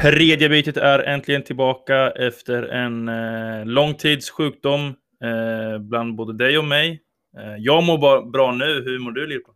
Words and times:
Tredje 0.00 0.48
bytet 0.48 0.76
är 0.76 0.98
äntligen 0.98 1.42
tillbaka 1.42 2.10
efter 2.10 2.62
en 2.62 3.08
eh, 3.08 3.66
lång 3.66 3.94
tids 3.94 4.30
sjukdom 4.30 4.86
eh, 5.24 5.78
bland 5.78 6.14
både 6.16 6.32
dig 6.32 6.58
och 6.58 6.64
mig. 6.64 7.02
Eh, 7.38 7.56
jag 7.58 7.84
mår 7.84 7.98
bara 7.98 8.22
bra 8.22 8.52
nu. 8.52 8.82
Hur 8.84 8.98
mår 8.98 9.10
du 9.12 9.26
Lirpa? 9.26 9.50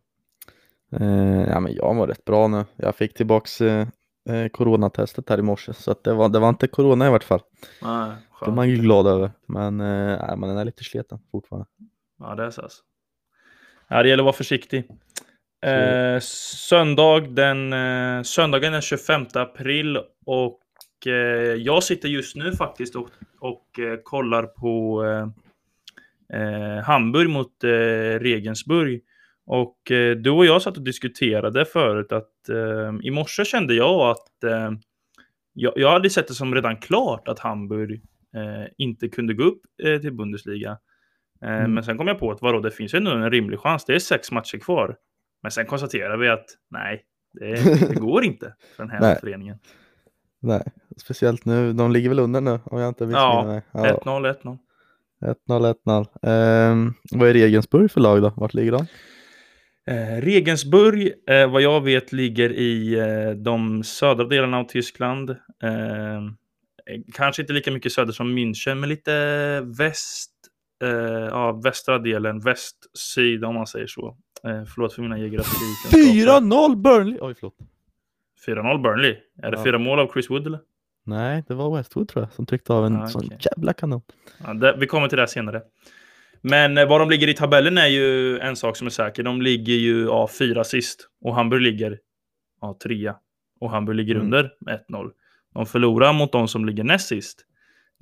Eh, 0.99 1.49
ja, 1.49 1.59
men 1.59 1.75
jag 1.75 1.95
mår 1.95 2.07
rätt 2.07 2.25
bra 2.25 2.47
nu. 2.47 2.65
Jag 2.75 2.95
fick 2.95 3.13
tillbaks 3.13 3.61
eh, 3.61 3.87
eh, 4.29 4.47
coronatestet 4.47 5.29
här 5.29 5.37
i 5.37 5.41
morse 5.41 5.73
så 5.73 5.91
att 5.91 6.03
det, 6.03 6.13
var, 6.13 6.29
det 6.29 6.39
var 6.39 6.49
inte 6.49 6.67
corona 6.67 7.07
i 7.07 7.09
vart 7.09 7.23
fall. 7.23 7.41
Nej, 7.81 8.11
Det 8.39 8.45
är 8.45 8.51
man 8.51 8.69
ju 8.69 8.75
glad 8.75 9.07
över. 9.07 9.31
Men 9.45 9.81
eh, 9.81 10.27
nej, 10.27 10.37
man 10.37 10.57
är 10.57 10.65
lite 10.65 10.83
sliten 10.83 11.19
fortfarande. 11.31 11.67
Ja, 12.19 12.35
det 12.35 12.43
är 12.45 12.49
så. 12.49 12.61
Alltså. 12.61 12.81
Ja, 13.87 14.03
det 14.03 14.09
gäller 14.09 14.23
att 14.23 14.25
vara 14.25 14.33
försiktig. 14.33 14.87
Eh, 15.61 16.19
söndag 16.19 17.19
den, 17.19 17.73
eh, 17.73 18.23
söndagen 18.23 18.73
den 18.73 18.81
25 18.81 19.25
april 19.33 19.99
och 20.25 20.61
eh, 21.05 21.13
jag 21.53 21.83
sitter 21.83 22.09
just 22.09 22.35
nu 22.35 22.51
faktiskt 22.51 22.95
och, 22.95 23.09
och 23.39 23.79
eh, 23.79 23.97
kollar 24.03 24.43
på 24.43 25.03
eh, 25.05 26.41
eh, 26.41 26.83
Hamburg 26.83 27.29
mot 27.29 27.63
Regensburg. 28.19 29.01
Och 29.47 29.77
du 30.17 30.29
och 30.29 30.45
jag 30.45 30.61
satt 30.61 30.77
och 30.77 30.83
diskuterade 30.83 31.65
förut 31.65 32.11
att 32.11 32.31
i 33.03 33.11
morse 33.11 33.45
kände 33.45 33.73
jag 33.73 34.09
att 34.09 34.51
jag, 35.53 35.73
jag 35.75 35.91
hade 35.91 36.09
sett 36.09 36.27
det 36.27 36.33
som 36.33 36.55
redan 36.55 36.77
klart 36.77 37.27
att 37.27 37.39
Hamburg 37.39 38.01
inte 38.77 39.07
kunde 39.07 39.33
gå 39.33 39.43
upp 39.43 39.61
till 40.01 40.13
Bundesliga. 40.13 40.77
Mm. 41.41 41.73
Men 41.73 41.83
sen 41.83 41.97
kom 41.97 42.07
jag 42.07 42.19
på 42.19 42.31
att 42.31 42.41
vadå, 42.41 42.59
det 42.59 42.71
finns 42.71 42.93
ju 42.93 42.97
ändå 42.97 43.11
en 43.11 43.31
rimlig 43.31 43.59
chans. 43.59 43.85
Det 43.85 43.95
är 43.95 43.99
sex 43.99 44.31
matcher 44.31 44.57
kvar. 44.57 44.95
Men 45.45 45.51
sen 45.51 45.65
konstaterar 45.65 46.17
vi 46.17 46.29
att 46.29 46.45
nej, 46.69 47.03
det, 47.33 47.55
det 47.89 47.99
går 47.99 48.23
inte 48.23 48.53
för 48.75 48.83
den 48.83 48.89
här 48.89 48.99
Nej. 48.99 49.17
föreningen. 49.19 49.57
Nej, 50.39 50.63
speciellt 50.97 51.45
nu. 51.45 51.73
De 51.73 51.91
ligger 51.91 52.09
väl 52.09 52.19
under 52.19 52.41
nu 52.41 52.59
om 52.65 52.79
jag 52.79 52.87
inte 52.87 53.05
missminner 53.05 53.63
Ja, 53.73 53.81
mig. 53.81 53.91
1-0, 53.93 54.35
1-0. 54.41 54.57
1-0, 55.47 55.75
1-0. 55.85 56.07
Ehm, 56.21 56.93
vad 57.11 57.29
är 57.29 57.33
Regensburg 57.33 57.91
för 57.91 58.01
lag 58.01 58.21
då? 58.21 58.33
Vart 58.37 58.53
ligger 58.53 58.71
de? 58.71 58.87
Eh, 59.91 60.21
Regensburg, 60.21 61.13
eh, 61.29 61.51
vad 61.51 61.61
jag 61.61 61.81
vet, 61.81 62.11
ligger 62.11 62.51
i 62.51 62.99
eh, 62.99 63.31
de 63.31 63.83
södra 63.83 64.23
delarna 64.27 64.57
av 64.57 64.63
Tyskland. 64.63 65.29
Eh, 65.29 66.21
kanske 67.13 67.41
inte 67.41 67.53
lika 67.53 67.71
mycket 67.71 67.91
söder 67.91 68.13
som 68.13 68.37
München, 68.37 68.75
men 68.75 68.89
lite 68.89 69.61
väst, 69.77 70.31
eh, 70.83 70.89
ja, 71.29 71.61
västra 71.63 71.99
delen, 71.99 72.39
väst-syd 72.39 73.43
om 73.45 73.55
man 73.55 73.67
säger 73.67 73.87
så. 73.87 74.17
Eh, 74.45 74.63
förlåt 74.73 74.93
för 74.93 75.01
mina 75.01 75.17
geografikunskaper. 75.17 75.97
4-0 75.97 76.75
Burnley! 76.75 77.17
Oj, 77.21 77.33
förlåt. 77.39 77.55
4-0 78.47 78.81
Burnley. 78.81 79.17
Är 79.43 79.51
det 79.51 79.57
Ja. 79.57 79.63
fyra 79.63 79.77
mål 79.79 79.99
av 79.99 80.11
Chris 80.13 80.29
Wood 80.29 80.47
eller? 80.47 80.59
Nej, 81.05 81.43
det 81.47 81.53
var 81.53 81.77
Westwood 81.77 82.07
tror 82.09 82.23
jag 82.25 82.33
som 82.33 82.45
tryckte 82.45 82.73
av 82.73 82.85
en 82.85 82.95
Ah, 82.95 83.07
sån 83.07 83.29
jävla 83.39 83.73
kanon. 83.73 84.01
Ja, 84.45 84.53
det, 84.53 84.75
vi 84.79 84.87
kommer 84.87 85.07
till 85.07 85.17
det 85.17 85.27
senare. 85.27 85.61
Men 86.41 86.77
eh, 86.77 86.87
var 86.87 86.99
de 86.99 87.09
ligger 87.09 87.27
i 87.27 87.33
tabellen 87.33 87.77
är 87.77 87.87
ju 87.87 88.39
en 88.39 88.55
sak 88.55 88.77
som 88.77 88.87
är 88.87 88.91
säker. 88.91 89.23
De 89.23 89.41
ligger 89.41 89.73
ju 89.73 90.03
ja, 90.05 90.27
fyra 90.39 90.63
sist 90.63 91.09
och 91.21 91.35
Hamburg 91.35 91.61
ligger 91.61 91.99
ja, 92.61 92.77
trea. 92.83 93.15
Och 93.59 93.69
Hamburg 93.71 93.95
ligger 93.97 94.15
Mm. 94.15 94.25
under 94.25 94.51
med 94.59 94.79
1-0. 94.89 95.11
De 95.53 95.65
förlorar 95.65 96.13
mot 96.13 96.31
de 96.31 96.47
som 96.47 96.65
ligger 96.65 96.83
näst 96.83 97.07
sist 97.07 97.45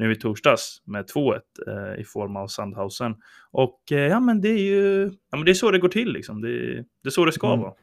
nu 0.04 0.12
i 0.12 0.16
torsdags 0.16 0.82
med 0.86 1.06
2-1 1.16 1.40
eh, 1.68 2.02
i 2.02 2.04
form 2.04 2.36
av 2.36 2.48
Sandhausen. 2.48 3.16
Och 3.52 3.80
eh, 3.92 3.98
ja, 4.00 4.20
men 4.20 4.42
det 4.42 4.50
är 4.50 4.58
ju 4.64 5.12
ja, 5.32 5.38
men 5.38 5.46
det 5.46 5.52
är 5.52 5.54
så 5.54 5.72
det 5.72 5.80
går 5.80 5.90
till 5.90 6.14
liksom. 6.14 6.42
Det, 6.42 6.74
det 6.76 6.86
är 7.06 7.10
så 7.10 7.26
det 7.26 7.32
ska 7.32 7.48
Mm. 7.48 7.60
vara. 7.60 7.74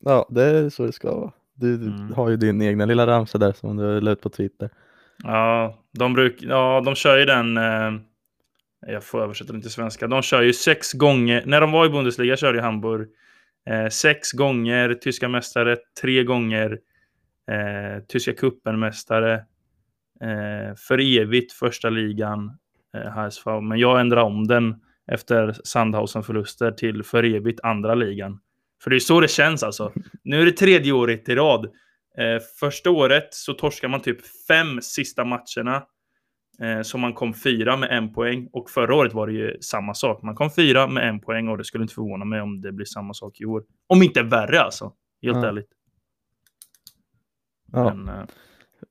Ja, 0.00 0.28
det 0.30 0.42
är 0.44 0.68
så 0.70 0.86
det 0.86 0.92
ska 0.92 1.14
vara. 1.20 1.32
Du, 1.54 1.74
Mm. 1.74 2.12
har 2.12 2.28
ju 2.30 2.36
din 2.36 2.62
egna 2.62 2.84
lilla 2.84 3.06
ramsa 3.06 3.38
där 3.38 3.52
som 3.52 3.76
du 3.76 4.00
la 4.00 4.10
ut 4.10 4.20
på 4.20 4.28
Twitter. 4.28 4.70
Ja, 5.22 5.78
de, 5.92 6.14
bruk, 6.14 6.36
ja, 6.42 6.82
de 6.84 6.94
kör 6.94 7.18
ju 7.18 7.24
den... 7.24 7.56
Eh, 7.56 7.92
jag 8.86 9.04
får 9.04 9.22
översätta 9.22 9.52
den 9.52 9.62
till 9.62 9.70
svenska. 9.70 10.06
De 10.06 10.22
kör 10.22 10.42
ju 10.42 10.52
sex 10.52 10.92
gånger... 10.92 11.42
När 11.46 11.60
de 11.60 11.72
var 11.72 11.86
i 11.86 11.88
Bundesliga 11.88 12.36
körde 12.36 12.58
ju 12.58 12.62
Hamburg 12.62 13.08
eh, 13.70 13.88
sex 13.88 14.32
gånger 14.32 14.94
tyska 14.94 15.28
mästare, 15.28 15.76
tre 16.02 16.24
gånger 16.24 16.78
eh, 17.50 18.02
tyska 18.08 18.32
cupen-mästare. 18.32 19.34
Eh, 19.34 19.40
för 20.88 21.18
evigt 21.18 21.52
första 21.52 21.90
ligan 21.90 22.58
eh, 22.96 23.10
HSV. 23.12 23.60
Men 23.60 23.78
jag 23.78 24.00
ändrar 24.00 24.22
om 24.22 24.46
den 24.46 24.74
efter 25.12 25.52
Sandhausen-förluster 25.64 26.70
till 26.70 27.02
för 27.02 27.22
evigt 27.24 27.60
andra 27.62 27.94
ligan. 27.94 28.40
För 28.82 28.90
det 28.90 28.96
är 28.96 29.00
så 29.00 29.20
det 29.20 29.28
känns 29.28 29.62
alltså. 29.62 29.92
Nu 30.22 30.40
är 30.40 30.44
det 30.46 30.52
tredje 30.52 30.92
året 30.92 31.28
i 31.28 31.34
rad. 31.34 31.64
Eh, 32.18 32.42
första 32.60 32.90
året 32.90 33.28
så 33.34 33.52
torskar 33.54 33.88
man 33.88 34.00
typ 34.00 34.18
fem 34.48 34.80
sista 34.82 35.24
matcherna. 35.24 35.82
Eh, 36.62 36.82
så 36.82 36.98
man 36.98 37.12
kom 37.14 37.34
fyra 37.34 37.76
med 37.76 37.90
en 37.90 38.12
poäng. 38.12 38.48
Och 38.52 38.70
förra 38.70 38.94
året 38.94 39.12
var 39.14 39.26
det 39.26 39.32
ju 39.32 39.56
samma 39.60 39.94
sak. 39.94 40.22
Man 40.22 40.34
kom 40.34 40.50
fyra 40.50 40.86
med 40.86 41.08
en 41.08 41.20
poäng 41.20 41.48
och 41.48 41.58
det 41.58 41.64
skulle 41.64 41.82
inte 41.84 41.94
förvåna 41.94 42.24
mig 42.24 42.40
om 42.40 42.60
det 42.60 42.72
blir 42.72 42.86
samma 42.86 43.14
sak 43.14 43.40
i 43.40 43.44
år. 43.44 43.64
Om 43.86 44.02
inte 44.02 44.22
värre 44.22 44.60
alltså. 44.60 44.92
Helt 45.22 45.36
Ja. 45.36 45.46
ärligt. 45.46 45.68
Ja, 47.72 47.94
Men, 47.94 48.08
eh, 48.18 48.24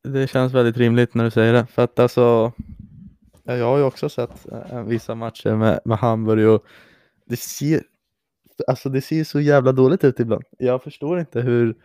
det 0.03 0.27
känns 0.27 0.53
väldigt 0.53 0.77
rimligt 0.77 1.13
när 1.13 1.23
du 1.23 1.31
säger 1.31 1.53
det. 1.53 1.65
För 1.65 1.83
att 1.83 1.99
alltså, 1.99 2.51
jag 3.43 3.65
har 3.65 3.77
ju 3.77 3.83
också 3.83 4.09
sett 4.09 4.51
eh, 4.51 4.83
vissa 4.83 5.15
matcher 5.15 5.55
med, 5.55 5.79
med 5.85 5.97
Hamburg 5.97 6.47
och 6.47 6.65
det 7.25 7.37
ser, 7.37 7.81
alltså 8.67 8.89
det 8.89 9.01
ser 9.01 9.23
så 9.23 9.39
jävla 9.39 9.71
dåligt 9.71 10.03
ut 10.03 10.19
ibland. 10.19 10.43
Jag 10.57 10.83
förstår 10.83 11.19
inte 11.19 11.41
hur, 11.41 11.75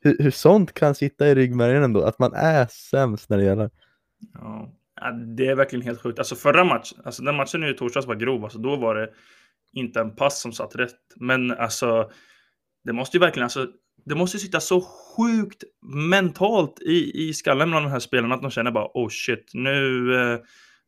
hur, 0.00 0.16
hur 0.18 0.30
sånt 0.30 0.74
kan 0.74 0.94
sitta 0.94 1.28
i 1.28 1.34
ryggmärgen 1.34 1.82
ändå, 1.82 2.02
att 2.02 2.18
man 2.18 2.32
är 2.34 2.66
sämst 2.66 3.30
när 3.30 3.38
det 3.38 3.44
gäller. 3.44 3.70
Ja, 4.34 4.72
Ja, 5.00 5.10
det 5.10 5.46
är 5.46 5.54
verkligen 5.54 5.84
helt 5.84 6.00
sjukt. 6.00 6.18
Alltså 6.18 6.34
förra 6.34 6.64
matchen, 6.64 6.98
alltså 7.04 7.22
den 7.22 7.36
matchen 7.36 7.60
nu 7.60 7.70
i 7.70 7.74
torsdags 7.74 8.06
var 8.06 8.14
grov. 8.14 8.44
Alltså 8.44 8.58
då 8.58 8.76
var 8.76 8.94
det 8.94 9.10
inte 9.72 10.00
en 10.00 10.16
pass 10.16 10.40
som 10.40 10.52
satt 10.52 10.76
rätt. 10.76 10.96
Men 11.16 11.50
alltså, 11.50 12.10
det 12.84 12.92
måste 12.92 13.16
ju 13.16 13.20
verkligen, 13.20 13.44
alltså, 13.44 13.66
det 14.08 14.14
måste 14.14 14.36
ju 14.36 14.40
sitta 14.40 14.60
så 14.60 14.80
sjukt 14.80 15.64
mentalt 15.82 16.80
i, 16.80 17.28
i 17.28 17.34
skallen 17.34 17.70
bland 17.70 17.86
de 17.86 17.90
här 17.90 17.98
spelarna 17.98 18.34
att 18.34 18.42
de 18.42 18.50
känner 18.50 18.70
bara 18.70 18.90
oh 18.94 19.08
shit, 19.08 19.50
nu, 19.54 20.14
eh, 20.14 20.38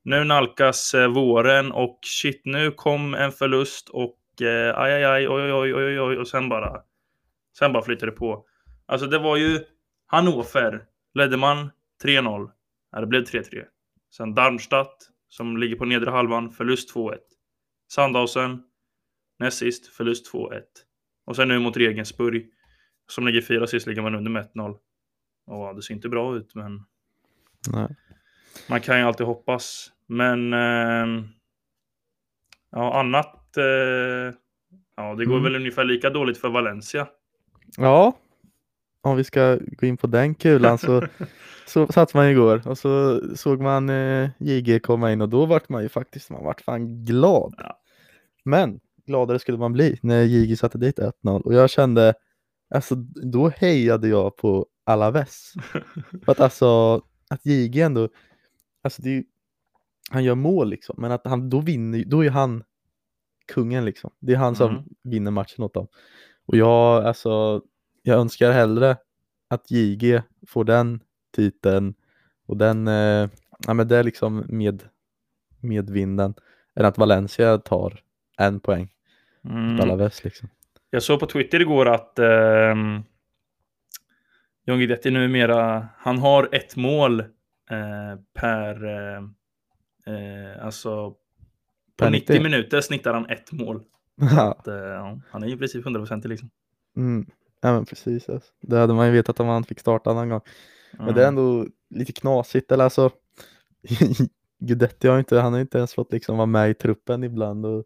nu 0.03 0.25
nalkas 0.25 0.95
eh, 0.95 1.09
våren 1.09 1.73
och 1.73 1.99
shit, 2.03 2.43
nu 2.45 2.71
kom 2.71 3.15
en 3.15 3.33
förlust 3.33 3.89
och 3.89 4.43
eh, 4.43 4.79
aj, 4.79 4.93
aj, 4.93 5.05
aj, 5.05 5.29
oj, 5.29 5.53
oj, 5.53 5.75
oj, 5.75 5.75
oj, 5.75 6.01
oj, 6.01 6.17
och 6.17 6.29
sen 6.29 6.49
bara, 6.49 6.81
sen 7.59 7.73
bara 7.73 7.83
flyter 7.83 8.07
det 8.07 8.13
på. 8.13 8.45
Alltså 8.87 9.07
det 9.07 9.19
var 9.19 9.37
ju 9.37 9.61
Hannover, 10.07 10.85
ledde 11.15 11.37
man 11.37 11.71
3-0. 12.05 12.51
Ja, 12.93 13.01
det 13.01 13.07
blev 13.07 13.25
3-3. 13.25 13.65
Sen 14.11 14.35
Darmstadt, 14.35 14.97
som 15.29 15.57
ligger 15.57 15.77
på 15.77 15.85
nedre 15.85 16.11
halvan, 16.11 16.51
förlust 16.51 16.95
2-1. 16.95 17.17
Sandhausen, 17.93 18.63
näst 19.39 19.59
sist, 19.59 19.87
förlust 19.87 20.33
2-1. 20.33 20.61
Och 21.27 21.37
sen 21.37 21.49
nu 21.49 21.59
mot 21.59 21.77
Regensburg, 21.77 22.47
som 23.11 23.27
ligger 23.27 23.41
fyra 23.43 23.67
sist, 23.67 23.87
ligger 23.87 24.03
man 24.03 24.15
under 24.15 24.31
med 24.31 24.49
1-0. 24.55 24.77
Och 25.47 25.77
det 25.77 25.83
ser 25.83 25.95
inte 25.95 26.09
bra 26.09 26.37
ut, 26.37 26.55
men 26.55 26.83
Nej. 27.73 27.89
man 28.69 28.81
kan 28.81 28.99
ju 28.99 29.05
alltid 29.05 29.27
hoppas. 29.27 29.93
Men 30.07 30.53
ehm, 30.53 31.25
ja, 32.71 33.01
annat. 33.01 33.57
eh, 33.57 34.35
ja, 34.97 35.15
det 35.15 35.25
går 35.25 35.33
Mm. 35.39 35.43
väl 35.45 35.57
ungefär 35.57 35.85
lika 35.85 36.11
dåligt 36.11 36.39
för 36.39 36.49
Valencia. 36.49 37.07
Ja, 37.77 38.17
om 39.03 39.17
vi 39.17 39.25
ska 39.25 39.59
gå 39.61 39.87
in 39.87 39.97
på 39.97 40.07
den 40.07 40.35
kulan 40.35 40.79
så, 40.79 41.07
så 41.67 41.87
satt 41.87 42.15
man 42.15 42.27
igår 42.29 42.69
och 42.69 42.79
så 42.79 43.21
såg 43.37 43.61
man 43.61 43.89
eh, 43.91 44.31
JG 44.39 44.81
komma 44.83 45.13
in 45.13 45.21
och 45.21 45.29
då 45.29 45.47
vart 45.47 45.69
man 45.69 45.83
ju 45.83 45.89
faktiskt, 45.89 46.31
man 46.31 46.45
vart 46.45 46.61
fan 46.61 47.05
glad. 47.05 47.55
Ja. 47.59 47.81
Men 48.45 48.81
gladare 49.07 49.39
skulle 49.39 49.59
man 49.59 49.73
bli 49.73 49.99
när 50.03 50.23
JG 50.23 50.57
satte 50.59 50.79
dit 50.79 50.99
1-0 50.99 51.41
och 51.43 51.55
jag 51.55 51.71
kände, 51.71 52.15
alltså 52.75 52.95
då 53.33 53.49
hejade 53.49 54.09
jag 54.09 54.37
på 54.37 54.67
Alaves. 54.85 55.53
För 56.25 56.33
att 56.33 56.41
alltså, 56.41 56.95
att 57.31 57.47
JG 57.47 57.81
ändå, 57.81 58.09
alltså 58.83 59.03
det 59.03 59.09
är 59.09 59.15
ju, 59.15 59.25
han 60.11 60.25
gör 60.25 60.35
mål 60.35 60.71
liksom, 60.71 60.97
men 60.99 61.13
att 61.13 61.27
han, 61.27 61.51
då 61.51 61.61
vinner, 61.61 62.05
då 62.07 62.25
är 62.25 62.31
han 62.31 62.65
kungen 63.47 63.85
liksom. 63.85 64.11
Det 64.21 64.33
är 64.33 64.37
han 64.37 64.57
som 64.57 64.71
Mm. 64.71 64.85
vinner 65.03 65.31
matchen 65.31 65.65
åt 65.65 65.75
dem. 65.75 65.87
Och 66.47 66.57
jag, 66.57 67.05
alltså, 67.05 67.63
jag 68.03 68.19
önskar 68.21 68.53
hellre 68.53 68.97
att 69.49 69.71
JG 69.71 70.23
får 70.47 70.65
den 70.65 71.01
titeln 71.37 71.95
och 72.47 72.57
den, 72.57 72.89
eh, 72.89 73.29
ja 73.67 73.75
men 73.75 73.89
det 73.89 73.97
är 73.97 74.05
liksom 74.05 74.45
med, 74.49 74.83
medvinden 75.61 76.35
än 76.75 76.85
att 76.85 76.99
Valencia 76.99 77.59
tar 77.59 78.01
en 78.39 78.61
poäng 78.61 78.93
Mm. 79.45 79.81
Alaves 79.81 80.25
liksom. 80.25 80.49
Jag 80.91 81.03
såg 81.03 81.21
på 81.21 81.27
Twitter 81.27 81.61
igår 81.61 81.89
att 81.89 82.19
um, 82.19 83.03
John 84.67 84.79
Guidetti 84.79 85.11
numera, 85.11 85.89
han 85.97 86.19
har 86.19 86.49
ett 86.53 86.77
mål 86.77 87.21
eh, 87.21 88.21
per, 88.35 88.85
eh, 88.85 89.23
eh, 90.15 90.65
alltså 90.65 91.11
på 91.11 91.17
Per 91.97 92.11
90 92.11 92.33
90. 92.33 92.43
minuter 92.43 92.81
snittar 92.81 93.15
han 93.15 93.27
ett 93.31 93.53
mål. 93.53 93.83
Att, 94.39 94.69
eh, 94.69 95.17
han 95.31 95.43
är 95.43 95.47
ju 95.47 95.55
i 95.55 95.57
princip 95.59 95.85
100% 95.87 96.29
liksom. 96.29 96.51
mm. 96.97 97.27
ja 97.61 97.73
men 97.73 97.85
precis. 97.85 98.29
Alltså. 98.29 98.51
Det 98.61 98.77
hade 98.79 98.95
man 98.95 99.07
ju 99.07 99.13
vetat 99.13 99.41
om 99.41 99.47
han 99.47 99.65
fick 99.65 99.81
starta 99.81 100.15
någon 100.15 100.29
gång. 100.29 100.41
Men 100.93 101.15
det 101.15 101.25
är 101.25 101.29
Mm. 101.29 101.39
ändå, 101.39 101.67
lite 101.91 102.13
knasigt, 102.13 102.73
eller 102.73 102.85
alltså 102.85 103.11
Gudetti 104.59 105.09
har 105.09 105.19
inte, 105.19 105.39
han 105.41 105.53
har 105.53 105.61
inte 105.61 105.79
ens 105.79 105.95
fått 105.95 106.13
liksom 106.13 106.37
vara 106.37 106.47
med 106.47 106.71
i 106.71 106.75
truppen 106.75 107.25
ibland 107.25 107.67
och, 107.67 107.85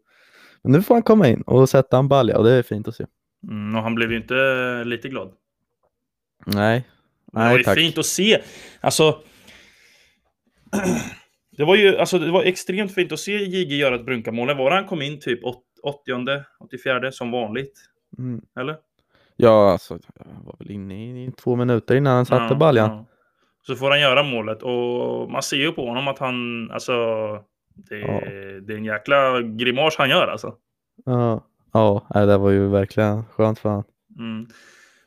nu 0.67 0.81
får 0.81 0.95
han 0.95 1.01
komma 1.03 1.27
in 1.27 1.41
och 1.41 1.69
sätta 1.69 1.97
en 1.97 2.07
balja 2.07 2.37
och 2.37 2.43
det 2.43 2.51
är 2.51 2.63
fint 2.63 2.87
att 2.87 2.95
se. 2.95 3.05
Mm, 3.49 3.75
och 3.75 3.81
han 3.83 3.95
blev 3.95 4.11
ju 4.11 4.17
inte 4.17 4.35
lite 4.85 5.09
glad. 5.09 5.31
Nej, 6.45 6.87
det 7.31 7.39
var 7.39 7.57
ju 7.57 7.63
tack. 7.63 7.77
fint 7.77 7.97
att 7.97 8.05
se. 8.05 8.41
Alltså. 8.81 9.19
Det 11.57 11.63
var 11.63 11.75
ju 11.75 11.97
alltså, 11.97 12.19
det 12.19 12.31
var 12.31 12.43
extremt 12.43 12.93
fint 12.93 13.11
att 13.11 13.19
se 13.19 13.31
JG 13.31 13.77
göra 13.77 13.95
ett 13.95 14.05
brunkamål. 14.05 14.57
Var 14.57 14.71
han 14.71 14.85
kom 14.85 15.01
in 15.01 15.19
typ 15.19 15.39
80, 15.43 15.59
84 16.59 17.11
som 17.11 17.31
vanligt? 17.31 17.79
Mm. 18.17 18.41
Eller? 18.59 18.77
Ja, 19.35 19.71
alltså 19.71 19.99
jag 20.15 20.25
var 20.45 20.55
väl 20.59 20.71
inne 20.71 21.05
i, 21.23 21.25
i 21.25 21.31
två 21.31 21.55
minuter 21.55 21.95
innan 21.95 22.15
han 22.15 22.25
satte 22.25 22.53
Ja, 22.53 22.55
baljan. 22.55 22.89
ja. 22.89 23.05
Så 23.61 23.75
får 23.75 23.89
han 23.89 24.01
göra 24.01 24.23
målet 24.23 24.63
och 24.63 25.31
man 25.31 25.43
ser 25.43 25.57
ju 25.57 25.71
på 25.71 25.87
honom 25.87 26.07
att 26.07 26.19
han, 26.19 26.71
alltså, 26.71 26.93
det, 27.75 27.99
Ja. 27.99 28.19
det 28.61 28.73
är 28.73 28.77
en 28.77 28.85
jäkla 28.85 29.41
grimas 29.41 29.95
han 29.97 30.09
gör 30.09 30.27
alltså. 30.27 30.55
Ja, 31.05 31.47
ja, 31.73 32.07
det 32.25 32.37
var 32.37 32.51
ju 32.51 32.67
verkligen 32.67 33.25
skönt 33.25 33.59
för 33.59 33.69
honom. 33.69 33.83
Mm. 34.19 34.47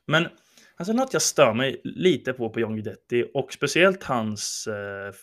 Men 0.06 0.26
alltså 0.76 0.92
något 0.92 1.12
jag 1.12 1.22
stör 1.22 1.54
mig 1.54 1.80
lite 1.84 2.32
på 2.32 2.50
på 2.50 2.60
John 2.60 2.74
Guidetti 2.74 3.30
och 3.34 3.52
speciellt 3.52 4.04
hans 4.04 4.66
eh, 4.66 5.14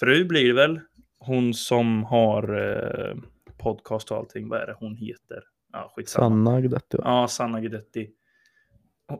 fru 0.00 0.24
blir 0.24 0.48
det 0.48 0.54
väl. 0.54 0.80
Hon 1.18 1.54
som 1.54 2.04
har 2.04 2.42
eh, 2.58 3.16
podcast 3.58 4.10
och 4.10 4.16
allting. 4.16 4.48
Vad 4.48 4.60
är 4.60 4.66
det 4.66 4.76
hon 4.80 4.96
heter? 4.96 5.42
Ja, 5.72 5.92
skitsamma. 5.96 6.24
Sanna 6.28 6.60
Gudetti 6.60 6.96
va? 6.96 7.02
Ja, 7.06 7.28
Sanna 7.28 7.60
Guidetti. 7.60 8.10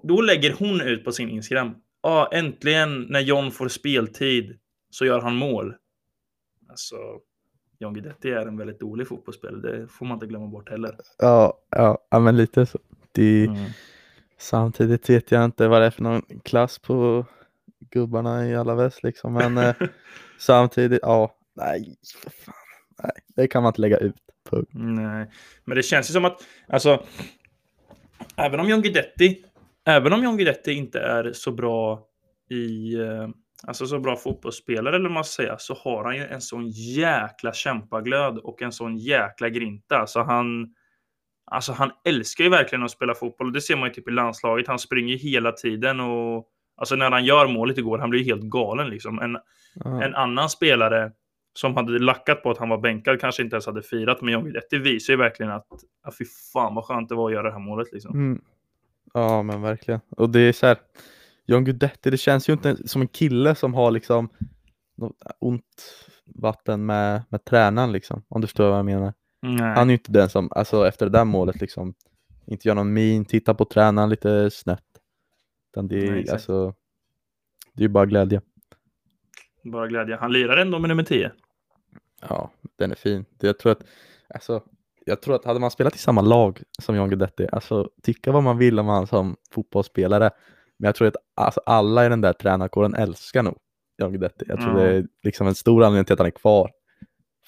Då 0.02 0.20
lägger 0.20 0.52
hon 0.58 0.80
ut 0.80 1.04
på 1.04 1.12
sin 1.12 1.28
Instagram. 1.30 1.74
Ja, 2.02 2.28
äntligen 2.32 3.02
när 3.02 3.20
John 3.20 3.50
får 3.50 3.68
speltid 3.68 4.58
så 4.90 5.04
gör 5.04 5.20
han 5.20 5.36
mål. 5.36 5.74
Alltså, 6.68 6.96
John 7.78 7.94
Guidetti 7.94 8.30
är 8.30 8.46
en 8.46 8.56
väldigt 8.56 8.80
dålig 8.80 9.08
fotbollsspelare. 9.08 9.78
Det 9.78 9.88
får 9.88 10.06
man 10.06 10.16
inte 10.16 10.26
glömma 10.26 10.46
bort 10.46 10.70
heller. 10.70 10.96
Ja, 11.18 11.58
ja, 11.70 11.98
ja 12.10 12.18
men 12.18 12.36
lite 12.36 12.66
så. 12.66 12.78
Det, 13.12 13.44
Mm. 13.46 13.70
Samtidigt 14.40 15.10
vet 15.10 15.30
jag 15.30 15.44
inte 15.44 15.68
vad 15.68 15.82
det 15.82 15.86
är 15.86 15.90
för 15.90 16.02
någon 16.02 16.22
klass 16.44 16.78
på 16.78 17.26
gubbarna 17.90 18.48
i 18.48 18.56
alla 18.56 18.74
väst 18.74 19.02
liksom. 19.02 19.32
Men 19.32 19.58
eh, 19.58 19.74
samtidigt, 20.38 20.98
ja, 21.02 21.34
nej, 21.56 21.96
för 22.22 22.30
fan. 22.30 22.54
Nej, 23.02 23.12
det 23.36 23.48
kan 23.48 23.62
man 23.62 23.70
inte 23.70 23.80
lägga 23.80 23.96
ut. 23.96 24.14
Punkt. 24.50 24.70
Nej, 24.74 25.30
men 25.64 25.76
det 25.76 25.82
känns 25.82 26.10
ju 26.10 26.12
som 26.12 26.24
att, 26.24 26.42
alltså, 26.68 27.04
även 28.36 28.60
om 28.60 28.68
John 28.68 28.82
Guidetti, 28.82 29.44
även 29.84 30.12
om 30.12 30.22
John 30.24 30.36
Guidetti 30.36 30.72
inte 30.72 31.00
är 31.00 31.32
så 31.32 31.52
bra 31.52 32.06
i, 32.50 32.94
eh, 32.94 33.28
alltså 33.66 33.86
så 33.86 33.98
bra 33.98 34.16
fotbollsspelare 34.16 34.96
eller 34.96 35.08
man 35.08 35.24
ska 35.24 35.42
säga, 35.42 35.58
så 35.58 35.74
har 35.74 36.04
han 36.04 36.16
ju 36.16 36.24
en 36.24 36.40
sån 36.40 36.68
jäkla 36.70 37.52
kämpaglöd 37.52 38.38
och 38.38 38.62
en 38.62 38.72
sån 38.72 38.96
jäkla 38.98 39.48
grinta. 39.48 39.98
Alltså 39.98 40.20
han, 40.22 40.74
alltså 41.44 41.72
han 41.72 41.90
älskar 42.04 42.44
ju 42.44 42.50
verkligen 42.50 42.84
att 42.84 42.90
spela 42.90 43.14
fotboll 43.14 43.46
och 43.46 43.52
det 43.52 43.60
ser 43.60 43.76
man 43.76 43.88
ju 43.88 43.94
typ 43.94 44.08
i 44.08 44.10
landslaget. 44.10 44.68
Han 44.68 44.78
springer 44.78 45.16
hela 45.16 45.52
tiden 45.52 46.00
och 46.00 46.48
alltså 46.76 46.96
när 46.96 47.10
han 47.10 47.24
gör 47.24 47.48
målet 47.48 47.78
igår, 47.78 47.98
han 47.98 48.10
blir 48.10 48.20
ju 48.20 48.26
helt 48.26 48.42
galen 48.42 48.88
liksom. 48.90 49.18
En, 49.18 49.38
Ja. 49.84 50.02
en 50.02 50.14
annan 50.14 50.50
spelare 50.50 51.12
som 51.52 51.76
hade 51.76 51.98
lackat 51.98 52.42
på 52.42 52.50
att 52.50 52.58
han 52.58 52.68
var 52.68 52.78
bänkad 52.78 53.20
kanske 53.20 53.42
inte 53.42 53.56
ens 53.56 53.66
hade 53.66 53.82
firat. 53.82 54.20
Men 54.22 54.32
John 54.32 54.44
Guidetti 54.44 54.78
visar 54.78 55.12
ju 55.12 55.16
verkligen 55.16 55.52
att 55.52 55.66
ja, 56.04 56.10
fy 56.18 56.24
fan 56.52 56.74
vad 56.74 56.84
skönt 56.84 57.08
det 57.08 57.14
var 57.14 57.28
att 57.28 57.32
göra 57.34 57.42
det 57.42 57.52
här 57.52 57.58
målet. 57.58 57.92
Liksom. 57.92 58.14
Mm. 58.14 58.40
Ja, 59.14 59.42
men 59.42 59.62
verkligen. 59.62 60.00
Och 60.10 60.30
det 60.30 60.40
är 60.40 60.52
så 60.52 60.66
här, 60.66 60.76
John 61.48 61.64
Guidetti, 61.64 62.10
det 62.10 62.16
känns 62.16 62.48
ju 62.48 62.52
inte 62.52 62.88
som 62.88 63.02
en 63.02 63.08
kille 63.08 63.54
som 63.54 63.74
har 63.74 63.90
liksom 63.90 64.28
något 64.96 65.22
ont 65.38 65.64
vatten 66.24 66.86
med, 66.86 67.22
med 67.28 67.44
tränaren 67.44 67.92
liksom, 67.92 68.24
om 68.28 68.40
du 68.40 68.46
förstår 68.46 68.68
vad 68.68 68.78
jag 68.78 68.84
menar. 68.84 69.14
Nej. 69.42 69.74
Han 69.74 69.88
är 69.88 69.92
ju 69.92 69.92
inte 69.92 70.12
den 70.12 70.28
som, 70.28 70.48
alltså 70.52 70.88
efter 70.88 71.06
det 71.06 71.12
där 71.12 71.24
målet 71.24 71.60
liksom, 71.60 71.94
inte 72.46 72.68
gör 72.68 72.74
någon 72.74 72.92
min, 72.92 73.24
tittar 73.24 73.54
på 73.54 73.64
tränaren 73.64 74.10
lite 74.10 74.50
snett. 74.50 74.84
Utan 75.72 75.88
det 75.88 76.06
är 76.06 76.10
Nej, 76.10 76.30
alltså, 76.30 76.74
det 77.74 77.84
är 77.84 77.88
bara 77.88 78.06
glädje. 78.06 78.40
Bara 79.64 79.86
glädje. 79.86 80.16
Han 80.16 80.32
lirar 80.32 80.56
ändå 80.56 80.78
med 80.78 80.88
nummer 80.88 81.02
10. 81.02 81.32
Ja, 82.28 82.50
den 82.76 82.90
är 82.90 82.94
fin. 82.94 83.24
Jag 83.40 83.58
tror 83.58 83.72
att, 83.72 83.82
alltså, 84.34 84.62
jag 85.04 85.22
tror 85.22 85.34
att 85.34 85.44
hade 85.44 85.60
man 85.60 85.70
spelat 85.70 85.94
i 85.94 85.98
samma 85.98 86.20
lag 86.20 86.62
som 86.82 86.96
John 86.96 87.08
Guidetti, 87.08 87.48
alltså 87.52 87.90
tycka 88.02 88.32
vad 88.32 88.42
man 88.42 88.58
vill 88.58 88.78
om 88.78 88.86
han 88.86 89.06
som 89.06 89.36
fotbollsspelare, 89.50 90.30
men 90.78 90.88
jag 90.88 90.94
tror 90.94 91.08
att 91.08 91.16
alltså, 91.36 91.60
alla 91.66 92.06
i 92.06 92.08
den 92.08 92.20
där 92.20 92.32
tränarkåren 92.32 92.94
älskar 92.94 93.42
nog 93.42 93.58
John 93.98 94.10
Guidetti. 94.12 94.44
Jag 94.48 94.60
tror 94.60 94.80
Ja. 94.80 94.86
det 94.86 94.96
är 94.96 95.06
liksom 95.22 95.46
en 95.46 95.54
stor 95.54 95.84
anledning 95.84 96.04
till 96.04 96.12
att 96.12 96.18
han 96.18 96.26
är 96.26 96.30
kvar. 96.30 96.70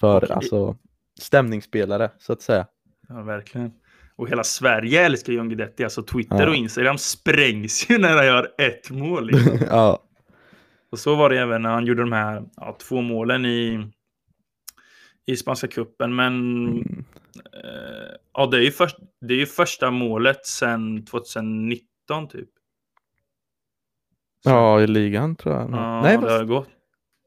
För 0.00 0.24
i- 0.30 0.32
alltså 0.32 0.76
stämningsspelare, 1.20 2.10
så 2.18 2.32
att 2.32 2.42
säga. 2.42 2.66
Ja, 3.08 3.22
verkligen. 3.22 3.72
Och 4.16 4.28
hela 4.28 4.44
Sverige 4.44 5.04
älskar 5.04 5.32
John 5.32 5.48
Guidetti. 5.48 5.84
Alltså 5.84 6.02
Twitter 6.02 6.42
Ja. 6.42 6.48
och 6.48 6.54
Instagram 6.54 6.98
sprängs 6.98 7.90
ju 7.90 7.98
när 7.98 8.16
han 8.16 8.26
gör 8.26 8.54
ett 8.58 8.90
mål. 8.90 9.26
Liksom. 9.26 9.58
ja, 9.70 10.02
och 10.92 10.98
så 10.98 11.14
var 11.14 11.30
det 11.30 11.38
även 11.38 11.62
när 11.62 11.70
han 11.70 11.86
gjorde 11.86 12.02
de 12.02 12.12
här 12.12 12.42
ja, 12.56 12.76
två 12.88 13.00
målen 13.00 13.44
i, 13.46 13.86
i 15.26 15.36
Spanska 15.36 15.68
cupen. 15.68 16.14
Men 16.16 16.34
mm, 16.66 17.04
eh, 17.52 18.16
ja, 18.34 18.46
det, 18.46 18.56
är 18.56 18.62
ju 18.62 18.70
först, 18.70 18.96
det 19.20 19.34
är 19.34 19.38
ju 19.38 19.46
första 19.46 19.90
målet 19.90 20.46
sedan 20.46 21.04
2019 21.04 22.28
typ. 22.30 22.48
Ja, 24.44 24.80
i 24.80 24.86
ligan 24.86 25.36
tror 25.36 25.54
jag. 25.54 25.70
Ja, 25.70 26.02
Nej, 26.02 26.16
det 26.16 26.22
fast, 26.22 26.38
har 26.38 26.44
gått. 26.44 26.68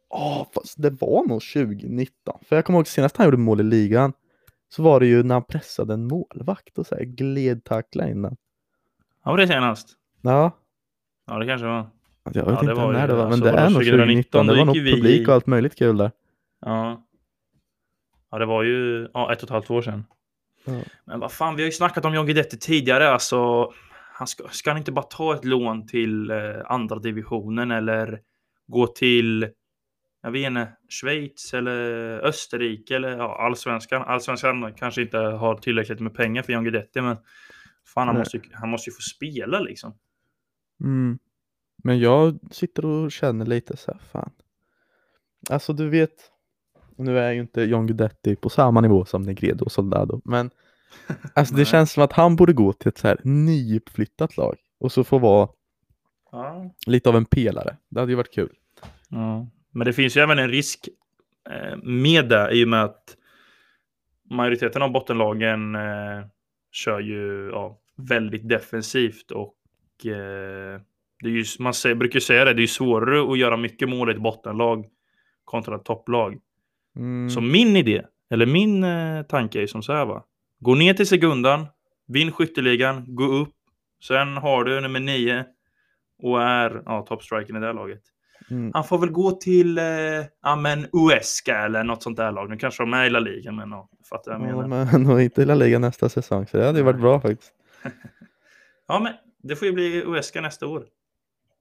ja, 0.09 0.47
fast 0.55 0.81
det 0.81 0.89
var 0.89 1.27
nog 1.27 1.41
2019. 1.41 2.39
För 2.45 2.55
jag 2.55 2.65
kommer 2.65 2.79
ihåg 2.79 2.87
senast 2.87 3.17
han 3.17 3.25
gjorde 3.27 3.37
mål 3.37 3.59
i 3.59 3.63
ligan, 3.63 4.13
så 4.69 4.83
var 4.83 4.99
det 4.99 5.05
ju 5.05 5.23
när 5.23 5.35
han 5.35 5.43
pressade 5.43 5.93
en 5.93 6.07
målvakt 6.07 6.77
och 6.77 6.87
så 6.87 6.95
här 6.95 7.03
gled 7.03 7.63
tackla 7.63 8.09
innan. 8.09 8.35
Ja, 9.25 9.31
var 9.31 9.37
det 9.37 9.47
senast? 9.47 9.87
Ja, 10.21 10.51
Ja, 11.27 11.39
det 11.39 11.45
kanske 11.47 11.67
var. 11.67 11.85
Jag 12.23 12.33
vet 12.33 12.45
Ja, 12.45 12.59
inte 12.59 12.73
när 12.73 13.07
det 13.07 13.13
var, 13.13 13.23
men 13.23 13.33
alltså, 13.33 13.43
det 13.43 13.49
är 13.49 13.69
nog 13.69 13.73
2019, 13.83 14.47
2019. 14.47 14.47
Det 14.47 14.55
var 14.55 14.65
nog 14.65 14.75
vi 14.77 14.91
publik 14.93 15.27
och 15.27 15.33
allt 15.33 15.47
möjligt 15.47 15.75
kul 15.77 15.97
där. 15.97 16.11
Ja. 16.65 17.03
Ja, 18.31 18.37
det 18.37 18.45
var 18.45 18.63
ju 18.63 19.07
ja, 19.13 19.33
ett 19.33 19.37
och 19.37 19.43
ett 19.43 19.49
halvt 19.49 19.69
år 19.69 19.81
sedan. 19.81 20.05
Ja. 20.65 20.73
Men 21.05 21.19
vad 21.19 21.31
fan, 21.31 21.55
vi 21.55 21.61
har 21.61 21.65
ju 21.65 21.71
snackat 21.71 22.05
om 22.05 22.13
John 22.13 22.25
Guidetti 22.25 22.57
tidigare. 22.57 23.09
Alltså, 23.09 23.71
han 24.15 24.27
ska, 24.27 24.47
ska 24.47 24.69
han 24.69 24.77
inte 24.77 24.91
bara 24.91 25.05
ta 25.05 25.35
ett 25.35 25.45
lån 25.45 25.87
till 25.87 26.31
eh, 26.31 26.37
andra 26.65 26.99
divisionen 26.99 27.71
eller 27.71 28.19
gå 28.67 28.87
till, 28.87 29.49
jag 30.21 30.31
vet 30.31 30.47
inte, 30.47 30.71
Schweiz 30.89 31.53
eller 31.53 31.79
Österrike 32.25 32.95
eller 32.95 33.17
ja, 33.17 33.45
allsvenskan. 33.45 34.01
Allsvenskan 34.01 34.73
kanske 34.73 35.01
inte 35.01 35.17
har 35.17 35.55
tillräckligt 35.55 35.99
med 35.99 36.13
pengar 36.13 36.43
för 36.43 36.53
John 36.53 36.63
Guidetti, 36.63 37.01
men 37.01 37.17
fan, 37.85 38.07
han 38.07 38.15
Nej. 38.15 38.21
måste, 38.21 38.41
han 38.53 38.69
måste 38.69 38.89
ju 38.89 38.93
få 38.93 39.01
spela 39.01 39.59
liksom. 39.59 39.97
Mm. 40.79 41.19
Men 41.83 41.99
jag 41.99 42.39
sitter 42.51 42.85
och 42.85 43.11
känner 43.11 43.45
lite 43.45 43.77
så 43.77 43.91
här, 43.91 43.99
fan. 44.11 44.31
Alltså 45.49 45.73
du 45.73 45.89
vet, 45.89 46.31
nu 46.95 47.19
är 47.19 47.31
ju 47.31 47.41
inte 47.41 47.61
John 47.61 47.87
Guidetti 47.87 48.35
på 48.35 48.49
samma 48.49 48.81
nivå 48.81 49.05
som 49.05 49.21
Negredo 49.21 49.65
och 49.65 49.71
Soldado, 49.71 50.21
men 50.25 50.51
alltså 51.33 51.55
det 51.55 51.65
känns 51.65 51.91
som 51.91 52.03
att 52.03 52.13
han 52.13 52.35
borde 52.35 52.53
gå 52.53 52.73
till 52.73 52.89
ett 52.89 52.97
så 52.97 53.07
här 53.07 53.17
nyuppflyttat 53.23 54.37
lag 54.37 54.55
och 54.79 54.91
så 54.91 55.03
få 55.03 55.17
vara 55.17 55.49
Ja. 56.31 56.71
lite 56.87 57.09
av 57.09 57.15
en 57.15 57.25
pelare. 57.25 57.77
Det 57.89 57.99
hade 57.99 58.11
ju 58.11 58.15
varit 58.15 58.33
kul. 58.33 58.53
Ja, 59.09 59.47
men 59.71 59.85
det 59.85 59.93
finns 59.93 60.17
ju 60.17 60.21
även 60.21 60.39
en 60.39 60.49
risk 60.49 60.89
eh, 61.49 61.77
med 61.83 62.29
det 62.29 62.49
i 62.51 62.63
och 62.63 62.67
med 62.67 62.83
att 62.83 63.17
majoriteten 64.29 64.81
av 64.81 64.91
bottenlagen 64.91 65.75
eh, 65.75 66.25
kör 66.71 66.99
ju 66.99 67.49
ja, 67.51 67.79
väldigt 67.95 68.49
defensivt 68.49 69.31
och 69.31 69.55
eh, 70.05 70.81
det 71.19 71.29
är 71.29 71.33
ju, 71.33 71.43
man 71.59 71.73
säger, 71.73 71.95
brukar 71.95 72.19
säga 72.19 72.45
det, 72.45 72.53
det 72.53 72.59
är 72.59 72.61
ju 72.61 72.67
svårare 72.67 73.31
att 73.31 73.37
göra 73.37 73.57
mycket 73.57 73.89
mål 73.89 74.09
i 74.09 74.13
ett 74.13 74.21
bottenlag 74.21 74.85
kontra 75.45 75.75
ett 75.75 75.85
topplag. 75.85 76.39
Mm. 76.95 77.29
Så 77.29 77.41
min 77.41 77.75
idé, 77.75 78.05
eller 78.29 78.45
min 78.45 78.83
eh, 78.83 79.23
tanke 79.23 79.61
är 79.61 79.67
som 79.67 79.83
så 79.83 79.93
här 79.93 80.05
va. 80.05 80.23
Gå 80.63 80.75
ner 80.75 80.93
till 80.93 81.07
segundan, 81.07 81.65
vinn 82.07 82.31
skytteligan, 82.31 83.15
gå 83.15 83.23
upp. 83.23 83.53
Sen 84.07 84.37
har 84.37 84.63
du 84.63 84.81
nummer 84.81 84.99
nio 84.99 85.45
och 86.21 86.41
är 86.41 86.81
ja, 86.85 87.01
toppstrikern 87.01 87.57
i 87.57 87.59
det 87.59 87.65
här 87.65 87.73
laget. 87.73 88.01
Mm. 88.51 88.71
Han 88.73 88.83
får 88.83 88.97
väl 88.97 89.09
gå 89.09 89.31
till 89.31 89.77
eh, 89.77 89.83
ja, 90.41 90.55
men 90.55 90.87
Uesca 90.93 91.57
eller 91.57 91.83
något 91.83 92.03
sånt 92.03 92.17
där 92.17 92.31
lag. 92.31 92.49
Nu 92.49 92.57
kanske 92.57 92.83
de 92.83 92.93
är 92.93 93.05
i 93.05 93.09
La 93.09 93.19
Liga, 93.19 93.51
men 93.51 93.71
ja, 93.71 93.89
fattar 94.09 94.31
jag 94.31 94.41
Ja, 94.41 94.45
menar. 94.45 94.85
men 94.91 95.03
nog 95.03 95.21
inte 95.21 95.41
i 95.41 95.45
La 95.45 95.55
Liga 95.55 95.79
nästa 95.79 96.09
säsong, 96.09 96.47
så 96.47 96.57
det 96.57 96.65
hade 96.65 96.77
ju 96.77 96.83
varit 96.85 97.01
bra 97.01 97.19
faktiskt. 97.19 97.53
Ja, 98.87 98.99
men 98.99 99.13
det 99.43 99.55
får 99.55 99.67
ju 99.67 99.73
bli 99.73 100.03
Uesca 100.05 100.41
nästa 100.41 100.67
år. 100.67 100.85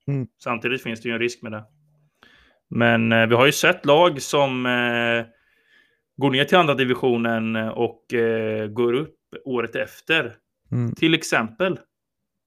Mm. 0.08 0.26
Samtidigt 0.42 0.82
finns 0.82 1.00
det 1.00 1.08
ju 1.08 1.12
en 1.12 1.20
risk 1.20 1.42
med 1.42 1.52
det. 1.52 1.64
Men 2.70 3.12
eh, 3.12 3.26
vi 3.26 3.34
har 3.34 3.46
ju 3.46 3.52
sett 3.52 3.86
lag 3.86 4.22
som 4.22 4.66
eh, 4.66 5.24
går 6.22 6.30
ner 6.30 6.44
till 6.44 6.58
andra 6.58 6.74
divisionen 6.74 7.56
och 7.56 8.14
eh, 8.14 8.66
går 8.66 8.92
upp 8.92 9.16
året 9.44 9.76
efter. 9.76 10.36
Mm. 10.72 10.94
Till 10.94 11.14
exempel 11.14 11.78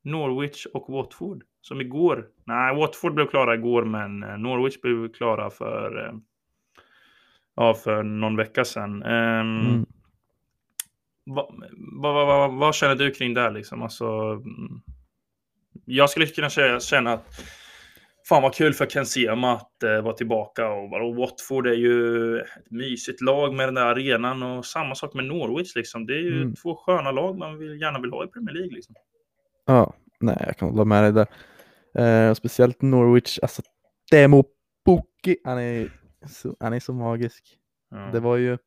Norwich 0.04 0.66
och 0.66 0.94
Watford 0.94 1.44
Som 1.62 1.82
igår. 1.82 2.26
Nej, 2.46 2.76
Watford 2.76 3.14
blev 3.14 3.28
klara 3.28 3.56
igår, 3.56 3.84
men 3.86 4.24
eh, 4.24 4.38
Norwich 4.38 4.82
blev 4.82 5.14
klara 5.14 5.50
för, 5.50 6.06
eh, 6.08 6.14
ja, 7.56 7.74
för 7.74 8.04
någon 8.04 8.36
vecka 8.36 8.66
sedan. 8.66 9.04
Um, 9.04 9.06
Mm. 9.68 9.86
vad, 11.24 11.56
vad, 12.04 12.28
vad, 12.28 12.54
vad 12.54 12.76
känner 12.76 12.96
du 12.96 13.12
kring 13.12 13.34
det 13.34 13.42
här 13.42 13.52
liksom? 13.52 13.82
Alltså, 13.82 14.06
mm, 14.06 14.82
jag 15.86 16.10
skulle 16.10 16.26
kunna 16.26 16.48
kä- 16.48 16.80
känna 16.80 17.14
att 17.14 17.40
fan 18.30 18.42
vad 18.44 18.54
kul 18.54 18.74
för 18.74 18.86
Ken 18.86 19.06
Sema 19.06 19.54
att 19.54 19.84
eh, 19.84 20.02
vara 20.02 20.14
tillbaka 20.14 20.68
och, 20.70 20.94
och 21.02 21.16
Watford 21.16 21.68
är 21.68 21.74
ju 21.74 22.38
ett 22.40 22.72
mysigt 22.72 23.22
lag 23.22 23.54
med 23.54 23.68
den 23.68 23.76
där 23.76 23.86
arenan 23.86 24.44
och 24.44 24.66
samma 24.66 24.96
sak 24.96 25.14
med 25.14 25.26
Norwich 25.26 25.76
liksom. 25.76 26.06
Det 26.06 26.14
är 26.14 26.22
ju 26.22 26.42
Mm. 26.42 26.56
två 26.56 26.76
sköna 26.76 27.12
lag 27.12 27.38
man 27.38 27.58
vill, 27.58 27.82
gärna 27.82 28.00
vill 28.02 28.12
ha 28.12 28.24
i 28.24 28.28
Premier 28.28 28.54
League 28.56 28.72
liksom. 28.76 28.96
Ja, 29.66 29.94
nej, 30.20 30.44
jag 30.48 30.58
kan 30.58 30.70
hålla 30.70 30.86
med 30.86 31.04
dig 31.04 31.12
där. 31.12 31.28
Eh, 32.04 32.34
speciellt 32.34 32.82
Norwich, 32.82 33.40
alltså 33.42 33.62
Demo 34.12 34.44
Pukki, 34.86 35.38
han 35.44 35.60
är, 35.60 35.90
så, 36.28 36.56
han 36.60 36.74
är 36.74 36.80
så 36.80 36.94
magisk. 36.94 37.58
Ja. 37.92 37.98
Det 38.14 38.20
var 38.20 38.38
ju, 38.38 38.58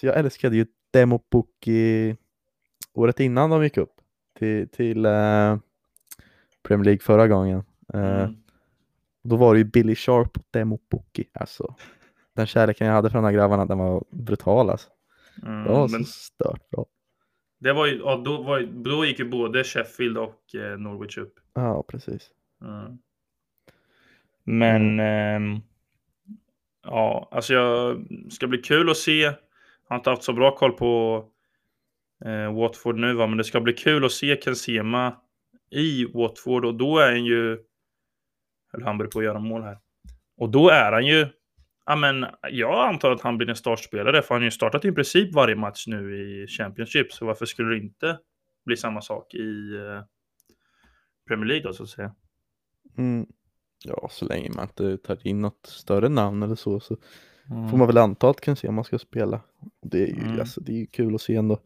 så 0.00 0.06
jag 0.06 0.18
älskade 0.18 0.56
ju 0.56 0.66
Demo 0.92 1.20
Pukki 1.32 2.16
året 2.94 3.20
innan 3.20 3.50
de 3.50 3.62
gick 3.62 3.76
upp 3.76 3.92
till, 4.38 4.68
till 4.68 5.04
eh, 5.06 5.56
Premier 6.62 6.84
League 6.84 7.00
förra 7.00 7.28
gången. 7.28 7.62
Eh, 7.94 8.00
Mm. 8.24 8.36
Då 9.24 9.36
var 9.36 9.54
det 9.54 9.58
ju 9.58 9.64
Billy 9.64 9.94
Sharp 9.94 10.36
och 10.36 10.44
Demo 10.50 10.78
Pukki, 10.90 11.24
alltså. 11.34 11.74
Den 12.36 12.46
kärleken 12.46 12.86
jag 12.86 12.94
hade 12.94 13.10
för 13.10 13.18
de 13.18 13.24
här 13.24 13.32
grabbarna, 13.32 13.66
den 13.66 13.78
var 13.78 14.04
brutal 14.10 14.70
alltså. 14.70 14.88
Mm, 15.42 15.64
Det 15.64 15.70
var 15.70 15.88
men 15.88 16.04
så 16.04 16.12
stört 16.12 16.70
bra. 16.70 16.86
det 17.60 17.72
var 17.72 17.86
ju, 17.86 17.98
ja, 17.98 18.22
då, 18.24 18.42
var, 18.42 18.60
då 18.60 19.04
gick 19.04 19.18
ju 19.18 19.24
både 19.30 19.64
Sheffield 19.64 20.18
och 20.18 20.54
eh, 20.54 20.78
Norwich 20.78 21.18
upp. 21.18 21.34
Ja, 21.54 21.84
precis. 21.88 22.30
Mm. 22.62 22.98
Men 24.44 25.00
ehm, 25.00 25.60
ja, 26.82 27.28
alltså 27.30 27.54
jag 27.54 28.06
ska 28.30 28.46
bli 28.46 28.58
kul 28.58 28.90
att 28.90 28.96
se. 28.96 29.20
Jag 29.20 29.34
har 29.88 29.96
inte 29.96 30.10
haft 30.10 30.22
så 30.22 30.32
bra 30.32 30.56
koll 30.56 30.72
på 30.72 31.24
eh, 32.24 32.54
Watford 32.54 32.98
nu, 32.98 33.14
va? 33.14 33.26
men 33.26 33.38
det 33.38 33.44
ska 33.44 33.60
bli 33.60 33.72
kul 33.72 34.04
att 34.04 34.12
se 34.12 34.36
Ken 34.36 34.56
Sema 34.56 35.16
i 35.70 36.04
Watford 36.14 36.64
och 36.64 36.74
då 36.74 36.98
är 36.98 37.10
han 37.10 37.24
ju. 37.24 37.58
Eller 38.74 38.94
börjar 38.94 39.10
på 39.10 39.18
att 39.18 39.24
göra 39.24 39.38
mål 39.38 39.62
här. 39.62 39.78
Och 40.36 40.50
då 40.50 40.68
är 40.68 40.92
han 40.92 41.06
ju. 41.06 41.26
Ja, 41.86 41.96
men 41.96 42.26
jag 42.50 42.88
antar 42.88 43.10
att 43.10 43.20
han 43.20 43.38
blir 43.38 43.48
en 43.50 43.56
startspelare, 43.56 44.22
för 44.22 44.34
han 44.34 44.42
har 44.42 44.44
ju 44.44 44.50
startat 44.50 44.84
i 44.84 44.92
princip 44.92 45.34
varje 45.34 45.56
match 45.56 45.84
nu 45.86 46.16
i 46.18 46.46
Championship, 46.46 47.12
så 47.12 47.26
varför 47.26 47.46
skulle 47.46 47.68
det 47.70 47.76
inte 47.78 48.18
bli 48.66 48.76
samma 48.76 49.00
sak 49.00 49.34
i 49.34 49.74
eh, 49.76 50.02
Premier 51.28 51.46
League 51.46 51.62
då, 51.66 51.72
så 51.72 51.82
att 51.82 51.88
säga? 51.88 52.14
Mm. 52.98 53.26
Ja, 53.84 54.08
så 54.10 54.24
länge 54.24 54.50
man 54.54 54.64
inte 54.64 54.96
tar 54.96 55.26
in 55.26 55.40
något 55.40 55.66
större 55.66 56.08
namn 56.08 56.42
eller 56.42 56.54
så, 56.54 56.80
så 56.80 56.96
Mm. 57.50 57.68
får 57.68 57.76
man 57.78 57.86
väl 57.86 57.98
anta 57.98 58.30
att 58.30 58.40
kan 58.40 58.56
se 58.56 58.68
om 58.68 58.74
man 58.74 58.84
ska 58.84 58.98
spela. 58.98 59.40
Det 59.82 60.02
är 60.02 60.06
ju, 60.06 60.22
Mm. 60.22 60.40
alltså, 60.40 60.60
det 60.60 60.72
är 60.72 60.76
ju 60.76 60.86
kul 60.86 61.14
att 61.14 61.20
se 61.20 61.36
ändå. 61.36 61.58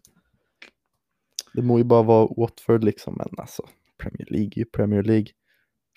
Det 1.53 1.63
må 1.63 1.79
ju 1.79 1.85
bara 1.85 2.03
vara 2.03 2.29
Watford 2.37 2.85
liksom, 2.85 3.15
men 3.17 3.29
alltså 3.37 3.69
Premier 3.99 4.27
League 4.31 4.51
är 4.57 4.59
ju 4.59 4.65
Premier 4.65 5.03
League. 5.03 5.27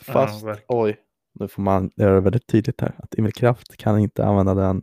Ja, 0.08 0.14
Fast, 0.14 0.44
verkligen. 0.46 0.66
oj, 0.68 0.98
nu 1.40 1.48
får 1.48 1.62
man 1.62 1.92
göra 1.96 2.14
det 2.16 2.22
väldigt 2.22 2.48
tydligt 2.48 2.82
här 2.82 2.94
att 2.98 3.16
Emil 3.18 3.34
Kraft 3.34 3.78
kan 3.78 4.00
inte 4.00 4.26
använda 4.26 4.54
den, 4.54 4.82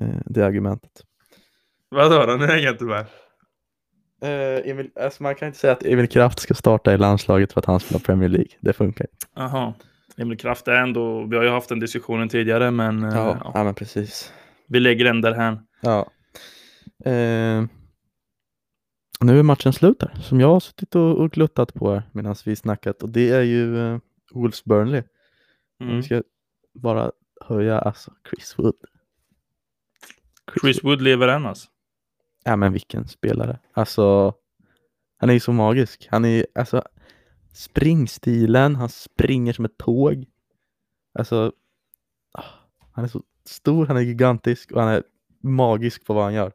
eh, 0.00 0.16
det 0.26 0.42
argumentet. 0.46 0.90
Vadå 1.88 2.26
då? 2.26 2.32
Nu 2.36 2.46
hänger 2.46 2.62
jag 2.64 2.74
inte 2.74 2.84
med. 2.84 3.06
Eh, 4.22 4.70
Emil, 4.70 4.90
alltså 5.00 5.22
man 5.22 5.34
kan 5.34 5.46
inte 5.48 5.58
säga 5.58 5.72
att 5.72 5.82
Emil 5.84 6.08
Kraft 6.08 6.38
ska 6.38 6.54
starta 6.54 6.92
i 6.94 6.98
landslaget 6.98 7.52
för 7.52 7.60
att 7.60 7.64
han 7.66 7.80
spelar 7.80 8.00
Premier 8.00 8.28
League. 8.28 8.50
Det 8.60 8.72
funkar 8.72 9.04
inte. 9.04 9.26
Jaha. 9.34 9.74
Emil 10.16 10.38
Kraft 10.38 10.68
är 10.68 10.72
ändå, 10.72 11.26
vi 11.26 11.36
har 11.36 11.44
ju 11.44 11.50
haft 11.50 11.68
den 11.68 11.80
diskussionen 11.80 12.28
tidigare, 12.28 12.70
men 12.70 13.04
eh, 13.04 13.14
Ja, 13.14 13.36
ja, 13.44 13.50
ja 13.54 13.64
men 13.64 13.74
precis. 13.74 14.32
vi 14.68 14.80
lägger 14.80 15.04
den 15.04 15.20
där 15.20 15.32
här. 15.32 15.58
Ja. 15.80 16.10
Eh, 17.10 17.64
nu 19.26 19.38
är 19.38 19.42
matchen 19.42 19.72
slut 19.72 20.00
där, 20.00 20.14
som 20.20 20.40
jag 20.40 20.48
har 20.48 20.60
suttit 20.60 20.94
och, 20.94 21.18
och 21.18 21.30
gluttat 21.30 21.74
på 21.74 21.92
här 21.92 22.02
medan 22.12 22.34
vi 22.44 22.56
snackat 22.56 23.02
och 23.02 23.08
det 23.08 23.30
är 23.30 23.42
ju 23.42 23.78
eh, 23.78 23.98
Wolves 24.32 24.64
Burnley. 24.64 25.02
Mm. 25.80 25.96
Vi 25.96 26.02
ska 26.02 26.22
bara 26.74 27.12
höja 27.40 27.78
alltså 27.78 28.12
Chris 28.30 28.58
Wood. 28.58 28.74
Chris 30.60 30.84
Wood 30.84 31.02
lever 31.02 31.28
än 31.28 31.46
alltså. 31.46 31.68
Ja 32.44 32.56
men 32.56 32.72
vilken 32.72 33.08
spelare. 33.08 33.58
Alltså, 33.72 34.34
han 35.16 35.30
är 35.30 35.34
ju 35.34 35.40
så 35.40 35.52
magisk. 35.52 36.08
Han 36.10 36.24
är 36.24 36.46
alltså 36.54 36.82
springstilen, 37.52 38.76
han 38.76 38.88
springer 38.88 39.52
som 39.52 39.64
ett 39.64 39.78
tåg. 39.78 40.26
Alltså, 41.14 41.52
ah, 42.32 42.44
han 42.92 43.04
är 43.04 43.08
så 43.08 43.22
stor, 43.44 43.86
han 43.86 43.96
är 43.96 44.00
gigantisk 44.00 44.72
och 44.72 44.80
han 44.80 44.90
är 44.90 45.02
magisk 45.40 46.06
på 46.06 46.14
vad 46.14 46.24
han 46.24 46.34
gör. 46.34 46.52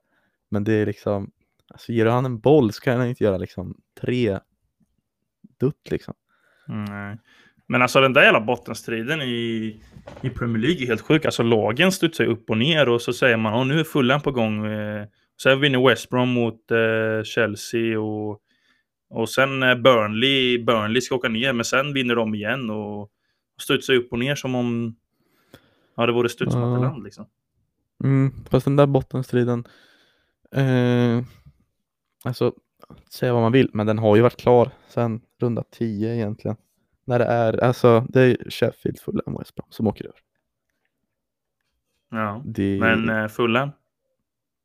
Men 0.49 0.63
det 0.63 0.73
är 0.73 0.85
liksom, 0.85 1.31
alltså 1.69 1.91
ger 1.91 2.05
han 2.05 2.25
en 2.25 2.39
boll 2.39 2.73
så 2.73 2.81
kan 2.81 2.99
han 2.99 3.07
inte 3.07 3.23
göra 3.23 3.37
liksom 3.37 3.77
tre 4.01 4.39
dutt 5.59 5.91
liksom. 5.91 6.13
Nej. 6.67 7.17
Men 7.67 7.81
alltså 7.81 8.01
den 8.01 8.13
där 8.13 8.23
jävla 8.23 8.41
bottenstriden 8.41 9.21
i, 9.21 9.81
i 10.21 10.29
Premier 10.29 10.61
League 10.61 10.83
är 10.83 10.87
helt 10.87 11.01
sjuk. 11.01 11.25
Alltså 11.25 11.43
lagen 11.43 11.91
studsar 11.91 12.25
upp 12.25 12.49
och 12.49 12.57
ner 12.57 12.89
och 12.89 13.01
så 13.01 13.13
säger 13.13 13.37
man 13.37 13.53
att 13.53 13.67
nu 13.67 13.79
är 13.79 13.83
fullan 13.83 14.21
på 14.21 14.31
gång. 14.31 14.65
Eh, 14.65 15.05
sen 15.41 15.59
vinner 15.59 15.87
West 15.89 16.09
Brom 16.09 16.29
mot 16.29 16.71
eh, 16.71 17.23
Chelsea 17.23 17.99
och, 17.99 18.39
och 19.09 19.29
sen 19.29 19.63
eh, 19.63 19.75
Burnley, 19.75 20.63
Burnley 20.63 21.01
ska 21.01 21.15
åka 21.15 21.29
ner 21.29 21.53
men 21.53 21.65
sen 21.65 21.93
vinner 21.93 22.15
de 22.15 22.35
igen 22.35 22.69
och, 22.69 23.01
och 23.01 23.61
studsar 23.61 23.93
upp 23.93 24.11
och 24.11 24.19
ner 24.19 24.35
som 24.35 24.55
om 24.55 24.95
ja, 25.97 26.05
det 26.05 26.11
vore 26.11 26.29
studsmatteland 26.29 27.03
liksom. 27.03 27.25
Mm, 28.03 28.31
fast 28.49 28.65
den 28.65 28.75
där 28.75 28.87
bottenstriden, 28.87 29.63
eh, 30.55 31.23
alltså 32.27 32.53
säga 33.11 33.33
vad 33.33 33.41
man 33.41 33.51
vill, 33.51 33.69
men 33.73 33.87
den 33.87 33.99
har 33.99 34.15
ju 34.15 34.21
varit 34.21 34.37
klar 34.37 34.71
sedan 34.87 35.21
runda 35.39 35.63
10 35.71 36.15
egentligen. 36.15 36.57
När 37.05 37.19
det 37.19 37.25
är, 37.25 37.63
alltså 37.63 38.05
det 38.09 38.21
är 38.21 38.49
Sheffield, 38.49 38.99
Fulham 38.99 39.35
och 39.35 39.41
West 39.41 39.55
Brom 39.55 39.67
som 39.69 39.87
åker 39.87 40.05
över. 40.05 40.19
Ja. 42.11 42.41
Det, 42.45 42.79
Men 42.79 43.09
eh, 43.09 43.27
fullan? 43.27 43.71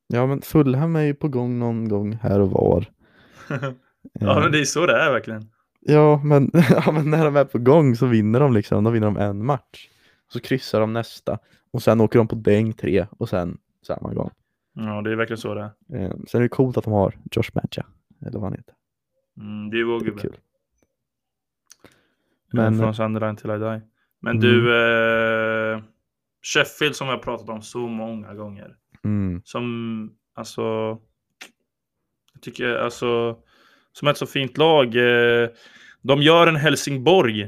Ja 0.06 0.26
men 0.26 0.42
Fulham 0.42 0.96
är 0.96 1.00
ju 1.02 1.14
på 1.14 1.28
gång 1.28 1.58
någon 1.58 1.88
gång 1.88 2.12
här 2.22 2.40
och 2.40 2.50
var. 2.50 2.86
ja 4.12 4.40
men 4.40 4.52
det 4.52 4.60
är 4.60 4.64
så 4.64 4.86
det 4.86 4.96
är 4.96 5.12
verkligen. 5.12 5.50
ja, 5.80 6.20
men, 6.24 6.50
ja 6.70 6.92
men 6.92 7.10
när 7.10 7.24
de 7.24 7.36
är 7.36 7.44
på 7.44 7.58
gång 7.58 7.96
så 7.96 8.06
vinner 8.06 8.40
de 8.40 8.52
liksom, 8.52 8.84
då 8.84 8.90
vinner 8.90 9.06
de 9.06 9.16
en 9.16 9.44
match. 9.46 9.88
Så 10.32 10.40
kryssar 10.40 10.80
de 10.80 10.92
nästa 10.92 11.38
och 11.70 11.82
sen 11.82 12.00
åker 12.00 12.18
de 12.18 12.28
på 12.28 12.34
däng 12.34 12.72
tre 12.72 13.06
och 13.10 13.28
sen 13.28 13.58
samma 13.86 14.14
gång. 14.14 14.30
Ja 14.74 15.02
det 15.02 15.10
är 15.12 15.16
verkligen 15.16 15.38
så 15.38 15.54
det 15.54 15.60
är. 15.60 16.04
Eh, 16.04 16.10
sen 16.28 16.38
är 16.38 16.42
det 16.42 16.48
coolt 16.48 16.76
att 16.76 16.84
de 16.84 16.92
har 16.92 17.14
Josh 17.32 17.50
Madja, 17.54 17.86
eller 18.20 18.32
vad 18.32 18.42
han 18.42 18.52
heter. 18.52 18.74
Mm, 19.36 19.70
det 19.70 19.80
är 19.80 19.84
vår 19.84 20.00
gubbe. 20.00 20.20
kul. 20.20 20.36
Men, 22.52 22.64
Men- 22.72 22.78
från 22.82 22.94
Sunderland 22.94 23.38
till 23.38 23.50
I 23.50 23.58
die. 23.58 23.80
Men 24.20 24.36
Mm. 24.36 24.40
du, 24.40 24.76
eh, 25.74 25.80
Sheffield 26.42 26.96
som 26.96 27.08
har 27.08 27.18
pratat 27.18 27.48
om 27.48 27.62
så 27.62 27.78
många 27.86 28.34
gånger. 28.34 28.76
Mm. 29.04 29.42
Som, 29.44 30.12
alltså, 30.34 30.62
jag 32.32 32.42
tycker 32.42 32.74
alltså, 32.74 33.38
som 33.92 34.08
ett 34.08 34.16
så 34.16 34.26
fint 34.26 34.56
lag. 34.58 34.86
Eh, 34.96 35.48
de 36.02 36.22
gör 36.22 36.46
en 36.46 36.56
Helsingborg. 36.56 37.42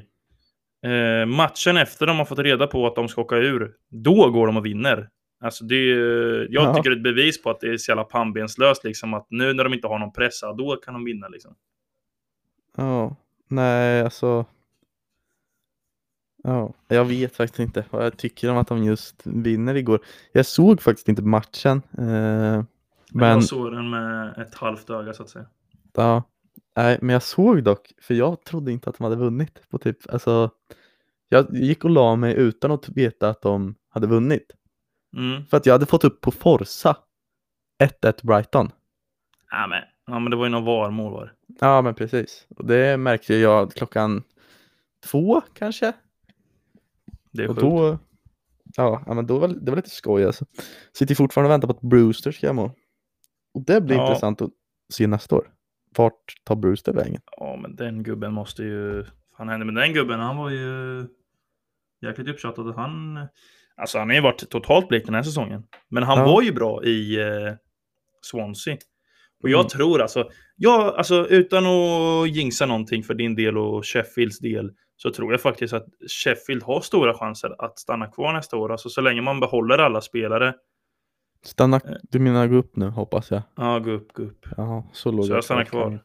Eh, 0.87 1.27
matchen 1.27 1.77
efter 1.77 2.07
de 2.07 2.19
har 2.19 2.25
fått 2.25 2.39
reda 2.39 2.67
på 2.67 2.87
att 2.87 2.95
de 2.95 3.09
ska 3.09 3.21
åka 3.21 3.37
ur, 3.37 3.75
då 3.89 4.31
går 4.31 4.47
de 4.47 4.57
och 4.57 4.67
vinner. 4.67 5.11
Alltså 5.45 5.65
det, 5.65 5.75
är- 5.93 6.49
jag 6.51 6.65
Ja. 6.65 6.75
tycker 6.75 6.91
det 6.91 6.95
är 6.95 6.97
ett 6.97 7.03
bevis 7.03 7.43
på 7.43 7.51
att 7.51 7.61
det 7.61 7.69
är 7.69 7.77
så 7.77 7.91
jävla 7.91 8.05
pannbenslöst 8.05 8.85
liksom. 8.85 9.15
Att 9.15 9.27
nu 9.31 9.53
när 9.53 9.65
de 9.65 9.75
inte 9.75 9.87
har 9.89 9.99
någon 9.99 10.13
pressa, 10.13 10.53
då 10.53 10.77
kan 10.77 10.95
de 10.95 11.05
vinna 11.05 11.29
liksom. 11.29 11.55
Ja, 12.77 13.17
nej 13.49 14.03
alltså. 14.03 14.47
Ja, 16.43 16.73
jag 16.89 17.05
vet 17.05 17.37
faktiskt 17.37 17.59
inte 17.59 17.85
vad 17.91 18.05
jag 18.05 18.17
tycker 18.17 18.51
om 18.51 18.57
att 18.57 18.69
de 18.69 18.85
just 18.85 19.27
vinner 19.27 19.75
igår. 19.75 20.01
Jag 20.33 20.47
såg 20.47 20.83
faktiskt 20.83 21.09
inte 21.09 21.23
matchen. 21.23 21.83
Eh, 21.99 22.05
Men 22.05 22.67
men 23.11 23.29
jag 23.31 23.45
såg 23.45 23.73
den 23.73 23.91
med 23.91 24.39
ett 24.39 24.55
halvt 24.55 24.91
öga 24.91 25.13
så 25.13 25.23
att 25.23 25.29
säga. 25.31 25.47
ja, 25.95 26.23
nej, 26.77 26.99
men 27.03 27.13
jag 27.13 27.23
såg 27.23 27.63
dock, 27.63 27.93
för 28.03 28.15
jag 28.15 28.45
trodde 28.45 28.73
inte 28.73 28.91
att 28.91 28.99
de 28.99 29.05
hade 29.05 29.17
vunnit 29.17 29.69
på 29.71 29.79
typ, 29.79 29.97
alltså. 30.13 30.51
Jag 31.29 31.55
gick 31.57 31.85
och 31.85 31.91
la 31.91 32.17
mig 32.17 32.35
utan 32.35 32.71
att 32.71 32.89
veta 32.89 33.29
att 33.29 33.43
de 33.43 33.75
hade 33.89 34.07
vunnit. 34.07 34.51
Mm. 35.17 35.47
För 35.47 35.57
att 35.57 35.67
jag 35.67 35.75
hade 35.75 35.87
fått 35.87 36.05
upp 36.05 36.21
på 36.21 36.31
Forza 36.31 36.97
1-1 37.83 38.27
Brighton. 38.27 38.73
Ja, 39.51 39.67
men, 39.67 39.83
ja, 40.07 40.19
men 40.19 40.31
det 40.31 40.37
var 40.37 40.45
ju 40.45 40.51
någon 40.51 40.65
VAR-mål 40.65 41.13
var. 41.13 41.33
Ja, 41.61 41.83
men 41.83 41.95
precis. 41.95 42.47
Och 42.57 42.67
det 42.67 42.97
märkte 42.97 43.35
jag 43.35 43.73
klockan 43.73 44.23
två 45.05 45.41
kanske. 45.55 45.93
Det 47.33 47.43
är 47.43 47.49
Och 47.49 47.55
sjukt. 47.55 47.61
då, 47.63 47.99
ja, 48.77 49.03
men 49.07 49.27
då 49.27 49.39
var 49.39 49.49
det 49.49 49.71
var 49.71 49.77
lite 49.77 49.91
skoj 49.91 50.25
alltså. 50.25 50.45
Sitter 50.93 51.15
fortfarande 51.15 51.49
och 51.49 51.53
väntar 51.53 51.69
på 51.69 51.75
att 51.75 51.81
Brewster 51.91 52.33
ska 52.33 52.47
göra 52.47 52.55
mål. 52.55 52.71
Och 53.55 53.63
det 53.65 53.81
blir 53.81 53.97
Ja. 53.97 54.07
intressant 54.07 54.43
att 54.43 54.51
se 54.93 55.07
nästa 55.07 55.37
år. 55.37 55.51
Vart 55.97 56.35
tar 56.45 56.57
Brewster 56.57 56.93
vägen? 56.93 57.21
Ja, 57.37 57.57
men 57.63 57.77
den 57.77 58.03
gubben 58.03 58.33
måste 58.33 58.63
ju 58.63 59.05
fan 59.37 59.49
hände 59.49 59.67
med 59.67 59.75
den 59.75 59.93
gubben? 59.93 60.21
Han 60.21 60.37
var 60.37 60.51
ju 60.51 61.07
jäkligt 62.03 62.29
uppskattad. 62.29 62.75
Han, 62.75 63.27
alltså 63.77 63.99
han 63.99 64.09
har 64.09 64.15
ju 64.15 64.21
varit 64.23 64.51
totalt 64.51 64.89
blek 64.89 65.05
den 65.05 65.15
här 65.15 65.23
säsongen. 65.23 65.63
Men 65.91 66.03
han 66.03 66.19
Ja. 66.19 66.25
var 66.25 66.43
ju 66.43 66.53
bra 66.53 66.85
i 66.85 67.21
eh, 67.21 67.53
Swansea. 68.23 68.77
Och 69.43 69.51
jag 69.51 69.61
Mm. 69.61 69.69
tror 69.69 70.03
alltså, 70.03 70.29
ja, 70.57 70.95
alltså 70.99 71.27
utan 71.29 71.67
att 71.67 72.31
jinxa 72.37 72.67
någonting 72.67 73.03
för 73.03 73.15
din 73.15 73.35
del 73.35 73.59
och 73.59 73.87
Sheffields 73.87 74.39
del, 74.39 74.73
så 74.97 75.11
tror 75.11 75.33
jag 75.33 75.41
faktiskt 75.41 75.75
att 75.75 75.87
Sheffield 76.25 76.63
har 76.63 76.81
stora 76.81 77.15
chanser 77.15 77.65
att 77.65 77.79
stanna 77.79 78.07
kvar 78.07 78.33
nästa 78.33 78.57
år. 78.57 78.73
Alltså 78.73 78.89
så 78.89 79.01
länge 79.01 79.21
man 79.23 79.41
behåller 79.41 79.79
alla 79.79 80.01
spelare. 80.01 80.55
Stanna, 81.45 81.77
Eh. 81.77 81.93
du 82.03 82.19
menar 82.19 82.47
gå 82.47 82.57
upp 82.57 82.77
nu 82.77 82.87
hoppas 82.89 83.31
jag. 83.31 83.43
Ja, 83.57 83.79
gå 83.79 83.91
upp, 83.91 84.13
gå 84.13 84.23
upp. 84.23 84.47
Jaha, 84.57 84.83
så 84.93 85.11
låg 85.13 85.25
Så 85.25 85.33
jag 85.33 85.45
stannar 85.45 85.65
kvar. 85.65 85.99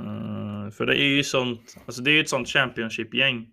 Mm, 0.00 0.70
för 0.70 0.86
det 0.86 1.00
är 1.00 1.04
ju 1.16 1.24
sånt, 1.24 1.76
alltså 1.86 2.02
det 2.02 2.10
är 2.10 2.12
ju 2.12 2.20
ett 2.20 2.28
sånt 2.28 2.48
Championship-gäng. 2.48 3.46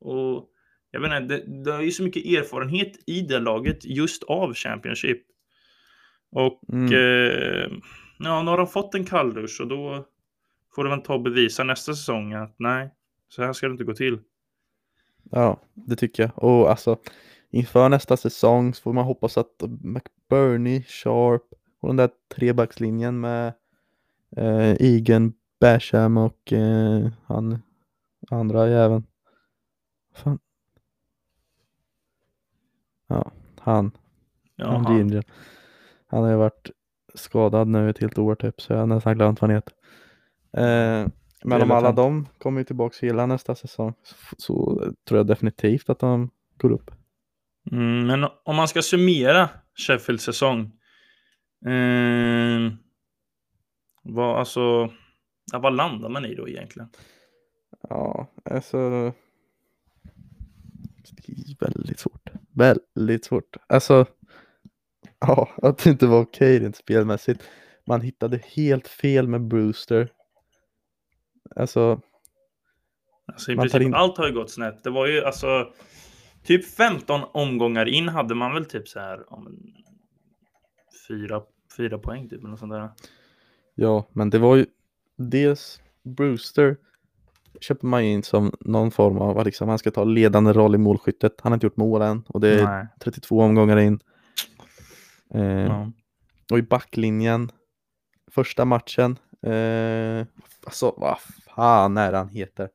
Och 0.00 0.46
jag 0.90 1.04
inte, 1.04 1.20
det, 1.20 1.64
det 1.64 1.72
är 1.72 1.80
ju 1.80 1.90
så 1.90 2.02
mycket 2.02 2.24
erfarenhet 2.24 2.92
i 3.06 3.20
det 3.20 3.38
laget 3.38 3.84
just 3.84 4.22
av 4.24 4.54
Championship. 4.54 5.22
Och 6.32 6.60
Mm. 6.72 6.92
eh, 6.92 7.78
ja, 8.18 8.42
nu 8.42 8.50
har 8.50 8.56
de 8.56 8.66
fått 8.66 8.94
en 8.94 9.04
kalldusch 9.04 9.60
och 9.60 9.68
då 9.68 10.06
får 10.74 10.84
de 10.84 10.90
väl 10.90 11.00
ta 11.02 11.14
och 11.14 11.22
bevisa 11.22 11.64
nästa 11.64 11.94
säsong 11.94 12.32
att 12.32 12.54
nej, 12.58 12.90
så 13.28 13.42
här 13.42 13.52
ska 13.52 13.66
det 13.66 13.72
inte 13.72 13.84
gå 13.84 13.94
till. 13.94 14.18
Ja, 15.30 15.60
det 15.74 15.96
tycker 15.96 16.22
jag. 16.22 16.44
Och 16.44 16.70
alltså 16.70 16.98
inför 17.50 17.88
nästa 17.88 18.16
säsong 18.16 18.74
så 18.74 18.82
får 18.82 18.92
man 18.92 19.04
hoppas 19.04 19.38
att 19.38 19.62
McBurney, 19.82 20.82
Sharp 20.82 21.42
och 21.80 21.88
den 21.88 21.96
där 21.96 22.10
trebackslinjen 22.34 23.20
med 23.20 23.52
eh, 24.36 24.72
Egan, 24.72 25.32
Basham 25.60 26.16
och 26.16 26.52
eh, 26.52 27.08
han 27.26 27.58
andra 28.30 28.68
jäveln. 28.68 29.06
Fan. 30.14 30.38
Ja, 33.10 33.32
han. 33.60 33.90
Ja, 34.56 34.66
han 34.66 34.96
Ginger. 34.96 35.24
Han 36.06 36.22
har 36.22 36.30
ju 36.30 36.36
varit 36.36 36.70
skadad 37.14 37.68
nu 37.68 37.90
ett 37.90 37.98
helt 37.98 38.18
år 38.18 38.34
typ 38.34 38.60
så 38.60 38.72
jag 38.72 38.80
har 38.80 38.86
nästan 38.86 39.14
glömt 39.14 39.40
vad 39.40 39.50
han 39.50 39.56
heter. 39.56 39.74
Eh, 40.52 41.08
men 41.44 41.62
om 41.62 41.70
alla 41.70 41.92
de 41.92 42.26
kommer 42.38 42.60
ju 42.60 42.64
tillbaks 42.64 43.02
hela 43.02 43.26
nästa 43.26 43.54
säsong 43.54 43.94
så, 44.36 44.84
tror 45.08 45.18
jag 45.18 45.26
definitivt 45.26 45.90
att 45.90 45.98
de 45.98 46.30
går 46.56 46.72
upp. 46.72 46.90
mm, 47.72 48.06
men 48.06 48.28
om 48.44 48.56
man 48.56 48.68
ska 48.68 48.82
summera 48.82 49.48
Sheffields 49.74 50.24
säsong. 50.24 50.60
Eh, 51.66 52.72
vad, 54.02 54.38
alltså, 54.38 54.90
vad 55.52 55.76
landar 55.76 56.08
man 56.08 56.24
i 56.24 56.34
då 56.34 56.48
egentligen? 56.48 56.88
Ja, 57.88 58.26
alltså. 58.44 59.12
Väldigt 61.60 61.98
svårt. 61.98 62.30
Väldigt 62.54 63.24
svårt. 63.24 63.56
Alltså. 63.66 64.06
Ja, 65.18 65.48
att 65.62 65.78
det 65.78 65.90
inte 65.90 66.06
var 66.06 66.20
okej 66.20 66.58
rent 66.58 66.76
spelmässigt. 66.76 67.42
Man 67.86 68.00
hittade 68.00 68.36
helt 68.56 68.88
fel 68.88 69.28
med 69.28 69.48
Brewster. 69.48 70.12
Alltså, 71.56 72.00
Alltså 73.26 73.52
i 73.52 73.56
princip 73.56 73.82
in- 73.82 73.94
allt 73.94 74.18
har 74.18 74.26
ju 74.28 74.34
gått 74.34 74.50
snett. 74.50 74.84
Det 74.84 74.90
var 74.90 75.06
ju 75.06 75.24
alltså 75.24 75.72
typ 76.44 76.64
15 76.74 77.20
omgångar 77.32 77.86
in 77.88 78.08
hade 78.08 78.34
man 78.34 78.54
väl 78.54 78.64
typ 78.64 78.88
så 78.88 79.00
här 79.00 79.32
om 79.32 79.72
fyra, 81.08 81.42
fyra 81.76 81.98
poäng 81.98 82.28
typ 82.28 82.44
eller 82.44 82.56
sånt 82.56 82.72
där. 82.72 82.90
ja, 83.74 84.08
men 84.12 84.30
det 84.30 84.38
var 84.38 84.56
ju 84.56 84.66
dels 85.16 85.80
Brewster 86.02 86.76
köper 87.60 87.86
man 87.86 88.02
in 88.02 88.22
som 88.22 88.52
någon 88.60 88.90
form 88.90 89.18
av, 89.18 89.44
liksom, 89.44 89.68
han 89.68 89.78
ska 89.78 89.90
ta 89.90 90.04
ledande 90.04 90.52
roll 90.52 90.74
i 90.74 90.78
målskyttet. 90.78 91.40
Han 91.42 91.52
har 91.52 91.56
inte 91.56 91.66
gjort 91.66 91.76
mål 91.76 92.02
än 92.02 92.22
och 92.28 92.40
det 92.40 92.60
är 92.60 92.64
Nej. 92.64 92.86
32 93.00 93.40
omgångar 93.40 93.76
in. 93.76 94.00
Eh, 95.34 95.42
Ja. 95.42 95.92
Och 96.52 96.58
i 96.58 96.62
backlinjen, 96.62 97.50
första 98.30 98.64
matchen, 98.64 99.18
eh, 99.46 100.26
alltså 100.64 100.94
vad 100.96 101.16
fan 101.54 101.96
är 101.96 102.12
han 102.12 102.28
heter? 102.28 102.68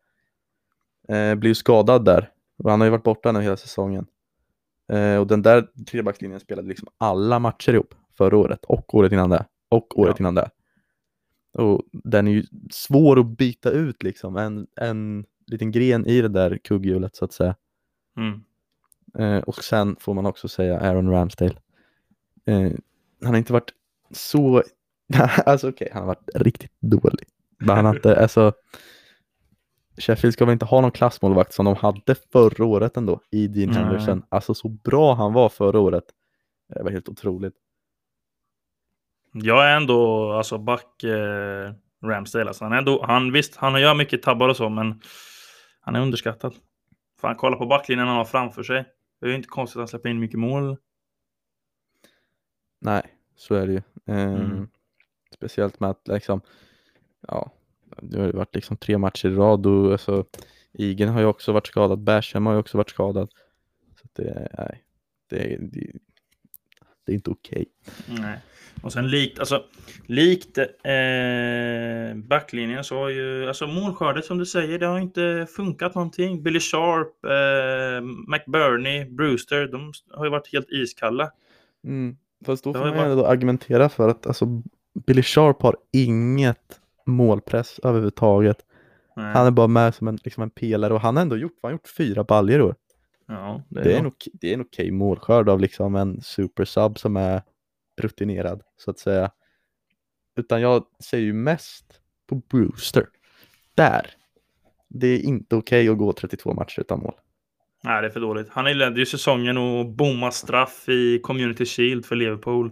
Eh, 1.07 1.35
blir 1.35 1.49
ju 1.51 1.55
skadad 1.55 2.05
där 2.05 2.29
och 2.63 2.71
han 2.71 2.81
har 2.81 2.85
ju 2.85 2.91
varit 2.91 3.03
borta 3.03 3.31
nu 3.31 3.41
hela 3.41 3.57
säsongen. 3.57 4.05
Eh, 4.91 5.17
och 5.17 5.27
den 5.27 5.41
där 5.41 5.67
trebackslinjen 5.91 6.39
spelade 6.39 6.67
liksom 6.67 6.87
alla 6.97 7.39
matcher 7.39 7.73
ihop 7.73 7.95
förra 8.17 8.37
året 8.37 8.65
och 8.65 8.95
året 8.95 9.11
innan 9.11 9.29
det 9.29 9.45
och 9.69 9.99
året 9.99 10.15
Ja. 10.19 10.23
innan 10.23 10.35
det. 10.35 10.49
Och 11.55 11.81
den 11.91 12.27
är 12.27 12.31
ju 12.31 12.45
svår 12.71 13.19
att 13.19 13.37
byta 13.37 13.71
ut 13.71 14.03
liksom, 14.03 14.37
en, 14.37 14.67
en 14.75 15.25
liten 15.47 15.71
gren 15.71 16.05
i 16.05 16.21
det 16.21 16.27
där 16.27 16.57
kugghjulet 16.57 17.15
så 17.15 17.25
att 17.25 17.33
säga. 17.33 17.55
Mm. 18.17 18.43
Eh, 19.17 19.43
och 19.43 19.63
sen 19.63 19.95
får 19.99 20.13
man 20.13 20.25
också 20.25 20.47
säga 20.47 20.79
Aaron 20.79 21.09
Ramsdale. 21.09 21.55
Eh, 22.45 22.71
han 23.21 23.33
har 23.33 23.37
inte 23.37 23.53
varit 23.53 23.73
så, 24.11 24.63
alltså 25.45 25.69
okej, 25.69 25.89
han 25.93 26.01
har 26.01 26.07
varit 26.07 26.29
riktigt 26.35 26.71
dålig. 26.79 27.27
Men 27.57 27.75
han 27.75 27.85
har 27.85 27.95
inte, 27.95 28.15
alltså 28.21 28.53
Sheffield 29.97 30.33
ska 30.33 30.45
väl 30.45 30.53
inte 30.53 30.65
ha 30.65 30.81
någon 30.81 30.91
klassmålvakt 30.91 31.53
som 31.53 31.65
de 31.65 31.75
hade 31.75 32.15
förra 32.31 32.65
året 32.65 32.97
ändå 32.97 33.21
i 33.31 33.47
Dean 33.47 33.69
Nej. 33.69 33.77
Henderson. 33.77 34.23
Alltså 34.29 34.53
så 34.53 34.69
bra 34.69 35.13
han 35.13 35.33
var 35.33 35.49
förra 35.49 35.79
året. 35.79 36.03
Det 36.75 36.83
var 36.83 36.91
helt 36.91 37.09
otroligt. 37.09 37.53
Jag 39.43 39.69
är 39.69 39.75
ändå 39.77 40.31
alltså 40.31 40.57
back 40.57 41.03
eh, 41.03 41.73
Ramsdale. 42.03 42.47
Alltså, 42.47 42.63
han, 42.63 42.73
är 42.73 42.77
ändå, 42.77 43.05
han, 43.05 43.31
visst, 43.31 43.55
han 43.55 43.81
gör 43.81 43.95
mycket 43.95 44.21
tabbar 44.21 44.49
och 44.49 44.57
så, 44.57 44.69
men 44.69 45.01
han 45.79 45.95
är 45.95 46.01
underskattad. 46.01 46.55
Fan, 47.21 47.35
kolla 47.35 47.57
på 47.57 47.65
backlinjen 47.65 48.07
han 48.07 48.17
har 48.17 48.25
framför 48.25 48.63
sig. 48.63 48.85
Det 49.19 49.25
är 49.25 49.29
ju 49.29 49.35
inte 49.35 49.47
konstigt 49.47 49.77
att 49.77 49.81
han 49.81 49.87
släpper 49.87 50.09
in 50.09 50.19
mycket 50.19 50.39
mål. 50.39 50.77
Nej, 52.81 53.03
så 53.35 53.55
är 53.55 53.67
det 53.67 53.73
ju. 53.73 53.81
Eh, 54.07 54.33
Mm. 54.33 54.67
Speciellt 55.33 55.79
med 55.79 55.89
att 55.89 56.07
liksom, 56.07 56.41
ja, 57.27 57.51
det 58.01 58.21
har 58.21 58.31
varit 58.31 58.55
liksom 58.55 58.77
tre 58.77 58.97
matcher 58.97 59.27
i 59.27 59.35
rad 59.35 59.65
och 59.65 59.91
alltså, 59.91 60.25
Igen 60.71 61.09
har 61.09 61.19
ju 61.19 61.25
också 61.25 61.51
varit 61.51 61.67
skadad, 61.67 61.99
Basham 61.99 62.45
har 62.45 62.53
ju 62.53 62.59
också 62.59 62.77
varit 62.77 62.89
skadad. 62.89 63.29
Så 64.01 64.07
det, 64.13 64.47
nej, 64.57 64.83
det, 65.29 65.57
det, 65.59 65.91
det 67.05 67.11
är 67.11 67.13
inte 67.13 67.29
okej. 67.29 67.65
Nej. 68.07 68.39
Och 68.81 68.93
sen 68.93 69.09
likt, 69.09 69.39
alltså, 69.39 69.63
likt 70.05 70.57
eh, 70.57 72.15
backlinjen 72.15 72.83
så 72.83 72.97
har 72.97 73.09
ju, 73.09 73.47
alltså 73.47 73.67
målskördet 73.67 74.25
som 74.25 74.37
du 74.37 74.45
säger, 74.45 74.79
det 74.79 74.85
har 74.85 74.99
inte 74.99 75.47
funkat 75.55 75.95
någonting. 75.95 76.43
Billy 76.43 76.59
Sharp, 76.59 77.25
eh, 77.25 78.01
McBurney, 78.27 79.05
Brewster, 79.05 79.67
de 79.67 79.93
har 80.11 80.25
ju 80.25 80.31
varit 80.31 80.53
helt 80.53 80.69
iskalla. 80.69 81.31
Mm. 81.83 82.17
Fast 82.45 82.63
då 82.63 82.73
får 82.73 82.79
man 82.79 83.05
ju 83.05 83.11
ändå 83.11 83.25
argumentera 83.25 83.89
för 83.89 84.09
att 84.09 84.27
alltså, 84.27 84.61
Billy 85.07 85.23
Sharp 85.23 85.61
har 85.61 85.77
inget 85.91 86.79
målpress 87.05 87.79
överhuvudtaget. 87.83 88.57
Nej. 89.15 89.33
Han 89.33 89.47
är 89.47 89.51
bara 89.51 89.67
med 89.67 89.95
som 89.95 90.07
en, 90.07 90.19
liksom 90.23 90.43
en 90.43 90.49
pelare 90.49 90.93
och 90.93 91.01
han 91.01 91.15
har 91.15 91.21
ändå 91.21 91.37
gjort, 91.37 91.59
han 91.61 91.69
har 91.69 91.71
gjort 91.71 91.87
fyra 91.97 92.23
baljor 92.23 92.59
i 92.59 92.63
år. 92.63 92.75
Ja, 93.27 93.63
det, 93.69 93.81
Det 93.83 93.93
är, 93.93 93.99
en 93.99 94.05
okej, 94.05 94.31
det 94.33 94.49
är 94.49 94.53
en 94.53 94.61
okej 94.61 94.91
målskörd 94.91 95.49
av 95.49 95.59
liksom 95.59 95.95
en 95.95 96.21
supersub 96.21 96.99
som 96.99 97.17
är 97.17 97.41
rutinerad 98.01 98.61
så 98.77 98.91
att 98.91 98.99
säga. 98.99 99.31
Utan 100.37 100.61
jag 100.61 100.85
säger 101.03 101.23
ju 101.23 101.33
mest 101.33 102.01
på 102.29 102.35
Brewster. 102.35 103.05
Där. 103.75 104.09
Det 104.89 105.07
är 105.07 105.19
inte 105.19 105.55
okej 105.55 105.89
att 105.89 105.97
gå 105.97 106.13
32 106.13 106.53
matcher 106.53 106.79
utan 106.79 106.99
mål. 106.99 107.13
Nej, 107.83 108.01
det 108.01 108.07
är 108.07 108.11
för 108.11 108.19
dåligt. 108.19 108.49
Han 108.49 108.65
ledde 108.77 108.99
ju 108.99 109.05
säsongen 109.05 109.57
och 109.57 109.85
bommade 109.89 110.31
straff 110.31 110.89
i 110.89 111.19
Community 111.19 111.65
Shield 111.65 112.05
för 112.05 112.15
Liverpool. 112.15 112.71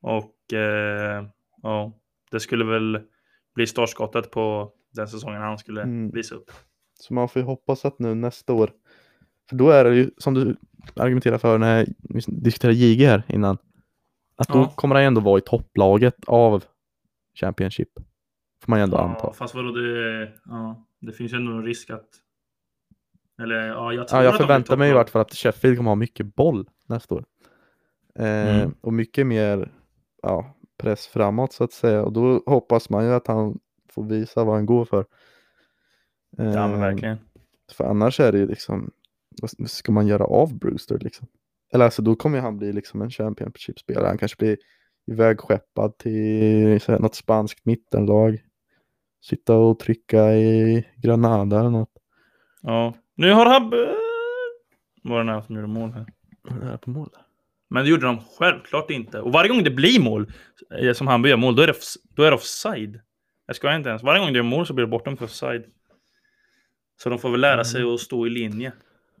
Och 0.00 0.52
eh, 0.52 1.26
ja, 1.62 1.92
det 2.30 2.40
skulle 2.40 2.64
väl 2.64 3.00
bli 3.54 3.66
startskottet 3.66 4.30
på 4.30 4.72
den 4.92 5.08
säsongen 5.08 5.40
han 5.42 5.58
skulle 5.58 5.82
Mm. 5.82 6.10
visa 6.10 6.34
upp. 6.34 6.50
Så 7.00 7.14
man 7.14 7.28
får 7.28 7.40
ju 7.42 7.46
hoppas 7.46 7.84
att 7.84 7.98
nu 7.98 8.14
nästa 8.14 8.52
år, 8.52 8.70
för 9.48 9.56
då 9.56 9.70
är 9.70 9.84
det 9.84 9.94
ju 9.94 10.10
som 10.18 10.34
du 10.34 10.56
argumenterar 10.96 11.38
för 11.38 11.58
när 11.58 11.86
vi 11.98 12.20
diskuterade 12.26 12.76
JG 12.78 13.06
här 13.06 13.22
innan, 13.28 13.58
att 14.36 14.48
då 14.48 14.58
Ja. 14.58 14.72
kommer 14.76 14.94
han 14.94 15.04
ändå 15.04 15.20
vara 15.20 15.38
i 15.38 15.40
topplaget 15.40 16.16
av 16.26 16.64
Championship. 17.40 17.88
Får 18.64 18.70
man 18.70 18.78
ju 18.78 18.82
ändå 18.82 18.96
anta. 18.96 19.20
Ja, 19.22 19.32
fast 19.32 19.54
vadå, 19.54 19.70
det, 19.72 20.32
ja, 20.44 20.86
det 21.00 21.12
finns 21.12 21.32
ju 21.32 21.36
ändå 21.36 21.52
en 21.52 21.64
risk 21.64 21.90
att... 21.90 22.08
Eller 23.42 23.66
ja, 23.68 23.92
jag 23.92 24.08
tror 24.08 24.20
Ja, 24.20 24.24
jag 24.24 24.36
förväntar 24.36 24.76
mig 24.76 24.90
i 24.90 24.92
vart 24.92 25.10
fall 25.10 25.22
att 25.22 25.34
Sheffield 25.34 25.76
kommer 25.76 25.90
ha 25.90 25.94
mycket 25.94 26.34
boll 26.34 26.68
nästa 26.88 27.14
år. 27.14 27.24
Eh, 28.18 28.56
Mm. 28.56 28.74
Och 28.80 28.92
mycket 28.92 29.26
mer 29.26 29.72
ja, 30.22 30.56
press 30.78 31.06
framåt 31.06 31.52
så 31.52 31.64
att 31.64 31.72
säga. 31.72 32.02
Och 32.02 32.12
då 32.12 32.42
hoppas 32.46 32.90
man 32.90 33.04
ju 33.04 33.12
att 33.12 33.26
han 33.26 33.58
får 33.90 34.04
visa 34.04 34.44
vad 34.44 34.54
han 34.54 34.66
går 34.66 34.84
för. 34.84 35.06
Ja, 36.36 36.44
men 36.44 36.72
Eh, 36.74 36.80
verkligen. 36.80 37.18
För 37.72 37.84
annars 37.84 38.20
är 38.20 38.32
det 38.32 38.38
ju 38.38 38.46
liksom, 38.46 38.90
vad 39.40 39.70
ska 39.70 39.92
man 39.92 40.06
göra 40.06 40.24
av 40.24 40.58
Brewster 40.58 40.98
liksom? 40.98 41.28
Eller 41.72 41.84
alltså 41.84 42.02
då 42.02 42.16
kommer 42.16 42.40
han 42.40 42.58
bli 42.58 42.72
liksom 42.72 43.02
en 43.02 43.10
Championship-spelare. 43.10 44.06
Han 44.06 44.18
kanske 44.18 44.36
blir 44.38 44.56
ivägskeppad 45.06 45.98
till 45.98 46.80
så 46.80 46.92
här, 46.92 46.98
något 46.98 47.14
spanskt 47.14 47.64
mittenlag. 47.64 48.38
sitta 49.24 49.56
och 49.56 49.78
trycka 49.78 50.32
i 50.32 50.84
Granada 50.96 51.60
eller 51.60 51.70
något. 51.70 51.92
Ja. 52.62 52.94
Nu 53.14 53.32
har 53.32 53.46
Habbe... 53.46 53.76
Var 55.02 55.18
det 55.18 55.24
nära 55.24 55.42
som 55.42 55.54
gjorde 55.54 55.66
mål 55.68 55.90
här? 55.92 56.06
Det 56.60 56.78
på 56.78 56.90
mål? 56.90 57.10
Men 57.70 57.84
det 57.84 57.90
gjorde 57.90 58.06
de 58.06 58.18
självklart 58.38 58.90
inte. 58.90 59.20
Och 59.20 59.32
varje 59.32 59.48
gång 59.48 59.64
det 59.64 59.70
blir 59.70 60.00
mål, 60.00 60.32
eh, 60.80 60.92
som 60.92 61.06
Hammarby 61.06 61.28
gör 61.28 61.36
mål, 61.36 61.56
då 61.56 61.62
är 61.62 61.66
det, 61.66 61.72
off- 61.72 61.96
då 62.16 62.22
är 62.22 62.30
det 62.30 62.36
offside. 62.36 63.00
Jag 63.46 63.56
ska 63.56 63.74
inte 63.76 63.88
ens. 63.88 64.02
Varje 64.02 64.20
gång 64.20 64.32
det 64.32 64.38
är 64.38 64.42
mål 64.42 64.66
så 64.66 64.74
blir 64.74 64.84
det 64.86 64.90
bortom 64.90 65.16
för 65.16 65.24
offside. 65.24 65.64
Så 67.02 67.08
de 67.08 67.18
får 67.18 67.30
väl 67.30 67.40
lära 67.40 67.64
sig 67.64 67.82
att 67.94 68.00
stå 68.00 68.26
i 68.26 68.30
linje 68.30 68.72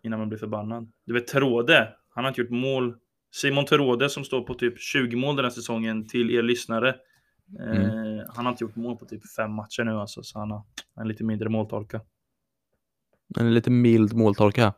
innan 0.02 0.18
man 0.18 0.28
blir 0.28 0.38
förbannad. 0.38 0.92
Du 1.06 1.12
vet 1.12 1.26
Terode, 1.26 1.88
han 2.14 2.24
har 2.24 2.28
inte 2.28 2.40
gjort 2.40 2.50
mål. 2.50 2.94
Simon 3.34 3.64
Terode 3.64 4.08
som 4.08 4.24
står 4.24 4.42
på 4.42 4.54
typ 4.54 4.80
20 4.80 5.16
mål 5.16 5.36
den 5.36 5.44
här 5.44 5.50
säsongen 5.50 6.08
till 6.08 6.30
er 6.30 6.42
lyssnare. 6.42 6.88
Eh, 7.60 8.26
han 8.34 8.44
har 8.44 8.52
inte 8.52 8.64
gjort 8.64 8.76
mål 8.76 8.96
på 8.96 9.04
typ 9.04 9.32
fem 9.36 9.52
matcher 9.52 9.84
nu 9.84 9.92
alltså, 9.92 10.22
så 10.22 10.38
han 10.38 10.50
har 10.50 10.62
en 11.00 11.08
lite 11.08 11.24
mindre 11.24 11.48
måltorka. 11.48 12.00
En 13.38 13.54
lite 13.54 13.70
mild 13.70 14.14
måltolka. 14.14 14.74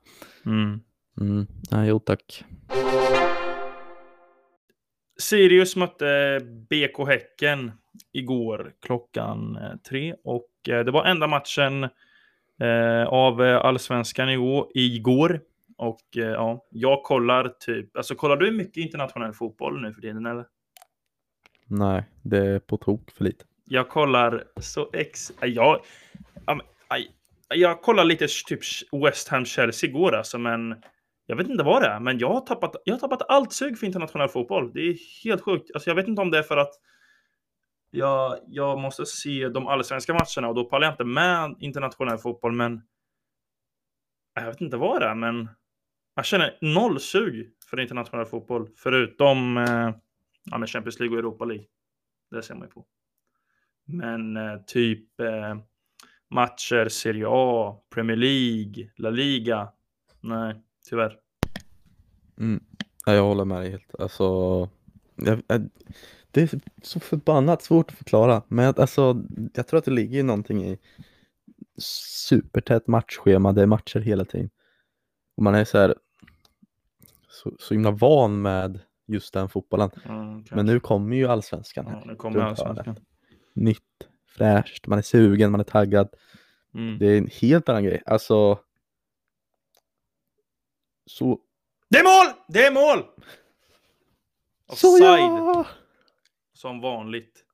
Mm. 0.47 0.81
Mm. 1.21 1.47
Nej, 1.71 1.89
jo 1.89 1.99
tack. 1.99 2.45
Sirius 5.21 5.77
mötte 5.77 6.41
BK 6.71 7.07
Häcken 7.07 7.73
igår 8.13 8.73
klockan 8.83 9.57
eh, 9.57 9.77
tre 9.89 10.15
och 10.25 10.69
eh, 10.69 10.85
det 10.85 10.91
var 10.91 11.05
enda 11.05 11.27
matchen 11.27 11.89
eh, 12.61 13.07
av 13.09 13.45
eh, 13.45 13.57
allsvenskan 13.57 14.29
igår, 14.29 14.69
igår. 14.75 15.41
Och 15.77 16.17
eh, 16.17 16.23
ja, 16.23 16.67
jag 16.71 17.03
kollar 17.03 17.49
typ, 17.49 17.97
alltså 17.97 18.15
kollar 18.15 18.37
du 18.37 18.51
mycket 18.51 18.77
internationell 18.77 19.33
fotboll 19.33 19.83
nu 19.83 19.93
för 19.93 20.01
tiden 20.01 20.27
eller? 20.27 20.45
Nej, 21.67 22.05
det 22.23 22.39
är 22.39 22.59
på 22.59 22.77
tok 22.77 23.11
för 23.11 23.25
lite. 23.25 23.45
Jag 23.65 23.89
kollar 23.89 24.45
så 24.61 24.91
ex... 24.93 25.33
Jag, 25.41 25.81
ja, 26.47 26.55
men, 26.55 26.67
aj, 26.89 27.11
jag 27.49 27.83
kollar 27.83 28.05
lite 28.05 28.27
typ 28.47 28.61
West 29.05 29.29
Ham 29.29 29.45
Chelsea 29.45 29.91
igår 29.91 30.15
alltså, 30.15 30.39
men 30.39 30.75
jag 31.27 31.37
vet 31.37 31.49
inte 31.49 31.65
vad 31.65 31.83
det 31.83 31.89
är, 31.89 32.01
men 32.01 32.19
jag 32.19 32.29
har 32.29 32.41
tappat, 32.41 32.77
jag 32.85 32.95
har 32.95 33.01
tappat 33.01 33.23
allt 33.29 33.53
sug 33.53 33.79
för 33.79 33.87
internationell 33.87 34.29
fotboll. 34.29 34.73
Det 34.75 34.81
är 34.81 35.25
helt 35.25 35.43
sjukt. 35.43 35.71
Alltså, 35.75 35.91
jag 35.91 35.95
vet 35.95 36.09
inte 36.09 36.23
om 36.23 36.31
det 36.31 36.39
är 36.39 36.43
för 36.43 36.57
att 36.57 36.73
jag, 37.95 38.39
jag 38.47 38.79
måste 38.79 39.07
se 39.07 39.49
de 39.49 39.67
allsvenska 39.67 40.13
matcherna 40.13 40.49
och 40.49 40.55
då 40.55 40.65
pallar 40.65 40.87
jag 40.87 40.93
inte 40.93 41.05
med 41.05 41.57
internationell 41.59 42.19
fotboll, 42.19 42.53
men 42.53 42.83
jag 44.35 44.47
vet 44.47 44.61
inte 44.61 44.77
vad 44.77 45.01
det 45.01 45.07
är, 45.07 45.15
men 45.15 45.49
jag 46.15 46.25
känner 46.25 46.59
noll 46.61 47.01
sug 47.01 47.51
för 47.71 47.81
internationell 47.81 48.27
fotboll, 48.27 48.69
förutom 48.77 49.57
eh, 49.59 49.91
ja, 50.45 50.59
med 50.59 50.69
Champions 50.69 51.01
League 51.01 51.17
och 51.17 51.19
Europa 51.19 51.45
League. 51.45 51.67
Det 52.31 52.43
ser 52.43 52.55
man 52.55 52.63
ju 52.63 52.71
på. 52.71 52.85
Men 53.85 54.37
eh, 54.37 54.57
typ 54.67 55.21
eh, 55.21 55.57
matcher, 56.31 56.89
Serie 56.89 57.27
A, 57.29 57.77
Premier 57.91 58.17
League, 58.17 58.91
La 58.97 59.11
Liga. 59.11 59.69
Nej, 60.21 60.55
tyvärr. 60.89 61.17
Mm. 62.39 62.65
Ja, 63.07 63.13
jag 63.13 63.23
håller 63.23 63.45
med 63.45 63.61
dig 63.61 63.71
helt. 63.71 63.95
Alltså, 63.99 64.25
jag, 65.17 65.43
jag, 65.47 65.71
det 66.35 66.53
är 66.53 66.61
så 66.83 67.01
förbannat 67.01 67.63
svårt 67.63 67.91
att 67.91 67.99
förklara. 67.99 68.43
Men 68.49 68.75
alltså, 68.77 69.25
jag 69.55 69.67
tror 69.67 69.79
att 69.79 69.85
det 69.85 69.91
ligger 69.91 70.23
någonting 70.23 70.65
i 70.65 70.79
supertätt 71.79 72.87
matchschema. 72.87 73.53
Det 73.53 73.63
är 73.63 73.67
matcher 73.67 74.01
hela 74.01 74.25
tiden. 74.25 74.51
Och 75.37 75.43
man 75.43 75.55
är 75.55 75.65
så 75.65 75.79
här 75.79 75.95
så, 77.29 77.53
så 77.59 77.75
himla 77.75 77.91
van 77.91 78.43
med 78.43 78.81
just 79.07 79.35
den 79.35 79.49
fotbollen. 79.49 79.91
Mm, 80.05 80.45
Men 80.51 80.67
nu 80.67 80.81
kommer 80.81 81.17
ju 81.17 81.27
allsvenskan. 81.27 81.85
ja, 81.89 81.93
här. 81.93 82.07
nu 82.07 82.17
kommer 82.17 82.41
allsvenskan. 82.41 82.97
Nytt, 83.55 84.09
fräscht, 84.27 84.87
man 84.87 84.99
är 84.99 85.03
sugen, 85.03 85.51
man 85.51 85.61
är 85.61 85.65
taggad. 85.65 86.09
Mm. 86.75 86.99
Det 86.99 87.07
är 87.07 87.19
en 87.19 87.29
helt 87.41 87.69
annan 87.69 87.85
grej. 87.85 88.03
Alltså, 88.07 88.59
så... 91.07 91.39
Det 91.91 91.99
är 91.99 92.05
mål! 92.05 92.35
Det 92.49 92.65
är 92.67 92.73
mål! 92.73 93.05
Så 94.73 94.95
Offside, 94.95 95.03
ja! 95.03 95.67
Som 96.55 96.81
vanligt. 96.81 97.45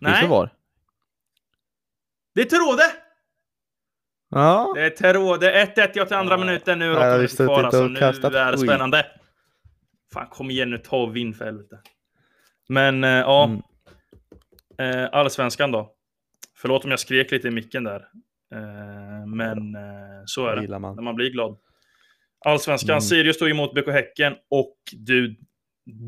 Nej. 0.00 0.12
Nej, 0.12 0.28
var. 0.28 0.50
det 2.34 2.40
är 2.40 2.44
Terode! 2.44 2.82
Ja. 4.30 4.72
Det 4.74 4.82
är 4.86 4.90
Terode. 4.90 5.64
1-1 5.76 5.90
ja 5.94 6.06
till 6.06 6.16
andra 6.16 6.34
Ja. 6.34 6.38
minuten. 6.44 6.78
Nu 6.78 6.92
är 6.94 7.18
Jag 7.18 7.30
suttit 7.30 7.46
kvar. 7.46 7.64
Alltså, 7.64 7.86
nu 7.88 7.98
är 8.00 8.52
det 8.52 8.58
spännande. 8.58 9.06
Fan, 10.12 10.26
kom 10.26 10.50
igen 10.50 10.70
nu. 10.70 10.78
Ta 10.78 10.96
och 11.02 11.16
vinn 11.16 11.34
för 11.34 11.44
helvete. 11.44 11.80
Men 12.68 13.04
eh, 13.04 13.10
ja, 13.10 13.44
Mm. 13.44 13.62
eh, 15.04 15.08
allsvenskan 15.12 15.70
då. 15.72 15.94
Förlåt 16.56 16.84
om 16.84 16.90
jag 16.90 17.00
skrek 17.00 17.30
lite 17.30 17.48
i 17.48 17.50
micken 17.50 17.84
där. 17.84 18.08
Eh, 18.54 19.26
men 19.26 19.58
så 20.26 20.46
är 20.46 20.56
Det 20.56 20.66
det. 20.66 20.78
man. 20.78 20.96
När 20.96 21.02
man 21.02 21.14
blir 21.14 21.30
glad. 21.30 21.58
Allsvenskan. 22.44 22.90
Mm. 22.90 23.00
Sirius 23.00 23.36
stod 23.36 23.50
emot 23.50 23.74
BK 23.74 23.88
Häcken. 23.92 24.34
Och 24.50 24.76
du, 24.92 25.36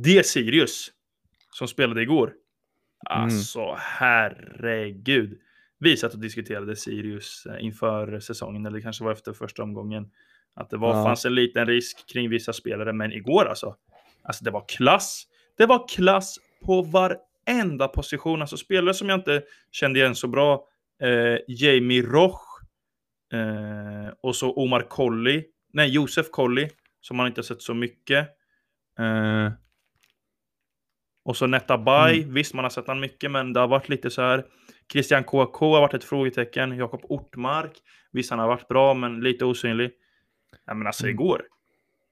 det 0.05 0.27
Sirius 0.27 0.91
som 1.55 1.69
spelade 1.69 2.03
igår. 2.03 2.27
Mm. 2.27 3.23
Alltså, 3.25 3.75
herregud. 3.79 5.39
Vi 5.79 5.97
satt 5.97 6.15
och 6.15 6.21
diskuterade 6.21 6.77
Sirius 6.77 7.47
eh, 7.47 7.65
inför 7.65 8.21
säsongen, 8.21 8.67
eller 8.67 8.81
kanske 8.81 9.05
var 9.05 9.13
efter 9.13 9.33
första 9.33 9.63
omgången. 9.63 10.11
Att 10.55 10.71
det 10.71 10.77
var, 10.77 10.97
Ja. 10.97 11.05
fanns 11.05 11.25
en 11.25 11.35
liten 11.35 11.67
risk 11.67 12.07
kring 12.13 12.31
vissa 12.31 12.53
spelare, 12.53 12.93
men 12.93 13.13
igår 13.13 13.45
alltså. 13.49 13.77
Alltså 14.23 14.45
det 14.45 14.51
var 14.51 14.65
klass. 14.69 15.25
Det 15.59 15.67
var 15.67 15.89
klass 15.89 16.37
på 16.65 16.83
varenda 16.83 17.89
position. 17.89 18.41
Alltså 18.41 18.57
spelare 18.57 18.95
som 18.95 19.09
jag 19.09 19.19
inte 19.19 19.43
kände 19.71 19.99
igen 19.99 20.15
så 20.15 20.29
bra. 20.29 20.65
Eh, 21.03 21.39
Jamie 21.49 22.03
Roch. 22.03 22.41
Eh, 23.33 24.13
och 24.21 24.37
så 24.37 24.53
Omar 24.55 24.81
Colley. 24.81 25.45
Nej, 25.73 25.89
Josef 25.89 26.31
Colley. 26.31 26.69
Som 27.01 27.17
man 27.17 27.27
inte 27.27 27.39
har 27.39 27.45
sett 27.45 27.63
så 27.63 27.75
mycket. 27.75 28.29
Eh, 28.99 29.53
och 31.25 31.37
så 31.37 31.47
Netta 31.47 31.79
Bay. 31.79 32.23
Mm. 32.23 32.35
Visst, 32.35 32.55
man 32.55 32.65
har 32.65 32.71
sett 32.71 32.87
han 32.87 33.01
mycket, 33.01 33.31
men 33.31 33.53
det 33.53 33.61
har 33.61 33.69
varit 33.69 33.89
lite 33.89 34.11
så 34.11 34.23
här. 34.23 34.47
Christian 34.93 35.25
KK 35.25 35.75
har 35.75 35.81
varit 35.81 35.95
ett 35.95 36.05
frågetecken. 36.05 36.77
Jakob 36.77 37.01
Ortmark. 37.05 37.83
Visst, 38.13 38.31
han 38.31 38.39
har 38.39 38.49
varit 38.49 38.69
bra, 38.69 38.95
men 38.95 39.21
lite 39.21 39.45
osynlig. 39.45 39.91
Ja, 40.65 40.75
men 40.75 40.87
alltså 40.87 41.05
Mm. 41.05 41.15
igår. 41.15 41.43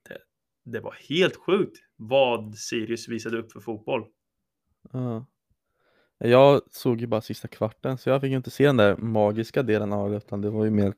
Det, 0.09 0.19
det 0.65 0.81
var 0.81 0.97
helt 1.09 1.37
sjukt 1.37 1.79
vad 1.97 2.55
Sirius 2.55 3.09
visade 3.09 3.39
upp 3.39 3.53
för 3.53 3.61
fotboll. 3.61 4.05
Ja. 4.93 5.27
Jag 6.19 6.61
såg 6.71 7.01
ju 7.01 7.07
bara 7.07 7.21
sista 7.21 7.49
kvarten 7.49 7.99
så 7.99 8.11
jag 8.11 8.21
fick 8.21 8.31
ju 8.31 8.37
inte 8.37 8.51
se 8.51 8.67
den 8.67 8.77
där 8.77 8.97
magiska 8.97 9.63
delen 9.63 9.93
av 9.93 10.11
det 10.11 10.17
utan 10.17 10.41
det 10.41 10.51
var 10.51 10.65
ju 10.65 10.71
mer 10.71 10.95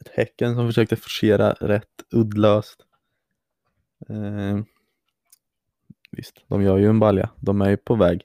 ett 0.00 0.08
Häcken 0.08 0.54
som 0.54 0.66
försökte 0.66 0.96
forcera 0.96 1.52
rätt 1.52 2.04
uddlöst. 2.10 2.86
Eh, 4.08 4.60
visst, 6.16 6.44
de 6.48 6.62
gör 6.62 6.76
ju 6.76 6.88
en 6.88 6.98
balja, 6.98 7.30
de 7.36 7.60
är 7.60 7.70
ju 7.70 7.76
på 7.76 7.94
väg. 7.94 8.22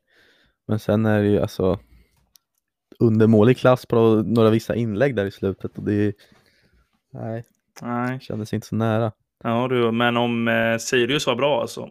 Men 0.68 0.80
sen 0.80 1.06
är 1.06 1.22
det 1.22 1.28
ju 1.28 1.40
alltså 1.40 1.80
undermålig 3.00 3.58
klass 3.58 3.86
på 3.86 4.24
några 4.26 4.50
vissa 4.50 4.76
inlägg 4.76 5.16
där 5.16 5.26
i 5.26 5.32
slutet 5.32 5.78
och 5.78 5.84
det 5.84 6.14
nej, 7.14 7.44
Nej. 7.82 8.20
kändes 8.20 8.54
inte 8.54 8.68
så 8.68 8.76
nära. 8.76 9.12
Ja 9.44 9.68
du, 9.68 9.92
men 9.92 10.18
om 10.18 10.48
eh, 10.48 10.78
Sirius 10.78 11.28
var 11.28 11.36
bra 11.36 11.62
alltså. 11.62 11.90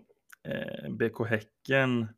Eh, 0.48 0.90
BK 0.90 1.28
Häcken. 1.28 2.08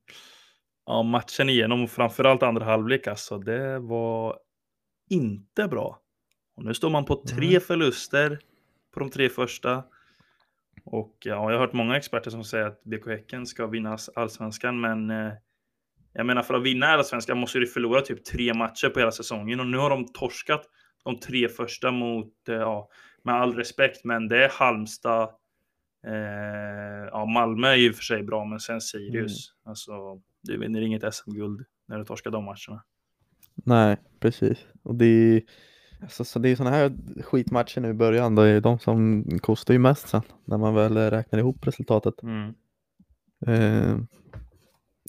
Ja, 0.86 1.02
matchen 1.02 1.48
igenom 1.48 1.84
och 1.84 1.90
framförallt 1.90 2.42
andra 2.42 2.64
halvlek 2.64 3.06
alltså. 3.06 3.38
Det 3.38 3.78
var 3.78 4.38
inte 5.10 5.68
bra. 5.68 5.98
Och 6.56 6.64
nu 6.64 6.74
står 6.74 6.90
man 6.90 7.04
på 7.04 7.24
tre 7.28 7.48
Nej. 7.48 7.60
förluster 7.60 8.38
på 8.94 9.00
de 9.00 9.10
tre 9.10 9.28
första. 9.28 9.84
Och 10.84 11.16
ja, 11.24 11.50
jag 11.50 11.58
har 11.58 11.58
hört 11.58 11.72
många 11.72 11.96
experter 11.96 12.30
som 12.30 12.44
säger 12.44 12.66
att 12.66 12.84
BK 12.84 13.06
Häcken 13.06 13.46
ska 13.46 13.66
vinna 13.66 13.98
allsvenskan, 14.14 14.80
men 14.80 15.10
eh, 15.10 15.32
jag 16.12 16.26
menar 16.26 16.42
för 16.42 16.54
att 16.54 16.62
vinna 16.62 16.86
allsvenskan 16.86 17.38
måste 17.38 17.58
du 17.58 17.66
förlora 17.66 18.00
typ 18.00 18.24
tre 18.24 18.54
matcher 18.54 18.88
på 18.88 18.98
hela 18.98 19.12
säsongen 19.12 19.60
och 19.60 19.66
nu 19.66 19.78
har 19.78 19.90
de 19.90 20.06
torskat 20.12 20.62
de 21.04 21.18
tre 21.18 21.48
första 21.48 21.90
mot, 21.90 22.48
eh, 22.48 22.54
ja, 22.54 22.88
med 23.22 23.34
all 23.34 23.54
respekt, 23.54 24.04
men 24.04 24.28
det 24.28 24.44
är 24.44 24.48
Halmstad. 24.48 25.28
Eh, 26.06 27.08
ja, 27.10 27.26
Malmö 27.26 27.68
är 27.68 27.76
ju 27.76 27.92
för 27.92 28.02
sig 28.02 28.22
bra, 28.22 28.44
men 28.44 28.60
sen 28.60 28.80
Sirius. 28.80 29.52
Alltså, 29.64 29.92
du 30.42 30.58
vinner 30.58 30.80
inget 30.80 31.14
SM-guld 31.14 31.64
när 31.86 31.98
du 31.98 32.04
torskar 32.04 32.30
de 32.30 32.44
matcherna. 32.44 32.84
Nej, 33.54 33.96
precis. 34.20 34.66
Och 34.82 34.94
det 34.94 35.42
alltså, 36.02 36.24
så 36.24 36.38
det 36.38 36.48
är 36.48 36.56
sådana 36.56 36.76
här 36.76 36.92
skitmatcher 37.22 37.80
nu 37.80 37.88
i 37.88 37.94
början, 37.94 38.34
det 38.34 38.42
är 38.48 38.60
de 38.60 38.78
som 38.78 39.24
kostar 39.42 39.74
ju 39.74 39.78
mest 39.78 40.08
sen 40.08 40.22
när 40.44 40.58
man 40.58 40.74
väl 40.74 40.96
räknar 40.96 41.38
ihop 41.38 41.66
resultatet. 41.66 42.22
Mm. 42.22 42.54
Eh, 43.46 43.98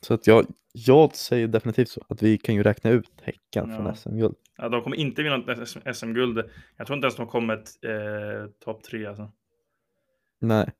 så 0.02 0.14
att 0.14 0.28
jag, 0.28 0.46
jag 0.72 1.16
säger 1.16 1.48
definitivt 1.48 1.90
så 1.90 2.02
att 2.08 2.22
vi 2.22 2.38
kan 2.38 2.56
ju 2.56 2.64
räkna 2.64 2.90
ut 2.90 3.12
Häcken 3.22 3.70
Ja. 3.70 3.76
från 3.78 3.96
SM-guld. 3.96 4.36
Ja, 4.58 4.70
de 4.70 4.82
kommer 4.82 4.98
inte 4.98 5.24
vinna 5.24 5.66
SM-guld. 5.94 6.44
Jag 6.78 6.88
tror 6.88 6.98
inte 6.98 7.06
ens 7.06 7.16
de 7.16 7.28
kommer 7.28 7.54
eh, 7.58 8.50
topp 8.60 8.84
tre. 8.84 9.06
Alltså. 9.06 9.32
Nej. 10.40 10.72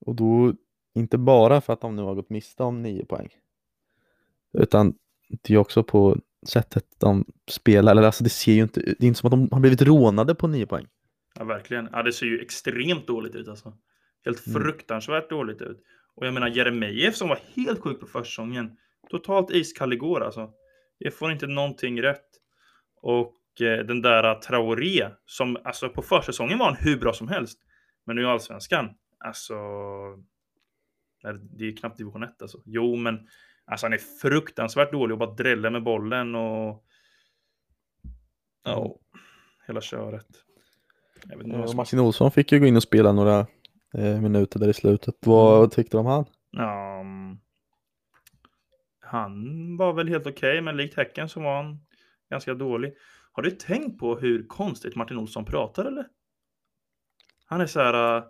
Och 0.00 0.14
då, 0.14 0.54
inte 0.94 1.18
bara 1.18 1.60
för 1.60 1.72
att 1.72 1.80
de 1.80 1.96
nu 1.96 2.02
har 2.02 2.14
gått 2.14 2.30
miste 2.30 2.62
om 2.62 2.82
nio 2.82 3.04
poäng. 3.04 3.28
Utan 4.52 4.94
det 5.42 5.54
är 5.54 5.58
också 5.58 5.82
på 5.82 6.16
sättet 6.48 6.84
de 6.98 7.24
spelar. 7.48 7.92
Eller 7.92 8.02
alltså 8.02 8.24
det 8.24 8.30
ser 8.30 8.52
ju 8.52 8.62
inte 8.62 8.80
Det 8.80 9.04
är 9.04 9.06
inte 9.06 9.20
som 9.20 9.26
att 9.26 9.30
de 9.30 9.48
har 9.52 9.60
blivit 9.60 9.82
rånade 9.82 10.34
på 10.34 10.46
nio 10.46 10.66
poäng. 10.66 10.86
Ja, 11.38 11.44
verkligen. 11.44 11.88
Ja, 11.92 12.02
det 12.02 12.12
ser 12.12 12.26
ju 12.26 12.40
extremt 12.40 13.06
dåligt 13.06 13.34
ut 13.34 13.48
alltså. 13.48 13.74
Helt 14.24 14.46
Mm. 14.46 14.62
fruktansvärt 14.62 15.30
dåligt 15.30 15.62
ut. 15.62 15.82
Och 16.14 16.26
jag 16.26 16.34
menar 16.34 16.48
Jeremejeff 16.48 17.16
som 17.16 17.28
var 17.28 17.38
helt 17.56 17.80
sjuk 17.80 18.00
på 18.00 18.06
försäsongen. 18.06 18.76
Totalt 19.10 19.50
iskall 19.50 19.92
igår 19.92 20.20
alltså. 20.24 20.50
Jag 20.98 21.14
får 21.14 21.32
inte 21.32 21.46
någonting 21.46 22.02
rätt. 22.02 22.26
Och 23.02 23.60
eh, 23.60 23.84
den 23.86 24.02
där 24.02 24.34
Traoré 24.34 25.08
som 25.26 25.56
alltså 25.64 25.88
på 25.88 26.02
försäsongen 26.02 26.58
var 26.58 26.66
han 26.66 26.76
hur 26.80 26.96
bra 26.96 27.12
som 27.12 27.28
helst. 27.28 27.58
Men 28.06 28.16
nu 28.16 28.22
i 28.22 28.26
allsvenskan, 28.26 28.90
alltså. 29.24 29.54
Det 31.42 31.64
är 31.68 31.76
knappt 31.76 31.96
division 31.98 32.22
1 32.22 32.42
alltså. 32.42 32.62
Jo, 32.64 32.96
men 32.96 33.28
alltså 33.66 33.86
han 33.86 33.92
är 33.92 33.98
fruktansvärt 33.98 34.92
dålig 34.92 35.12
och 35.12 35.18
bara 35.18 35.34
dräller 35.34 35.70
med 35.70 35.82
bollen 35.82 36.34
och. 36.34 36.84
Ja, 38.62 38.96
hela 39.66 39.80
köret. 39.80 40.26
Jag 41.28 41.50
Eh, 41.50 41.74
Martin 41.74 41.98
Olsson 41.98 42.30
fick 42.30 42.52
ju 42.52 42.60
gå 42.60 42.66
in 42.66 42.76
och 42.76 42.82
spela 42.82 43.12
några 43.12 43.46
eh, 43.94 44.20
minuter 44.20 44.60
där 44.60 44.68
i 44.68 44.74
slutet. 44.74 45.14
Vad 45.20 45.58
Mm. 45.58 45.70
tyckte 45.70 45.96
du 45.96 46.00
om 46.00 46.06
han? 46.06 46.24
Ja, 46.50 47.00
mm, 47.00 47.38
han 49.00 49.76
var 49.76 49.92
väl 49.92 50.08
helt 50.08 50.26
okej, 50.26 50.60
men 50.60 50.76
likt 50.76 50.96
Häcken 50.96 51.28
så 51.28 51.40
var 51.40 51.62
han 51.62 51.80
ganska 52.30 52.54
dålig. 52.54 52.94
Har 53.32 53.42
du 53.42 53.50
tänkt 53.50 53.98
på 53.98 54.16
hur 54.18 54.46
konstigt 54.46 54.96
Martin 54.96 55.18
Olsson 55.18 55.44
pratar 55.44 55.84
eller? 55.84 56.06
Han 57.46 57.60
är 57.60 57.66
så 57.66 57.80
här, 57.80 58.16
äh, 58.16 58.24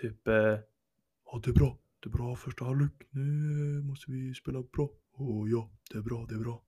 typ, 0.00 0.28
eh, 0.28 0.34
ja 1.26 1.40
det 1.44 1.50
är 1.50 1.54
bra, 1.54 1.78
det 2.00 2.08
är 2.08 2.10
bra 2.10 2.36
första 2.36 2.64
halvlek, 2.64 2.92
nu 3.10 3.22
måste 3.82 4.10
vi 4.10 4.34
spela 4.34 4.62
bra. 4.62 4.90
Åh 5.12 5.50
ja, 5.50 5.70
det 5.90 5.98
är 5.98 6.02
bra, 6.02 6.26
det 6.28 6.34
är 6.34 6.38
bra. 6.38 6.62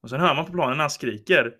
Och 0.00 0.10
sen 0.10 0.20
hör 0.20 0.34
man 0.34 0.46
på 0.46 0.52
planen 0.52 0.76
när 0.76 0.84
han 0.84 0.90
skriker, 0.90 1.52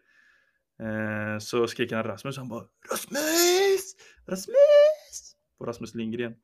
eh, 0.80 1.38
så 1.38 1.66
skriker 1.66 1.96
han 1.96 2.04
Rasmus, 2.04 2.36
han 2.36 2.48
bara 2.48 2.64
Rasmus! 2.90 3.94
Rasmus! 4.26 5.36
På 5.58 5.64
Rasmus 5.64 5.94
Lindgren. 5.94 6.34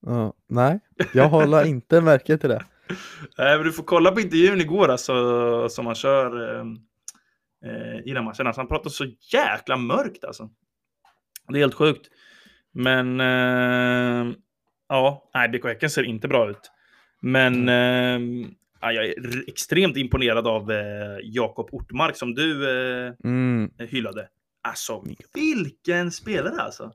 Ja, 0.00 0.34
nej, 0.46 0.80
jag 1.14 1.28
håller 1.28 1.64
inte 1.66 2.00
märke 2.00 2.38
till 2.38 2.50
det. 2.50 2.64
Nej, 3.38 3.56
men 3.56 3.66
du 3.66 3.72
får 3.72 3.84
kolla 3.84 4.12
på 4.12 4.20
intervjun 4.20 4.60
igår 4.60 4.88
alltså, 4.88 5.68
som 5.68 5.86
han 5.86 5.94
kör 5.94 6.56
eh, 6.58 6.64
eh, 7.64 8.00
i 8.04 8.12
den 8.12 8.24
matchen. 8.24 8.46
Alltså, 8.46 8.60
han 8.60 8.68
pratar 8.68 8.90
så 8.90 9.04
jäkla 9.32 9.76
mörkt 9.76 10.24
alltså. 10.24 10.50
Det 11.48 11.58
är 11.58 11.60
helt 11.60 11.74
sjukt. 11.74 12.10
Men 12.72 13.20
eh, 13.20 14.34
ja, 14.88 15.30
nej, 15.34 15.48
BK 15.48 15.64
Häcken 15.64 15.90
ser 15.90 16.02
inte 16.02 16.28
bra 16.28 16.50
ut. 16.50 16.70
Men 17.20 17.68
eh, 17.68 18.48
ja, 18.80 18.92
jag 18.92 19.04
är 19.04 19.44
extremt 19.48 19.96
imponerad 19.96 20.46
av 20.46 20.72
eh, 20.72 21.18
Jakob 21.22 21.68
Ortmark 21.72 22.16
som 22.16 22.34
du 22.34 22.70
eh, 22.70 23.12
Mm, 23.24 23.70
hyllade. 23.78 24.28
Alltså, 24.62 25.04
vilken 25.34 26.12
spelare 26.12 26.60
alltså. 26.62 26.92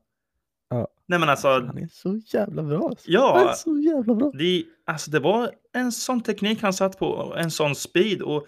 Ja. 0.69 0.87
Nej, 1.05 1.19
men 1.19 1.29
alltså, 1.29 1.47
han 1.47 1.77
är 1.77 1.87
så 1.91 2.19
jävla 2.25 2.63
bra. 2.63 2.87
Alltså. 2.89 3.11
Ja. 3.11 3.37
Han 3.37 3.47
är 3.47 3.53
så 3.53 3.77
jävla 3.77 4.15
bra. 4.15 4.31
Det, 4.33 4.63
alltså 4.85 5.11
det 5.11 5.19
var 5.19 5.51
en 5.73 5.91
sån 5.91 6.21
teknik 6.21 6.61
han 6.61 6.73
satt 6.73 6.99
på, 6.99 7.35
en 7.37 7.51
sån 7.51 7.75
speed 7.75 8.21
och, 8.21 8.47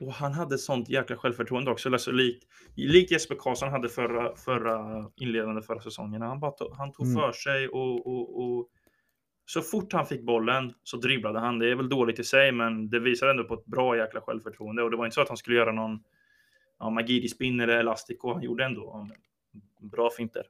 och 0.00 0.12
han 0.12 0.32
hade 0.32 0.58
sånt 0.58 0.88
jäkla 0.88 1.16
självförtroende 1.16 1.70
också. 1.70 1.92
Alltså 1.92 2.12
likt, 2.12 2.44
likt 2.74 3.10
Jesper 3.10 3.34
Karlsson 3.38 3.70
hade 3.70 3.88
förra, 3.88 4.36
förra 4.36 5.06
inledande 5.16 5.62
förra 5.62 5.80
säsongen. 5.80 6.22
Han, 6.22 6.40
bara 6.40 6.50
tog, 6.50 6.76
han 6.76 6.92
tog 6.92 7.06
Mm. 7.06 7.20
för 7.20 7.32
sig 7.32 7.68
och, 7.68 8.06
och, 8.06 8.42
och 8.42 8.68
så 9.46 9.62
fort 9.62 9.92
han 9.92 10.06
fick 10.06 10.22
bollen 10.22 10.74
så 10.82 10.96
dribblade 10.96 11.38
han. 11.38 11.58
Det 11.58 11.70
är 11.70 11.74
väl 11.74 11.88
dåligt 11.88 12.18
i 12.18 12.24
sig, 12.24 12.52
men 12.52 12.90
det 12.90 13.00
visar 13.00 13.28
ändå 13.28 13.44
på 13.44 13.54
ett 13.54 13.66
bra 13.66 13.96
jäkla 13.96 14.20
självförtroende. 14.20 14.82
Och 14.82 14.90
det 14.90 14.96
var 14.96 15.04
inte 15.04 15.14
så 15.14 15.20
att 15.20 15.28
han 15.28 15.36
skulle 15.36 15.56
göra 15.56 15.72
någon 15.72 16.02
ja, 16.78 16.90
magi-spin 16.90 17.60
eller 17.60 17.78
elastico. 17.78 18.32
Han 18.32 18.42
gjorde 18.42 18.64
ändå 18.64 19.08
bra 19.80 20.10
finter. 20.10 20.42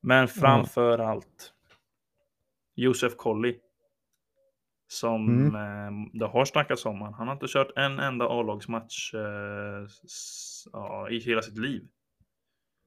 Men 0.00 0.28
framför 0.28 0.98
allt 0.98 1.52
Josef 2.74 3.16
Colley. 3.16 3.58
Som 4.92 5.28
Mm. 5.28 5.54
eh, 5.54 6.18
det 6.18 6.26
har 6.26 6.44
snackats 6.44 6.86
om. 6.86 7.02
Han 7.02 7.26
har 7.28 7.32
inte 7.32 7.46
kört 7.48 7.72
en 7.76 7.98
enda 7.98 8.28
A-lagsmatch 8.28 9.14
eh, 9.14 9.86
ja, 10.72 11.10
i 11.10 11.18
hela 11.18 11.42
sitt 11.42 11.58
liv. 11.58 11.82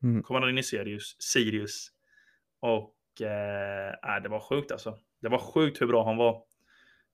Mm. 0.03 0.23
Kom 0.23 0.35
han 0.35 0.49
in 0.49 0.57
i 0.57 0.63
Sirius, 0.63 1.15
Sirius. 1.19 1.91
Och 2.59 3.21
eh, 3.21 4.15
äh, 4.15 4.23
det 4.23 4.29
var 4.29 4.39
sjukt 4.39 4.71
alltså. 4.71 4.97
Det 5.21 5.29
var 5.29 5.37
sjukt 5.37 5.81
hur 5.81 5.87
bra 5.87 6.05
han 6.05 6.17
var. 6.17 6.41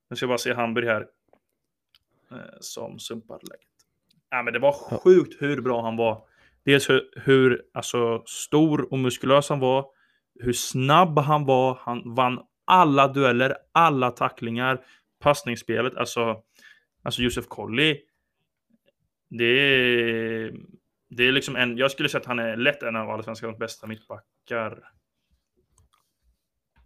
Nu 0.10 0.16
ska 0.16 0.24
jag 0.24 0.30
bara 0.30 0.38
se 0.38 0.54
Hamburg 0.54 0.86
här. 0.88 1.08
Eh, 2.32 2.38
som 2.60 3.00
sumpar 3.00 3.40
läget. 3.42 3.66
Ja, 4.30 4.44
men 4.44 4.54
det 4.54 4.60
var 4.60 4.72
sjukt 4.74 5.42
hur 5.42 5.62
bra 5.62 5.82
han 5.82 5.96
var. 5.98 6.22
Dels 6.64 6.90
hur, 6.90 7.10
hur 7.16 7.64
alltså, 7.74 8.24
stor 8.26 8.94
och 8.94 9.00
muskulös 9.00 9.50
han 9.50 9.60
var. 9.60 9.86
Hur 10.40 10.54
snabb 10.54 11.20
han 11.20 11.46
var. 11.46 11.78
Han 11.82 12.16
vann 12.16 12.40
alla 12.70 13.08
dueller, 13.08 13.56
alla 13.72 14.12
tacklingar, 14.12 14.86
passningsspelet. 15.20 15.98
Alltså, 15.98 16.44
alltså 17.04 17.22
Josef 17.22 17.48
Colley. 17.48 18.02
Det 19.30 19.46
är, 19.46 20.54
det 21.10 21.28
är 21.28 21.32
liksom 21.32 21.56
en, 21.56 21.78
jag 21.78 21.92
skulle 21.92 22.10
säga 22.10 22.22
att 22.22 22.28
han 22.28 22.40
är 22.40 22.58
lätt 22.58 22.84
en 22.84 22.96
av 22.96 23.10
allsvenskans 23.10 23.58
bästa 23.58 23.88
mittbackar. 23.88 24.92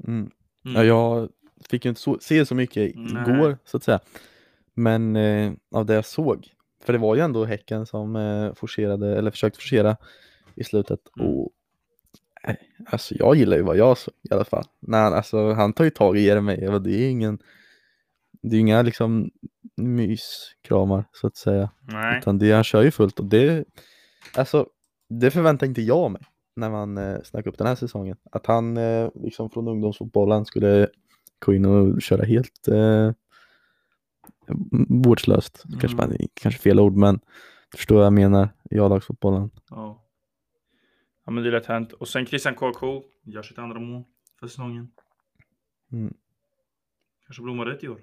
Mm. 0.08 0.32
Mm. 0.66 0.76
Ja, 0.76 0.84
jag 0.84 1.30
fick 1.70 1.86
ju 1.86 1.90
inte 1.90 2.02
så, 2.02 2.18
se 2.22 2.46
så 2.46 2.56
mycket 2.56 2.96
igår 2.96 3.58
så 3.66 3.78
att 3.78 3.84
säga. 3.84 4.00
Men 4.74 5.16
eh, 5.16 5.54
av 5.72 5.86
det 5.86 5.94
jag 5.94 6.06
såg, 6.06 6.48
för 6.84 6.94
det 6.94 7.00
var 7.00 7.16
ju 7.16 7.22
ändå 7.22 7.46
Häcken 7.46 7.86
som 7.86 8.16
eh, 8.16 8.54
forcerade, 8.54 9.18
eller 9.18 9.32
försökte 9.32 9.60
forcera 9.60 9.98
i 10.56 10.64
slutet. 10.64 11.00
Mm. 11.20 11.32
Och 11.32 11.52
alltså 12.86 13.16
jag 13.16 13.36
gillar 13.36 13.58
ju 13.58 13.64
vad 13.64 13.78
jag 13.78 13.98
såg 13.98 14.14
i 14.30 14.34
alla 14.34 14.46
fall. 14.46 14.64
Nej, 14.80 15.02
alltså 15.02 15.52
han 15.54 15.74
tar 15.74 15.84
ju 15.84 15.90
tag 15.90 16.18
i 16.18 16.22
Jeremejeff 16.22 16.70
och 16.74 16.82
det 16.82 16.92
är 17.06 17.10
ingen, 17.10 17.40
det 18.42 18.56
är 18.56 18.60
inga 18.60 18.82
liksom 18.82 19.30
myskramar 19.78 21.06
så 21.12 21.28
att 21.28 21.38
säga. 21.38 21.70
Nej. 21.82 22.18
Utan 22.18 22.38
det, 22.38 22.52
han 22.52 22.64
kör 22.64 22.84
ju 22.84 22.92
fullt 22.92 23.20
och 23.20 23.26
det, 23.26 23.66
alltså 24.36 24.68
det 25.10 25.32
förväntar 25.32 25.68
inte 25.68 25.82
jag 25.82 26.12
mig 26.12 26.22
när 26.56 26.70
man 26.70 26.98
eh, 26.98 27.18
snackar 27.24 27.52
upp 27.52 27.58
den 27.58 27.68
här 27.68 27.76
säsongen. 27.76 28.18
Att 28.32 28.46
han 28.46 28.78
eh, 28.78 29.10
liksom 29.16 29.50
från 29.50 29.68
ungdomsfotbollen 29.68 30.46
skulle 30.46 30.88
gå 31.46 31.54
in 31.54 31.66
och 31.66 32.02
köra 32.02 32.26
helt 32.26 32.68
eh, 32.68 33.12
vårdslöst. 34.90 35.64
Kanske, 35.80 35.88
Mm. 36.04 36.10
bara, 36.10 36.28
kanske 36.34 36.62
fel 36.62 36.80
ord 36.80 36.96
men 36.96 37.20
du 37.72 37.78
förstår 37.78 37.96
vad 37.96 38.06
jag 38.06 38.14
menar 38.14 38.50
i 38.72 38.80
A-lagsfotbollen. 38.80 39.50
Ja. 39.70 40.03
Ja, 41.26 41.32
men 41.32 41.44
det 41.44 41.50
är 41.50 41.52
lätt 41.52 41.66
hänt. 41.66 41.94
Och 41.94 42.08
sen 42.08 42.26
Christian 42.26 42.56
KK 42.56 43.04
gör 43.24 43.42
sitt 43.42 43.60
andra 43.60 43.80
mål 43.80 44.04
för 44.40 44.48
säsongen. 44.48 44.92
Mm. 45.92 46.14
Kanske 47.26 47.44
blommar 47.44 47.70
ut 47.70 47.84
i 47.84 47.88
år. 47.88 48.00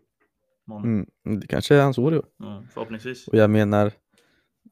Måndag. 0.64 0.88
Mm. 0.88 1.40
Det 1.40 1.46
kanske 1.46 1.74
är 1.74 1.82
hans 1.82 1.98
år 1.98 2.14
i 2.14 2.18
år. 2.18 2.26
Ja, 2.36 2.62
förhoppningsvis. 2.74 3.28
Och 3.28 3.34
jag 3.34 3.50
menar, 3.50 3.92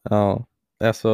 ja, 0.02 0.46
alltså 0.84 1.10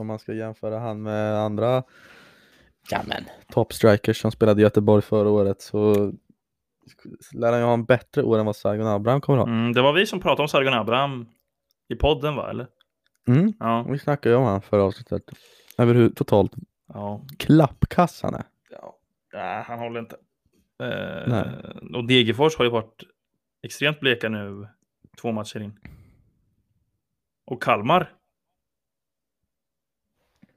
om 0.00 0.06
man 0.06 0.18
ska 0.18 0.34
jämföra 0.34 0.78
han 0.78 1.02
med 1.02 1.34
andra 1.34 1.82
ja, 2.90 3.02
men, 3.06 3.24
toppstrikers 3.52 4.20
som 4.20 4.32
spelade 4.32 4.60
i 4.60 4.64
Göteborg 4.64 5.02
förra 5.02 5.28
året 5.28 5.62
så 5.62 6.12
lär 7.32 7.52
han 7.52 7.60
ju 7.60 7.66
ha 7.66 7.74
en 7.74 7.84
bättre 7.84 8.22
år 8.22 8.38
än 8.38 8.46
vad 8.46 8.56
Sargon 8.56 8.86
Abraham 8.86 9.20
kommer 9.20 9.38
ha. 9.38 9.46
Mm, 9.46 9.72
det 9.72 9.82
var 9.82 9.92
vi 9.92 10.06
som 10.06 10.20
pratade 10.20 10.42
om 10.42 10.48
Sargon 10.48 10.74
Abraham 10.74 11.26
i 11.88 11.94
podden 11.94 12.36
va, 12.36 12.50
eller? 12.50 12.66
Mm. 13.28 13.52
Ja. 13.58 13.86
Vi 13.90 13.98
snackade 13.98 14.34
ju 14.34 14.38
om 14.40 14.44
han 14.46 14.62
förra 14.62 14.82
avsnittet. 14.82 15.22
Över 15.78 15.94
hur 15.94 16.10
totalt 16.10 16.52
ja. 16.86 17.26
klappkass 17.38 18.22
han 18.22 18.34
är. 18.34 18.44
ja. 18.70 18.96
Nej, 19.32 19.62
han 19.66 19.78
håller 19.78 20.00
inte. 20.00 20.16
Eh, 20.82 21.28
Nej. 21.28 21.46
och 21.94 22.06
Degerfors 22.06 22.56
har 22.56 22.64
ju 22.64 22.70
varit 22.70 23.02
extremt 23.62 24.00
bleka 24.00 24.28
nu 24.28 24.68
två 25.20 25.32
matcher 25.32 25.60
in. 25.60 25.78
Och 27.46 27.62
Kalmar. 27.62 28.12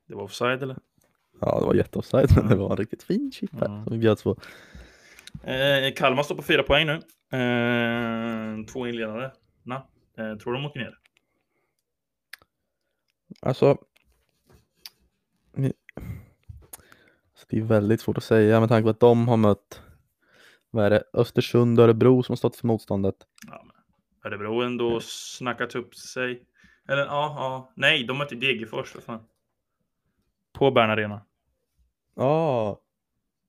Det 0.08 0.16
var 0.16 0.24
offside 0.24 0.64
eller? 0.64 0.78
Ja, 1.42 1.60
det 1.60 1.66
var 1.66 1.74
jätteoffside 1.74 2.30
men 2.38 2.48
det 2.48 2.56
var 2.56 2.72
en 2.72 2.78
riktigt 2.78 3.04
fin 3.04 3.32
chip 3.32 3.54
här 3.54 3.66
Mm. 3.66 3.84
som 3.84 3.94
vi 3.94 4.00
bjöds 4.00 4.24
på. 4.24 4.38
Eh, 5.44 5.94
Kalmar 5.96 6.24
står 6.24 6.36
på 6.36 6.42
fyra 6.42 6.64
poäng 6.64 6.88
nu. 6.88 6.94
Eh, 7.38 8.66
två 8.66 8.88
inledande. 8.88 9.30
Na, 9.64 9.76
eh, 10.18 10.36
tror 10.38 10.54
de 10.54 10.66
åker 10.66 10.80
ner? 10.80 10.98
Alltså, 13.46 13.78
alltså 17.32 17.48
det 17.50 17.58
är 17.58 17.62
väldigt 17.62 18.02
svårt 18.02 18.18
att 18.18 18.24
säga 18.24 18.60
med 18.60 18.70
tanke 18.70 18.84
på 18.84 18.90
att 18.90 19.00
de 19.00 19.28
har 19.28 19.38
mött 19.38 19.82
vad 20.72 20.86
är 20.86 20.90
det, 20.90 21.04
Östersund 21.14 21.80
och 21.80 21.86
Örebro 21.86 22.24
som 22.24 22.34
har 22.34 22.38
stått 22.38 22.56
för 22.56 22.68
motståndet. 22.68 23.16
Ja, 23.48 23.66
men 23.66 24.32
Örebro 24.32 24.62
ändå 24.62 25.00
snackat 25.02 25.76
upp 25.76 25.96
sig. 25.96 26.44
Eller 26.88 27.06
ja, 27.06 27.36
ja. 27.38 27.72
Nej, 27.76 28.04
de 28.04 28.18
mötte 28.18 28.36
Degerfors 28.36 28.92
för 28.92 29.02
fan. 29.02 29.20
På 30.54 30.72
Bern 30.72 30.90
Arena. 30.90 31.22
Ja, 32.16 32.80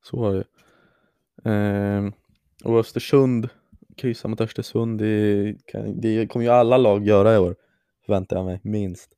så 0.03 0.17
var 0.21 0.35
det. 0.35 0.45
Ehm, 1.51 2.13
och 2.65 2.79
Östersund 2.79 3.49
kryssa 3.97 4.29
mot 4.29 4.41
Östersund, 4.41 4.99
det, 4.99 5.57
kan, 5.67 6.01
det 6.01 6.27
kommer 6.27 6.45
ju 6.45 6.51
alla 6.51 6.77
lag 6.77 7.07
göra 7.07 7.35
i 7.35 7.39
år, 7.39 7.57
förväntar 8.07 8.37
jag 8.37 8.45
mig, 8.45 8.61
minst. 8.63 9.17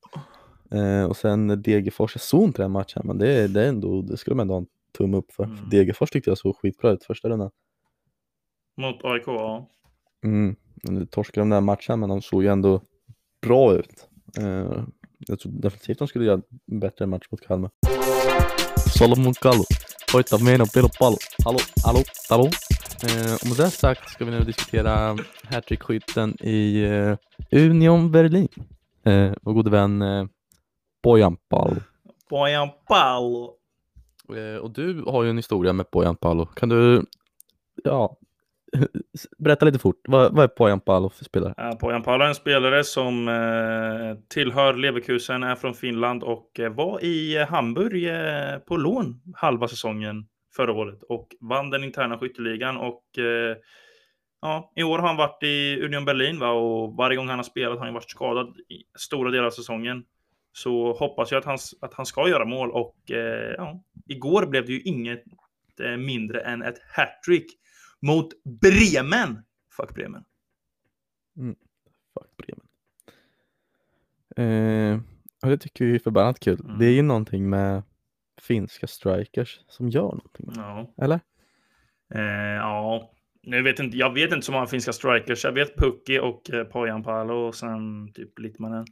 Eh, 0.71 1.05
och 1.05 1.17
sen 1.17 1.63
Degerfors, 1.63 2.15
jag 2.15 2.23
såg 2.23 2.45
inte 2.45 2.63
den 2.63 2.71
matchen, 2.71 3.03
men 3.05 3.19
det, 3.19 3.49
det, 3.49 3.63
är 3.63 3.69
ändå, 3.69 4.03
det 4.03 4.17
skulle 4.17 4.37
man 4.37 4.45
ändå 4.45 4.55
ha 4.55 4.61
en 4.61 4.67
tumme 4.99 5.17
upp 5.17 5.33
för. 5.33 5.45
Mm. 5.45 5.57
för 5.57 5.67
Degerfors 5.67 6.11
tyckte 6.11 6.31
jag 6.31 6.39
såg 6.39 6.57
skitbra 6.57 6.91
ut 6.91 7.05
första 7.05 7.29
rundan. 7.29 7.51
Mot 8.77 9.05
AIK, 9.05 9.23
ja. 9.27 9.69
Mm. 10.25 10.57
Nu 10.83 11.07
torskade 11.07 11.41
de 11.41 11.51
den 11.51 11.65
matchen, 11.65 12.01
men 12.01 12.09
de 12.09 12.23
såg 12.23 12.43
ju 12.43 12.49
ändå 12.49 12.83
bra 13.43 13.75
ut. 13.75 14.09
Eh, 14.39 14.85
jag 15.19 15.39
tror 15.41 15.53
definitivt 15.53 15.99
de 15.99 16.09
skulle 16.09 16.25
göra 16.25 16.41
en 16.71 16.81
bättre 16.81 17.07
match 17.07 17.27
mot 17.31 17.41
Kalmar. 17.41 17.71
Solomon 18.99 19.35
Kallo, 19.35 19.65
hoitaa 20.13 20.39
meidän 20.39 20.67
pelo 20.67 20.89
pallo. 20.99 21.17
Hallå, 21.45 21.59
hallå, 21.85 22.03
hallå. 22.31 22.51
Eh, 23.03 23.35
och 23.35 23.47
med 23.49 23.57
det 23.57 23.71
sagt 23.71 24.11
ska 24.11 24.25
vi 24.25 24.31
nu 24.31 24.41
diskutera 24.41 25.17
hattrickskytten 25.45 26.37
i 26.41 26.83
eh, 26.83 27.17
Union 27.51 28.11
Berlin. 28.11 28.49
Eh, 29.05 29.33
vår 29.43 29.53
gode 29.53 29.71
vän 29.71 30.03
eh, 30.03 30.27
Bojan 31.07 31.37
Pallo. 31.49 31.77
Bojan 32.31 32.69
Pallo. 32.89 33.55
Eh, 34.37 34.61
och 34.61 34.71
du 34.71 35.03
har 35.07 35.23
ju 35.23 35.31
en 35.31 35.37
historia 35.37 35.73
med 35.73 35.87
Bojan 35.93 36.17
Pallo. 36.17 36.47
Kan 36.47 36.69
du, 36.69 37.05
ja, 37.85 38.17
berätta 39.39 39.67
lite 39.67 39.79
fort. 39.79 40.01
Vad, 40.09 40.35
vad 40.35 40.45
är 40.45 40.51
Bojan 40.57 40.81
Pallo 40.81 41.09
för 41.09 41.25
spelare? 41.25 41.55
Ja, 41.57 41.77
Pojan 41.81 42.03
Pallo 42.03 42.25
är 42.25 42.29
en 42.29 42.35
spelare 42.35 42.85
som 42.85 43.29
eh, 43.29 44.19
tillhör 44.29 44.75
Leverkusen, 44.75 45.43
är 45.43 45.55
från 45.55 45.75
Finland 45.75 46.23
och 46.23 46.61
eh, 46.61 46.73
var 46.73 47.05
i 47.05 47.45
Hamburg 47.45 48.09
eh, 48.09 48.59
på 48.59 48.77
lån 48.77 49.23
halva 49.35 49.69
säsongen 49.69 50.27
förra 50.57 50.73
året 50.73 51.03
och 51.09 51.29
vann 51.41 51.71
den 51.71 51.85
interna 51.85 52.19
skytteligan 52.19 52.77
och 52.77 53.19
eh, 53.19 53.57
ja, 54.43 54.73
i 54.77 54.83
år 54.83 54.99
har 54.99 55.07
han 55.07 55.17
varit 55.17 55.43
i 55.43 55.81
Union 55.85 56.05
Berlin 56.05 56.39
va? 56.39 56.51
och 56.51 56.97
varje 56.97 57.17
gång 57.17 57.29
han 57.29 57.39
har 57.39 57.45
spelat 57.45 57.79
har 57.79 57.85
han 57.85 57.95
varit 57.95 58.11
skadad 58.11 58.49
i 58.69 58.83
stora 58.99 59.31
delar 59.31 59.47
av 59.47 59.51
säsongen. 59.51 60.05
Så 60.57 60.93
hoppas 60.93 61.33
jag 61.33 61.39
att 61.39 61.45
han, 61.45 61.59
att 61.81 61.95
han 61.95 62.07
ska 62.07 62.29
göra 62.29 62.45
mål 62.45 62.71
och 62.71 63.11
eh, 63.11 63.55
ja, 63.57 63.83
igår 64.07 64.47
blev 64.47 64.67
det 64.67 64.73
ju 64.73 64.81
inget 64.81 65.25
eh, 65.81 65.97
mindre 65.97 66.41
än 66.41 66.63
ett 66.63 66.79
hattrick 66.89 67.47
mot 68.01 68.29
Bremen. 68.45 69.43
Fuck 69.77 69.95
Bremen. 69.95 70.25
Fuck 72.15 72.31
Bremen. 72.37 72.67
Eh, 74.37 75.01
och 75.43 75.49
det 75.49 75.59
tycker 75.59 75.85
vi 75.85 75.95
är 75.95 75.99
förbannat 75.99 76.41
kul. 76.41 76.61
Mm. 76.61 76.79
Det 76.79 76.87
är 76.87 76.93
ju 76.93 77.03
någonting 77.03 77.51
med 77.51 77.83
finska 78.43 78.87
strikers 78.87 79.61
som 79.69 79.89
gör 79.89 80.03
någonting. 80.03 80.51
Ja. 80.55 80.95
Eller? 81.03 81.21
Eh, 82.15 82.57
ja, 82.57 83.13
jag 83.41 83.63
vet, 83.63 83.79
inte, 83.79 83.97
jag 83.97 84.15
vet 84.15 84.33
inte 84.33 84.47
så 84.47 84.53
många 84.53 84.67
finska 84.67 84.93
strikers. 84.93 85.45
Jag 85.45 85.53
vet 85.53 85.77
Pukki 85.77 86.19
och 86.19 86.51
eh, 86.51 86.65
Pojan 86.65 87.03
Palo 87.03 87.35
och 87.35 87.55
sen 87.55 88.13
typ 88.13 88.39
Littmanen. 88.39 88.87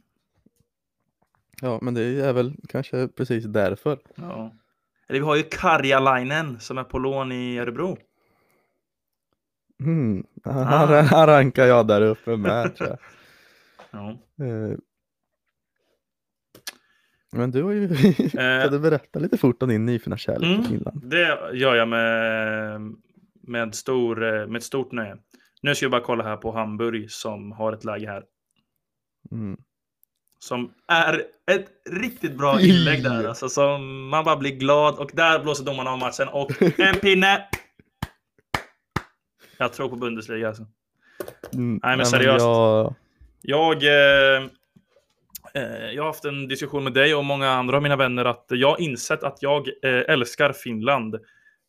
Ja, 1.61 1.79
men 1.81 1.93
det 1.93 2.01
är 2.03 2.33
väl 2.33 2.53
kanske 2.69 3.07
precis 3.07 3.45
därför. 3.45 3.99
Ja. 4.15 4.53
Eller 5.07 5.19
vi 5.19 5.25
har 5.25 5.35
ju 5.35 5.43
Karjalainen 5.43 6.59
som 6.59 6.77
är 6.77 6.83
på 6.83 6.99
lån 6.99 7.31
i 7.31 7.59
Örebro. 7.59 7.97
Mm. 9.79 10.25
Ah. 10.43 10.51
Han, 10.51 11.05
han 11.05 11.27
rankar 11.27 11.65
jag 11.65 11.87
där 11.87 12.01
uppe 12.01 12.37
med 12.37 12.75
tror 12.75 12.89
jag. 12.89 12.97
Ja. 13.91 14.09
Eh, 14.45 14.77
Men 17.31 17.51
du 17.51 17.63
har 17.63 17.71
ju, 17.71 17.83
Eh, 18.19 18.63
kan 18.63 18.71
du 18.71 18.79
berätta 18.79 19.19
lite 19.19 19.37
fort 19.37 19.63
om 19.63 19.69
din 19.69 19.85
nyfunna 19.85 20.17
kärlek 20.17 20.43
Mm. 20.49 20.61
till 20.61 20.69
Finland? 20.69 21.01
Det 21.09 21.51
gör 21.53 21.75
jag 21.75 21.87
med, 21.87 22.81
med, 23.41 23.75
stor, 23.75 24.23
eh, 24.23 24.47
med 24.47 24.55
ett 24.57 24.63
stort 24.63 24.91
nöje. 24.91 25.17
Nu 25.61 25.75
ska 25.75 25.85
vi 25.85 25.89
bara 25.89 26.01
kolla 26.01 26.23
här 26.23 26.37
på 26.37 26.51
Hamburg 26.51 27.11
som 27.11 27.51
har 27.51 27.73
ett 27.73 27.83
läge 27.83 28.07
här. 28.07 28.23
Mm. 29.31 29.57
Som 30.45 30.73
är 30.87 31.23
ett 31.51 31.67
riktigt 31.89 32.37
bra 32.37 32.61
inlägg 32.61 33.03
där. 33.03 33.27
Alltså, 33.27 33.49
som 33.49 34.07
man 34.09 34.25
bara 34.25 34.35
blir 34.35 34.51
glad 34.51 34.95
och 34.95 35.11
där 35.13 35.39
blåser 35.39 35.65
domarna 35.65 35.91
av 35.91 35.97
matchen 35.97 36.27
och 36.27 36.79
en 36.79 36.95
pinne. 36.95 37.45
Jag 39.57 39.73
tror 39.73 39.89
på 39.89 39.95
Bundesliga 39.95 40.47
alltså. 40.47 40.65
Mm. 41.53 41.79
men 41.83 42.05
seriöst. 42.05 42.45
Jag, 42.45 42.93
Jag, 43.41 43.83
eh, 43.83 44.43
eh, 45.53 45.91
jag 45.91 46.03
har 46.03 46.07
haft 46.07 46.25
en 46.25 46.47
diskussion 46.47 46.83
med 46.83 46.93
dig 46.93 47.15
och 47.15 47.25
många 47.25 47.49
andra 47.49 47.77
av 47.77 47.83
mina 47.83 47.95
vänner 47.95 48.25
att 48.25 48.45
jag 48.49 48.69
har 48.69 48.81
insett 48.81 49.23
att 49.23 49.37
jag 49.41 49.67
eh, 49.67 50.13
älskar 50.13 50.53
Finland. 50.53 51.15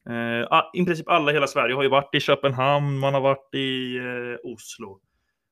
Eh, 0.09 0.63
I 0.75 0.85
princip 0.85 1.09
alla 1.09 1.31
i 1.31 1.35
hela 1.35 1.47
Sverige 1.47 1.75
har 1.75 1.83
ju 1.83 1.89
varit 1.89 2.15
i 2.15 2.21
Köpenhamn, 2.21 2.99
man 2.99 3.15
har 3.15 3.21
varit 3.21 3.55
i 3.55 3.99
Oslo. 4.43 5.01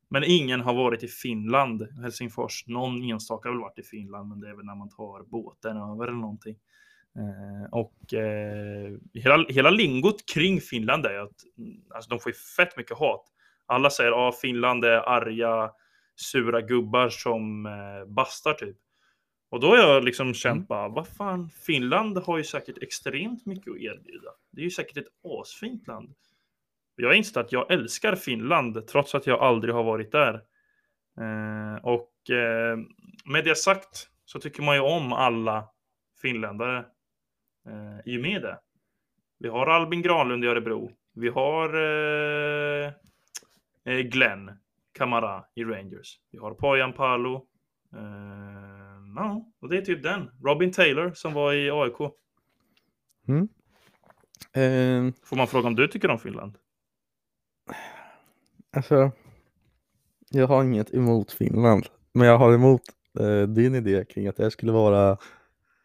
Men 0.08 0.24
ingen 0.26 0.60
har 0.60 0.74
varit 0.74 1.02
i 1.02 1.08
Finland, 1.08 1.88
Helsingfors. 2.02 2.66
Någon 2.66 3.02
enstaka 3.02 3.48
har 3.48 3.54
väl 3.54 3.60
varit 3.60 3.78
i 3.78 3.82
Finland, 3.82 4.28
men 4.28 4.40
det 4.40 4.48
är 4.48 4.54
väl 4.54 4.66
när 4.66 4.74
man 4.74 4.88
tar 4.88 5.22
båten 5.22 5.76
över 5.76 6.04
eller 6.06 6.18
någonting. 6.18 6.56
Eh, 7.16 7.70
och 7.72 8.14
eh, 8.14 8.92
hela, 9.14 9.46
hela 9.48 9.70
lingot 9.70 10.26
kring 10.34 10.60
Finland 10.60 11.06
är 11.06 11.18
att 11.18 11.44
alltså, 11.94 12.10
de 12.10 12.18
får 12.18 12.30
ju 12.32 12.36
fett 12.56 12.76
mycket 12.76 12.98
hat. 12.98 13.24
Alla 13.66 13.90
säger 13.90 14.10
att 14.10 14.34
ah, 14.34 14.38
Finland 14.40 14.84
är 14.84 15.08
arga, 15.08 15.70
sura 16.16 16.60
gubbar 16.60 17.08
som 17.08 17.66
eh, 17.66 18.12
bastar 18.12 18.54
typ. 18.54 18.76
Och 19.50 19.60
då 19.60 19.66
har 19.66 19.76
jag 19.76 20.04
liksom 20.04 20.34
känt 20.34 20.56
Mm. 20.56 20.66
bara, 20.66 20.88
vad 20.88 21.08
fan, 21.08 21.50
Finland 21.50 22.18
har 22.18 22.38
ju 22.38 22.44
säkert 22.44 22.82
extremt 22.82 23.46
mycket 23.46 23.72
att 23.72 23.78
erbjuda. 23.78 24.30
Det 24.50 24.60
är 24.60 24.64
ju 24.64 24.70
säkert 24.70 24.96
ett 24.96 25.08
asfint 25.40 25.86
land. 25.86 26.14
Jag 26.96 27.08
har 27.08 27.14
insett 27.14 27.36
att 27.36 27.52
jag 27.52 27.70
älskar 27.72 28.14
Finland 28.16 28.86
trots 28.86 29.14
att 29.14 29.26
jag 29.26 29.40
aldrig 29.40 29.74
har 29.74 29.84
varit 29.84 30.12
där. 30.12 30.34
Eh, 31.20 31.84
och 31.84 32.30
eh, 32.30 32.76
med 33.24 33.44
det 33.44 33.58
sagt 33.58 34.08
så 34.24 34.40
tycker 34.40 34.62
man 34.62 34.74
ju 34.74 34.80
om 34.80 35.12
alla 35.12 35.68
finländare 36.22 36.78
eh, 37.68 37.98
i 38.12 38.18
och 38.18 38.22
med 38.22 38.42
det. 38.42 38.58
Vi 39.38 39.48
har 39.48 39.66
Albin 39.66 40.02
Granlund 40.02 40.44
i 40.44 40.46
Örebro. 40.48 40.90
Vi 41.14 41.28
har 41.28 41.74
eh, 42.84 42.92
Glenn 44.04 44.50
Kamara 44.92 45.44
i 45.54 45.64
Rangers. 45.64 46.20
Vi 46.30 46.38
har 46.38 46.54
Pojan 46.54 46.92
Palo. 46.92 47.46
Ja, 49.16 49.46
och 49.60 49.68
det 49.68 49.76
är 49.76 49.82
typ 49.82 50.02
den. 50.02 50.30
Robin 50.44 50.72
Taylor 50.72 51.12
som 51.14 51.32
var 51.32 51.52
i 51.52 51.70
AIK. 51.70 52.00
eh, 54.52 55.12
Får 55.24 55.36
man 55.36 55.46
fråga 55.46 55.66
om 55.68 55.74
du 55.74 55.88
tycker 55.88 56.10
om 56.10 56.18
Finland? 56.18 56.58
Alltså, 58.76 59.10
jag 60.30 60.46
har 60.46 60.64
inget 60.64 60.94
emot 60.94 61.32
Finland, 61.32 61.86
men 62.12 62.26
jag 62.26 62.38
har 62.38 62.54
emot 62.54 62.82
eh, 63.20 63.42
din 63.42 63.74
idé 63.74 64.04
kring 64.04 64.26
att 64.28 64.36
det 64.36 64.50
skulle 64.50 64.72
vara 64.72 65.18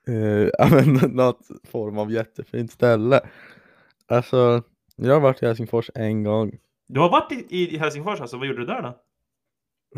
eh, 0.07 1.07
något 1.09 1.47
form 1.63 1.97
av 1.97 2.11
jättefint 2.11 2.71
ställe. 2.71 3.21
Alltså, 4.07 4.63
jag 4.95 5.13
har 5.13 5.21
varit 5.21 5.43
i 5.43 5.45
Helsingfors 5.45 5.89
en 5.95 6.23
gång. 6.23 6.57
Du 6.87 6.99
har 6.99 7.09
varit 7.09 7.31
i, 7.31 7.75
i 7.75 7.77
Helsingfors 7.77 8.21
alltså, 8.21 8.37
vad 8.37 8.47
gjorde 8.47 8.59
du 8.59 8.65
där 8.65 8.81
då? 8.81 8.99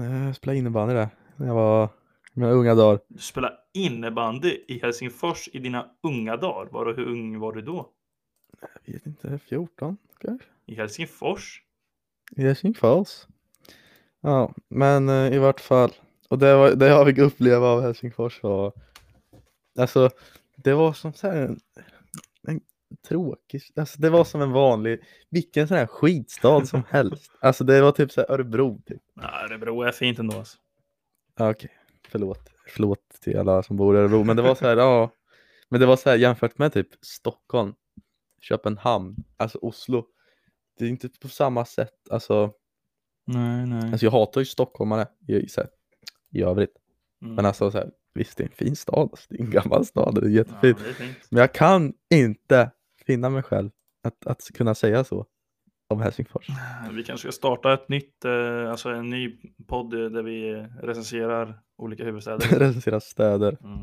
Eh, 0.04 0.26
Jag 0.26 0.36
spelade 0.36 0.58
innebandy 0.60 0.94
där 0.94 1.10
när 1.36 1.48
jag 1.48 1.56
var 1.56 1.86
i 1.86 2.40
mina 2.40 2.52
unga 2.52 2.76
dagar. 2.76 3.00
Du 3.08 3.20
spelade 3.20 3.56
innebandy 3.74 4.58
i 4.68 4.80
Helsingfors 4.80 5.50
i 5.54 5.60
dina 5.60 5.86
unga 6.04 6.38
dagar. 6.38 6.72
Var 6.72 6.86
du, 6.86 6.94
hur 6.94 7.08
ung 7.08 7.40
var 7.40 7.54
du 7.54 7.62
då? 7.62 7.90
Jag 8.86 8.94
vet 8.94 9.06
inte, 9.06 9.40
14 9.40 9.98
kanske? 10.20 10.48
I 10.66 10.76
Helsingfors? 10.76 11.62
I 12.38 12.42
Helsingfors. 12.42 13.28
Ja, 14.22 14.54
men 14.68 15.10
eh, 15.10 15.34
i 15.34 15.38
vart 15.38 15.60
fall. 15.60 15.92
Och 16.30 16.38
det, 16.38 16.56
var, 16.56 16.72
det 16.72 16.88
jag 16.88 17.08
fick 17.08 17.18
uppleva 17.18 17.68
av 17.68 17.82
Helsingfors 17.82 18.44
var 18.44 18.74
Alltså, 19.80 20.10
det 20.56 20.74
var 20.74 20.94
som 20.94 21.14
så 21.14 21.28
här 21.28 21.36
en, 21.36 21.60
en 22.48 22.62
tråkig, 23.08 23.62
alltså 23.76 24.02
det 24.02 24.10
var 24.10 24.24
som 24.24 24.42
en 24.42 24.52
vanlig, 24.52 25.04
vilken 25.30 25.68
sån 25.68 25.78
här 25.78 25.86
skitstad 25.86 26.66
som 26.66 26.84
helst. 26.90 27.32
Alltså 27.40 27.64
det 27.64 27.82
var 27.82 27.92
typ 27.92 28.12
så 28.12 28.22
här 28.22 28.32
Örebro 28.32 28.82
typ. 28.86 29.02
Nej, 29.14 29.46
Örebro 29.46 29.82
är 29.82 29.92
fint 29.92 30.20
ändå 30.20 30.38
alltså. 30.38 30.58
Ja, 31.38 31.50
Okej, 31.50 31.72
förlåt. 32.08 32.50
Förlåt 32.68 33.10
till 33.22 33.38
alla 33.38 33.64
som 33.64 33.78
bor 33.78 33.96
i 33.96 34.00
Örebro, 34.00 34.24
men 34.24 34.36
det 34.36 34.42
var 34.42 34.56
så 34.56 34.68
här, 34.68 34.78
ja. 34.78 35.12
Men 35.70 35.80
det 35.80 35.86
var 35.86 35.96
så 35.96 36.10
här 36.10 36.18
jämfört 36.18 36.58
med 36.58 36.74
typ 36.74 36.88
Stockholm, 37.02 37.74
Köpenhamn, 38.42 39.16
alltså 39.38 39.58
Oslo. 39.62 40.06
Det 40.82 40.88
är 40.88 40.90
inte 40.90 41.10
på 41.22 41.28
samma 41.28 41.66
sätt, 41.66 41.94
alltså, 42.10 42.52
Nej, 43.28 43.66
nej. 43.66 43.92
alltså 43.92 44.06
jag 44.06 44.12
hatar 44.12 44.42
ju 44.42 44.46
stockholmare 44.46 45.08
i, 45.28 45.48
så 45.50 45.62
här, 45.62 45.70
i 46.32 46.42
övrigt. 46.44 46.74
Mm. 47.22 47.36
Men 47.36 47.46
alltså 47.46 47.72
så 47.72 47.78
här, 47.78 47.92
visst 48.14 48.38
det 48.38 48.44
är 48.44 48.48
en 48.48 48.54
fin 48.54 48.76
stad, 48.76 49.10
alltså, 49.12 49.26
det 49.30 49.36
är 49.40 49.44
en 49.44 49.52
gammal 49.52 49.86
stad, 49.86 50.16
det 50.16 50.22
är 50.22 50.30
ja, 50.30 50.30
jättefint. 50.30 50.78
det 50.98 51.04
är. 51.04 51.16
Men 51.30 51.40
jag 51.42 51.54
kan 51.54 51.94
inte 52.14 52.72
finna 53.06 53.30
mig 53.30 53.44
själv 53.44 53.70
att, 54.04 54.28
att 54.28 54.42
kunna 54.54 54.76
säga 54.76 55.04
så 55.04 55.26
om 55.90 56.02
Helsingfors. 56.02 56.48
Vi 56.92 57.04
kanske 57.04 57.28
ska 57.28 57.32
starta 57.32 57.74
ett 57.74 57.90
nytt, 57.90 58.26
eh, 58.26 58.72
alltså 58.72 58.90
en 58.90 59.10
ny 59.10 59.38
podd 59.68 59.90
där 59.92 60.24
vi 60.24 60.68
recenserar 60.82 61.62
olika 61.78 62.04
huvudstäder. 62.06 62.40
Recensera 62.60 63.00
städer, 63.00 63.58
Mm. 63.64 63.80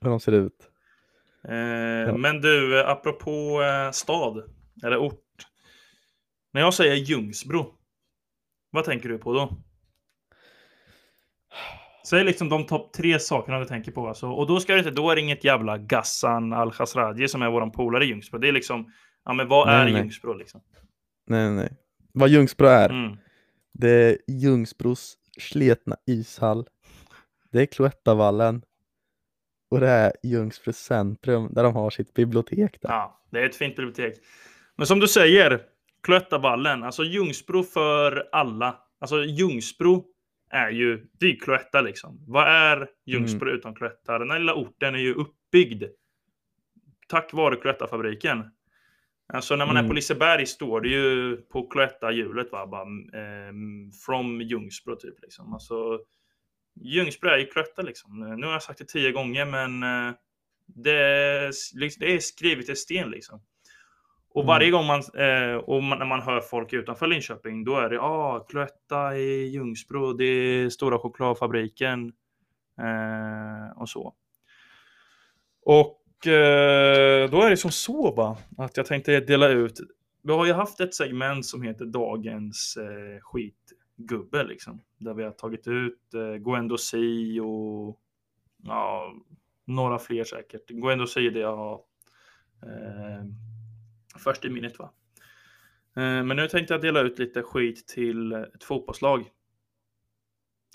hur 0.00 0.10
de 0.10 0.20
ser 0.20 0.32
ut. 0.32 0.68
Eh, 1.44 2.16
Men 2.16 2.40
du, 2.40 2.80
eh, 2.80 2.88
apropå 2.88 3.62
eh, 3.62 3.90
stad 3.90 4.42
eller 4.84 4.96
ort. 4.98 5.18
När 6.52 6.60
jag 6.60 6.74
säger 6.74 6.94
Ljungsbro, 6.94 7.74
Vad 8.70 8.84
tänker 8.84 9.08
du 9.08 9.18
på 9.18 9.32
då? 9.32 9.62
Säg 12.08 12.24
liksom 12.24 12.48
de 12.48 12.66
topp 12.66 12.92
tre 12.92 13.18
sakerna 13.18 13.58
du 13.58 13.64
tänker 13.64 13.92
på. 13.92 14.08
Alltså. 14.08 14.28
Och 14.28 14.46
då, 14.46 14.60
ska 14.60 14.72
det 14.72 14.78
inte, 14.78 14.90
då 14.90 15.10
är 15.10 15.14
det 15.14 15.20
inget 15.20 15.44
jävla 15.44 15.78
Gassan 15.78 16.52
Al-Khazraji 16.52 17.28
som 17.28 17.42
är 17.42 17.50
våran 17.50 17.70
polare 17.70 18.04
i 18.04 18.08
Ljungsbro. 18.08 18.38
Det 18.38 18.48
är 18.48 18.52
liksom, 18.52 18.92
ja 19.24 19.32
men 19.32 19.48
vad 19.48 19.66
Nej, 19.66 19.76
är 19.76 19.84
nej. 19.84 20.02
Ljungsbro 20.02 20.34
liksom? 20.34 20.60
Nej, 21.26 21.46
nej, 21.46 21.56
nej. 21.56 21.76
Vad 22.12 22.28
Ljungsbro 22.28 22.66
är? 22.66 22.90
Mm. 22.90 23.16
Det 23.72 23.90
är 23.90 24.18
Ljungsbros 24.26 25.16
sletna 25.38 25.96
ishall. 26.06 26.66
Det 27.52 27.62
är 27.62 27.66
Cloettavallen. 27.66 28.62
Och 29.70 29.80
det 29.80 29.88
är 29.88 30.12
Ljungsbro 30.22 30.72
centrum 30.72 31.48
där 31.52 31.62
de 31.62 31.74
har 31.74 31.90
sitt 31.90 32.14
bibliotek 32.14 32.80
där. 32.80 32.88
Ja, 32.88 33.22
det 33.30 33.40
är 33.40 33.46
ett 33.46 33.56
fint 33.56 33.76
bibliotek. 33.76 34.14
Men 34.76 34.86
som 34.86 35.00
du 35.00 35.08
säger, 35.08 35.60
Cloettavallen, 36.02 36.82
alltså 36.82 37.04
Ljungsbro 37.04 37.62
för 37.62 38.28
alla. 38.32 38.78
Alltså 39.00 39.24
Ljungsbro 39.24 40.04
är 40.50 40.70
ju, 40.70 41.06
det 41.20 41.26
är 41.26 41.36
Cloetta 41.36 41.80
liksom. 41.80 42.24
Vad 42.26 42.48
är 42.48 42.88
Ljungsbro 43.06 43.50
utan 43.50 43.74
Cloetta? 43.74 44.18
Den 44.18 44.30
här 44.30 44.38
lilla 44.38 44.54
orten 44.54 44.94
är 44.94 44.98
ju 44.98 45.14
uppbyggd 45.14 45.84
tack 47.12 47.32
vare 47.32 47.56
Cloettafabriken. 47.56 48.44
Alltså 49.32 49.56
när 49.56 49.66
man 49.66 49.76
är 49.76 49.80
på 49.80 49.84
Mm. 49.84 49.94
Liseberg 49.94 50.46
står 50.46 50.80
det 50.80 50.88
ju 50.88 51.36
på 51.36 51.68
Cloetta-hjulet 51.68 52.52
va, 52.52 52.66
bara 52.66 52.82
ehm, 53.22 53.92
from 54.06 54.40
Ljungsbro 54.40 54.96
typ 54.96 55.22
liksom. 55.22 55.52
Alltså 55.52 56.00
Ljungsbro 56.74 57.30
är 57.30 57.38
ju 57.38 57.46
Cloetta 57.46 57.82
liksom. 57.82 58.36
Nu 58.40 58.46
har 58.46 58.52
jag 58.52 58.62
sagt 58.62 58.78
det 58.78 58.88
tio 58.88 59.12
gånger 59.12 59.46
men 59.46 59.82
eh, 59.82 60.14
det 60.66 60.98
är, 60.98 61.52
liksom, 61.78 62.00
det 62.00 62.14
är 62.14 62.18
skrivet 62.18 62.68
i 62.68 62.76
sten 62.76 63.10
liksom. 63.10 63.42
Och 64.34 64.42
Mm. 64.42 64.46
varje 64.46 64.70
gång 64.70 64.86
man, 64.86 65.00
eh, 65.14 65.54
och 65.56 65.82
man, 65.82 65.98
när 65.98 66.06
man 66.06 66.22
hör 66.22 66.40
folk 66.40 66.72
utanför 66.72 67.06
Linköping, 67.06 67.64
då 67.64 67.76
är 67.76 67.90
det 67.90 68.00
ah, 68.00 68.40
Cloetta 68.40 69.16
i 69.16 69.48
Ljungsbro, 69.48 70.12
det 70.12 70.24
är 70.24 70.68
Stora 70.70 70.98
chokladfabriken 70.98 72.12
eh, 72.78 73.80
och 73.80 73.88
så. 73.88 74.14
Och 75.64 76.26
eh, 76.26 77.30
då 77.30 77.42
är 77.42 77.50
det 77.50 77.56
som 77.56 77.70
så 77.70 78.14
va, 78.14 78.36
att 78.58 78.76
jag 78.76 78.86
tänkte 78.86 79.20
dela 79.20 79.48
ut. 79.48 79.80
Vi 80.22 80.32
har 80.32 80.46
ju 80.46 80.52
haft 80.52 80.80
ett 80.80 80.94
segment 80.94 81.46
som 81.46 81.62
heter 81.62 81.84
Dagens 81.84 82.76
eh, 82.76 83.20
skitgubbe 83.20 84.44
liksom. 84.44 84.80
Där 84.98 85.14
vi 85.14 85.24
har 85.24 85.30
tagit 85.30 85.66
ut 85.68 86.14
eh, 86.14 86.34
Gwendo 86.34 86.78
Si 86.78 87.40
och 87.40 87.98
ja, 88.62 89.12
några 89.64 89.98
fler 89.98 90.24
säkert. 90.24 90.68
Gwendo 90.70 91.06
Si 91.06 91.30
det 91.30 91.40
jag 91.40 91.56
har 91.56 91.74
eh, 92.62 93.24
först 94.18 94.44
i 94.44 94.50
minnet 94.50 94.78
va. 94.78 94.92
Eh, 95.96 96.24
men 96.24 96.36
nu 96.36 96.48
tänkte 96.48 96.74
jag 96.74 96.80
dela 96.80 97.00
ut 97.00 97.18
lite 97.18 97.42
skit 97.42 97.88
till 97.88 98.32
ett 98.32 98.64
fotbollslag. 98.64 99.30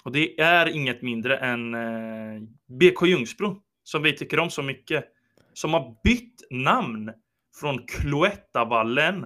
Och 0.03 0.11
det 0.11 0.39
är 0.39 0.67
inget 0.67 1.01
mindre 1.01 1.37
än 1.37 1.73
eh, 1.73 2.41
BK 2.65 3.07
Ljungsbro 3.07 3.61
som 3.83 4.03
vi 4.03 4.13
tycker 4.13 4.39
om 4.39 4.49
så 4.49 4.61
mycket. 4.61 5.05
Som 5.53 5.73
har 5.73 5.97
bytt 6.03 6.41
namn 6.49 7.11
från 7.55 7.85
Cloettavallen 7.87 9.25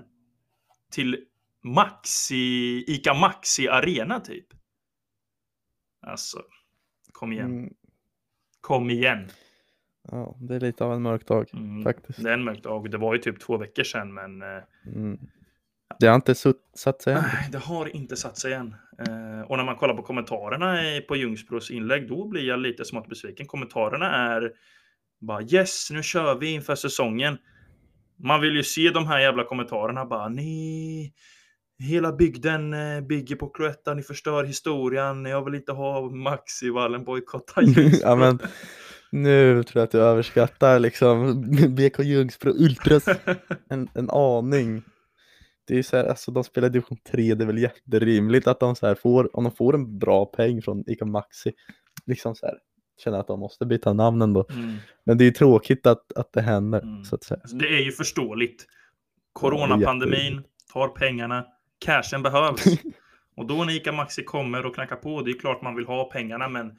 till 0.91 1.25
Maxi, 1.63 2.83
Ica 2.87 3.13
Maxi 3.13 3.67
Arena 3.67 4.19
typ. 4.19 4.47
Alltså, 6.01 6.41
kom 7.11 7.33
igen. 7.33 7.45
Mm, 7.45 7.73
Kom 8.61 8.89
igen. 8.89 9.29
Ja, 10.11 10.35
det 10.39 10.55
är 10.55 10.59
lite 10.59 10.83
av 10.83 10.93
en 10.93 11.01
mörk 11.01 11.27
dag 11.27 11.49
Mm. 11.53 11.83
faktiskt. 11.83 12.23
Det 12.23 12.29
är 12.29 12.33
en 12.33 12.43
mörk 12.43 12.63
dag. 12.63 12.91
Det 12.91 12.97
var 12.97 13.13
ju 13.13 13.19
typ 13.21 13.39
två 13.39 13.57
veckor 13.57 13.83
sedan, 13.83 14.13
men 14.13 14.41
eh, 14.41 14.47
Mm. 14.95 15.17
Det 15.99 16.07
har 16.07 16.15
inte 16.15 16.35
satt 16.75 17.01
sig 17.01 17.13
än. 17.13 17.21
nej, 17.21 17.49
det 17.51 17.57
har 17.57 17.95
inte 17.95 18.15
satt 18.15 18.37
sig 18.37 18.53
än. 18.53 18.75
Eh, 19.07 19.41
och 19.47 19.57
när 19.57 19.63
man 19.63 19.75
kollar 19.75 19.93
på 19.93 20.01
kommentarerna 20.03 20.77
på 21.07 21.15
Ljungsbros 21.15 21.71
inlägg, 21.71 22.07
då 22.09 22.27
blir 22.27 22.47
jag 22.47 22.59
lite 22.59 22.85
smått 22.85 23.09
besviken. 23.09 23.47
Kommentarerna 23.47 24.35
är 24.35 24.51
bara 25.21 25.41
yes, 25.41 25.87
nu 25.91 26.03
kör 26.03 26.35
vi 26.35 26.51
inför 26.51 26.75
säsongen. 26.75 27.37
Man 28.17 28.41
vill 28.41 28.55
ju 28.55 28.63
se 28.63 28.89
de 28.89 29.07
här 29.07 29.19
jävla 29.19 29.43
kommentarerna 29.43 30.05
bara 30.05 30.29
nej. 30.29 31.13
Hela 31.79 32.11
bygden 32.11 32.73
eh, 32.73 33.01
bygger 33.01 33.35
på 33.35 33.49
Cloetta, 33.49 33.93
ni 33.93 34.03
förstör 34.03 34.43
historien, 34.43 35.25
jag 35.25 35.45
vill 35.45 35.55
inte 35.55 35.71
ha 35.71 36.09
Maxivallen, 36.09 37.03
bojkotta 37.03 37.61
Ljungsbro. 37.61 37.99
ja, 38.09 38.15
men, 38.15 38.39
nu 39.11 39.63
tror 39.63 39.79
jag 39.79 39.83
att 39.83 39.91
du 39.91 40.01
överskattar 40.01 40.79
liksom 40.79 41.41
BK 41.75 41.99
Ljungsbro 41.99 42.51
Ultras 42.51 43.05
en, 43.69 43.89
en 43.95 44.09
aning. 44.09 44.83
Det 45.67 45.73
är 45.73 45.77
ju 45.77 45.83
så 45.83 45.97
här, 45.97 46.05
alltså 46.05 46.31
de 46.31 46.43
spelar 46.43 46.69
division 46.69 46.97
3, 47.11 47.35
det 47.35 47.43
är 47.43 47.45
väl 47.45 47.57
jätterimligt 47.57 48.47
att 48.47 48.59
de 48.59 48.75
så 48.75 48.87
här 48.87 48.95
får, 48.95 49.35
om 49.35 49.43
de 49.43 49.51
får 49.53 49.75
en 49.75 49.99
bra 49.99 50.25
peng 50.25 50.61
från 50.61 50.83
Ica 50.89 51.05
Maxi, 51.05 51.51
liksom 52.05 52.35
så 52.35 52.45
här, 52.45 52.55
känner 53.03 53.19
att 53.19 53.27
de 53.27 53.39
måste 53.39 53.65
byta 53.65 53.93
namn 53.93 54.21
ändå. 54.21 54.45
Mm. 54.49 54.75
Men 55.03 55.17
det 55.17 55.23
är 55.23 55.25
ju 55.25 55.31
tråkigt 55.31 55.87
att, 55.87 56.11
att 56.15 56.33
det 56.33 56.41
händer, 56.41 56.81
Mm. 56.81 57.03
så 57.03 57.15
att 57.15 57.23
säga. 57.23 57.39
Alltså, 57.41 57.57
det 57.57 57.67
är 57.67 57.81
ju 57.81 57.91
förståeligt. 57.91 58.65
Coronapandemin 59.33 60.43
tar 60.73 60.87
pengarna. 60.87 61.45
Cashen 61.79 62.23
behövs. 62.23 62.63
och 63.37 63.45
då 63.47 63.63
när 63.63 63.75
Ica 63.75 63.91
Maxi 63.91 64.23
kommer 64.23 64.65
och 64.65 64.75
knackar 64.75 64.95
på, 64.95 65.21
det 65.21 65.31
är 65.31 65.39
klart 65.39 65.61
man 65.61 65.75
vill 65.75 65.85
ha 65.85 66.09
pengarna, 66.11 66.49
men 66.49 66.71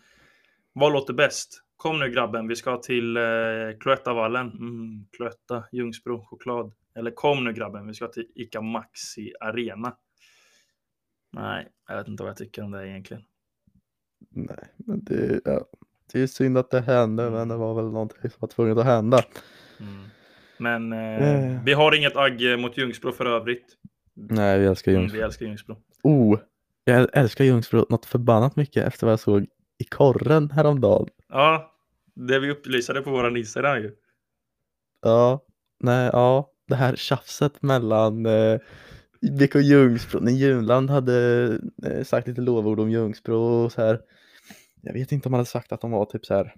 vad 0.73 0.93
låter 0.93 1.15
bäst? 1.15 1.63
Kom 1.83 1.99
nu 1.99 2.09
grabben, 2.11 2.49
vi 2.49 2.57
ska 2.57 2.77
till 2.77 3.17
eh, 3.17 3.23
Cloettavallen. 3.81 4.51
Mm, 4.51 5.07
Cloetta, 5.17 5.65
Ljungsbro, 5.73 6.25
choklad. 6.25 6.73
Eller 6.99 7.11
kom 7.11 7.45
nu 7.45 7.53
grabben, 7.53 7.87
vi 7.87 7.95
ska 7.95 8.07
till 8.09 8.27
Ica 8.35 8.61
Maxi 8.61 9.33
Arena. 9.41 9.97
Nej, 11.33 11.69
jag 11.89 11.97
vet 11.97 12.09
inte 12.09 12.23
vad 12.23 12.31
jag 12.31 12.37
tycker 12.37 12.63
om 12.65 12.71
det 12.71 12.89
egentligen. 12.89 13.23
Nej, 14.31 14.65
men 14.77 15.05
det, 15.05 15.41
ja, 15.45 15.65
det 16.13 16.21
är 16.23 16.27
synd 16.27 16.59
att 16.59 16.71
det 16.71 16.81
hände, 16.81 17.23
Mm. 17.23 17.35
men 17.35 17.49
det 17.49 17.57
var 17.57 17.75
väl 17.75 17.85
någonting 17.85 18.31
som 18.31 18.39
var 18.41 18.49
tvunget 18.49 18.79
att 18.79 18.85
hända. 18.85 19.19
Mm. 19.81 20.05
Men 20.59 20.93
eh, 20.93 21.29
Eh. 21.55 21.63
vi 21.65 21.73
har 21.73 21.95
inget 21.97 22.17
agg 22.17 22.59
mot 22.59 22.79
Ljungsbro 22.79 23.13
för 23.13 23.27
övrigt. 23.27 23.77
Nej, 24.15 24.59
vi 24.59 24.67
älskar 24.67 24.93
Mm, 24.93 25.01
Ljungsbro. 25.03 25.19
vi 25.19 25.25
älskar 25.25 25.47
Ljungsbro. 25.47 25.77
Oh, 26.03 26.39
jag 26.85 27.09
älskar 27.13 27.45
Ljungsbro 27.45 27.87
något 27.89 28.07
förbannat 28.07 28.57
mycket 28.57 28.87
efter 28.87 29.07
vad 29.07 29.13
jag 29.13 29.21
såg 29.21 29.47
i 29.79 29.85
korren 29.85 30.51
häromdagen. 30.51 31.09
Ja, 31.29 31.72
det 32.15 32.39
vi 32.39 32.51
upplysade 32.51 33.03
på 33.03 33.11
våran 33.11 33.37
Instagram 33.37 33.77
ju. 33.77 33.95
Ja, 35.03 35.45
nej, 35.81 36.11
ja, 36.13 36.51
det 36.69 36.75
här 36.75 36.97
tjafset 36.97 37.63
mellan 37.63 38.27
eh, 38.27 38.59
BK 39.39 39.55
Ljungsbro, 39.55 40.21
när 40.21 40.33
Junland 40.33 40.91
hade 40.91 41.47
eh, 41.87 42.05
sagt 42.05 42.29
lite 42.29 42.41
lovord 42.41 42.81
om 42.81 42.91
Ljungsbro 42.91 43.65
och 43.65 43.73
så 43.73 43.83
här. 43.83 44.01
Jag 44.83 44.93
vet 44.93 45.13
inte 45.13 45.29
om 45.29 45.33
han 45.33 45.39
hade 45.39 45.51
sagt 45.51 45.73
att 45.73 45.81
de 45.81 45.91
var 45.91 46.05
typ 46.05 46.27
så 46.27 46.35
här, 46.35 46.55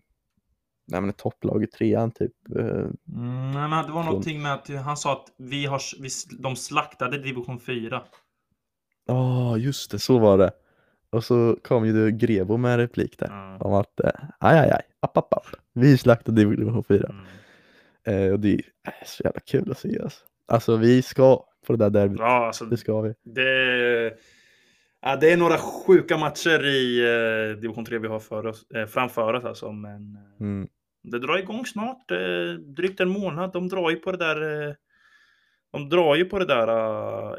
nej 0.87 1.01
men 1.01 1.11
ett 1.11 1.17
topplag 1.17 1.63
i 1.63 1.67
trean 1.67 2.11
typ. 2.11 2.33
Eh, 2.59 2.87
Mm, 3.15 3.51
nej, 3.53 3.69
men 3.69 3.87
det 3.87 3.93
var 3.93 4.05
någonting 4.05 4.43
med 4.43 4.55
att 4.55 4.69
han 4.69 4.97
sa 4.97 5.13
att 5.13 5.27
vi 5.39 5.67
har, 5.67 5.83
vi, 6.03 6.09
de 6.39 6.57
slaktade 6.57 7.19
division 7.19 7.61
4. 7.61 8.03
Ja, 9.07 9.57
just 9.57 9.91
det, 9.91 9.99
så 9.99 10.19
var 10.19 10.39
det. 10.39 10.51
Och 11.15 11.25
så 11.25 11.57
kom 11.63 11.87
ju 11.87 11.93
du 11.93 12.11
Grebo 12.11 12.57
med 12.57 12.73
en 12.73 12.79
replik 12.79 13.19
där 13.19 13.27
Ja. 13.31 13.57
om 13.61 13.73
att 13.75 14.01
eh, 14.01 14.11
aj, 14.39 14.59
aj, 14.59 14.71
aj, 14.71 14.83
app, 15.01 15.17
app, 15.17 15.35
app. 15.35 15.47
Vi 15.73 15.99
slaktade 15.99 16.37
division 16.45 16.85
4. 16.85 17.09
Mm. 17.09 18.27
Eh, 18.27 18.33
och 18.33 18.41
det 18.41 18.49
är 18.55 18.61
eh, 18.87 18.93
så 19.07 19.23
jävla 19.25 19.41
kul 19.41 19.71
att 19.71 19.79
se 19.79 19.99
alltså. 20.03 20.21
Alltså 20.49 20.77
vi 20.77 21.03
ska 21.03 21.45
på 21.67 21.73
det 21.73 21.77
där 21.77 21.91
derbyt. 21.91 22.19
Ja, 22.21 22.47
alltså 22.47 22.65
Det 22.65 22.77
ska 22.77 23.01
vi. 23.01 23.15
det, 23.25 24.15
ja, 25.03 25.17
det 25.17 25.33
är 25.33 25.37
några 25.37 25.59
sjuka 25.59 26.17
matcher 26.19 26.65
i 26.67 27.01
eh, 27.01 27.61
division 27.61 27.85
3 27.85 27.99
vi 27.99 28.09
har 28.09 28.21
för 28.21 28.47
oss, 28.47 28.71
eh, 28.71 28.87
framför 28.87 29.35
oss 29.35 29.45
alltså. 29.45 29.73
Men 29.73 30.17
eh, 30.17 30.41
Mm. 30.47 30.69
det 31.03 31.19
drar 31.19 31.39
igång 31.39 31.67
snart, 31.67 32.11
eh, 32.11 32.53
drygt 32.59 33.01
en 33.01 33.09
månad. 33.09 33.53
De 33.53 33.69
drar 33.69 33.91
ju 33.91 33.97
på 33.97 34.13
det 34.13 34.19
där 34.19 34.69
eh, 34.69 34.75
de 35.75 35.89
drar 35.89 36.15
ju 36.15 36.25
på 36.25 36.39
det 36.39 36.45
där 36.45 36.69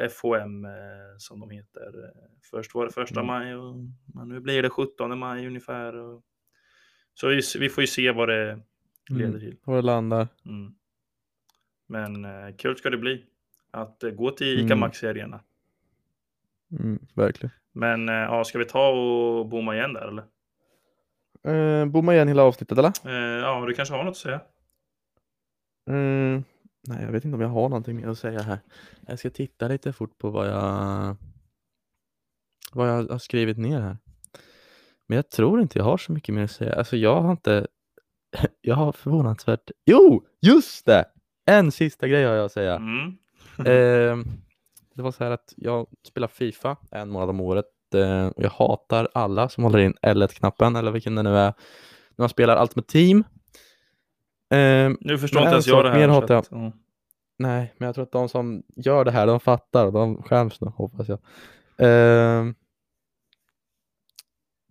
eh, 0.04 0.10
FHM 0.10 0.66
eh, 0.66 0.72
som 1.18 1.40
de 1.40 1.50
heter. 1.50 2.04
Eh, 2.06 2.22
Först 2.52 2.76
var 2.76 2.86
det 2.86 2.92
första 2.92 3.20
Mm. 3.20 3.28
maj 3.28 3.56
och 3.56 3.76
nu 4.28 4.40
blir 4.40 4.62
det 4.64 4.70
17 4.70 5.18
maj 5.20 5.48
ungefär. 5.48 5.94
Så 7.14 7.28
vi, 7.28 7.42
vi 7.60 7.70
får 7.70 7.82
ju 7.82 7.88
se 7.88 8.12
vad 8.12 8.30
det 8.30 8.60
leder 9.10 9.26
Mm. 9.30 9.40
till. 9.40 9.58
Och 9.66 9.76
det 9.76 9.82
landar. 9.82 10.28
Mm. 10.46 10.74
Men 11.88 12.26
kul 12.58 12.78
ska 12.78 12.90
det 12.90 12.98
bli 12.98 13.26
att 13.72 14.04
gå 14.16 14.32
till 14.32 14.48
ICA 14.60 14.66
Mm. 14.66 14.80
Maxi 14.80 15.08
Arena. 15.08 15.40
Mm, 16.80 17.00
verkligen. 17.14 17.52
Men 17.72 18.08
ja, 18.08 18.44
ska 18.44 18.58
vi 18.60 18.66
ta 18.66 18.90
och 18.90 19.46
bomma 19.48 19.76
igen 19.76 19.94
där 19.94 20.08
eller? 20.08 20.24
Eh, 21.54 21.86
bomma 21.86 22.14
igen 22.14 22.28
hela 22.28 22.44
avsnittet 22.44 22.78
eller? 22.78 22.92
Eh, 23.06 23.40
ja, 23.42 23.66
du 23.68 23.74
kanske 23.74 23.96
har 23.96 24.04
något 24.04 24.12
att 24.12 24.18
säga? 24.18 24.42
Nej, 26.88 27.04
jag 27.04 27.12
vet 27.12 27.26
inte 27.26 27.36
om 27.36 27.42
jag 27.42 27.50
har 27.50 27.70
någonting 27.70 27.96
mer 27.96 28.08
att 28.08 28.20
säga 28.20 28.42
här. 28.42 28.60
Jag 29.08 29.20
ska 29.20 29.30
titta 29.30 29.68
lite 29.68 29.94
fort 29.94 30.18
på 30.18 30.30
vad 30.30 30.48
jag, 30.48 31.16
vad 32.74 32.90
jag 32.90 33.08
har 33.08 33.18
skrivit 33.18 33.58
ner 33.58 33.82
här. 33.82 33.98
Men 35.08 35.16
jag 35.16 35.30
tror 35.30 35.62
inte 35.62 35.80
jag 35.80 35.86
har 35.86 35.98
så 35.98 36.12
mycket 36.12 36.36
mer 36.36 36.44
att 36.44 36.52
säga. 36.52 36.76
Alltså 36.76 36.98
jag 36.98 37.22
har 37.22 37.32
inte, 37.32 37.68
jag 38.62 38.76
har 38.76 38.92
förvånansvärt, 38.92 39.72
jo, 39.86 40.26
just 40.42 40.86
det! 40.86 41.06
En 41.46 41.72
sista 41.72 42.08
grej 42.08 42.26
har 42.26 42.34
jag 42.34 42.46
att 42.46 42.52
säga. 42.52 42.76
Mm. 42.76 43.18
Ehm, 43.66 44.26
det 44.94 45.02
var 45.02 45.12
så 45.12 45.24
här 45.24 45.32
att 45.32 45.54
jag 45.58 45.88
spelar 46.08 46.28
Fifa 46.28 46.78
en 46.92 47.10
månad 47.10 47.30
om 47.30 47.42
året 47.42 47.66
eh, 47.94 48.32
jag 48.36 48.50
hatar 48.50 49.08
alla 49.14 49.50
som 49.50 49.64
håller 49.64 49.80
in 49.80 49.94
L1-knappen 50.02 50.76
eller 50.76 50.92
vilken 50.92 51.16
det 51.16 51.24
nu 51.24 51.38
är 51.38 51.54
när 52.16 52.24
man 52.24 52.30
spelar 52.30 52.62
Ultimate 52.62 52.92
Team. 52.92 53.24
Eh, 54.50 54.92
Nu 55.02 55.18
förstår 55.18 55.40
inte 55.42 55.48
en 55.48 55.54
ens 55.54 55.68
jag 55.68 55.86
det 55.86 55.92
här. 55.92 56.00
mer 56.00 56.08
hatar 56.08 56.34
jag. 56.36 56.46
ja. 56.52 56.72
nej, 57.38 57.74
men 57.78 57.86
jag 57.86 57.96
tror 57.96 58.04
att 58.04 58.12
de 58.12 58.30
som 58.30 58.64
gör 58.76 59.06
det 59.06 59.12
här, 59.12 59.28
de 59.28 59.40
fattar. 59.40 59.92
De 59.92 60.24
skäms 60.24 60.62
nu, 60.62 60.68
hoppas 60.68 61.08
jag. 61.08 61.20
Eh, 61.78 62.46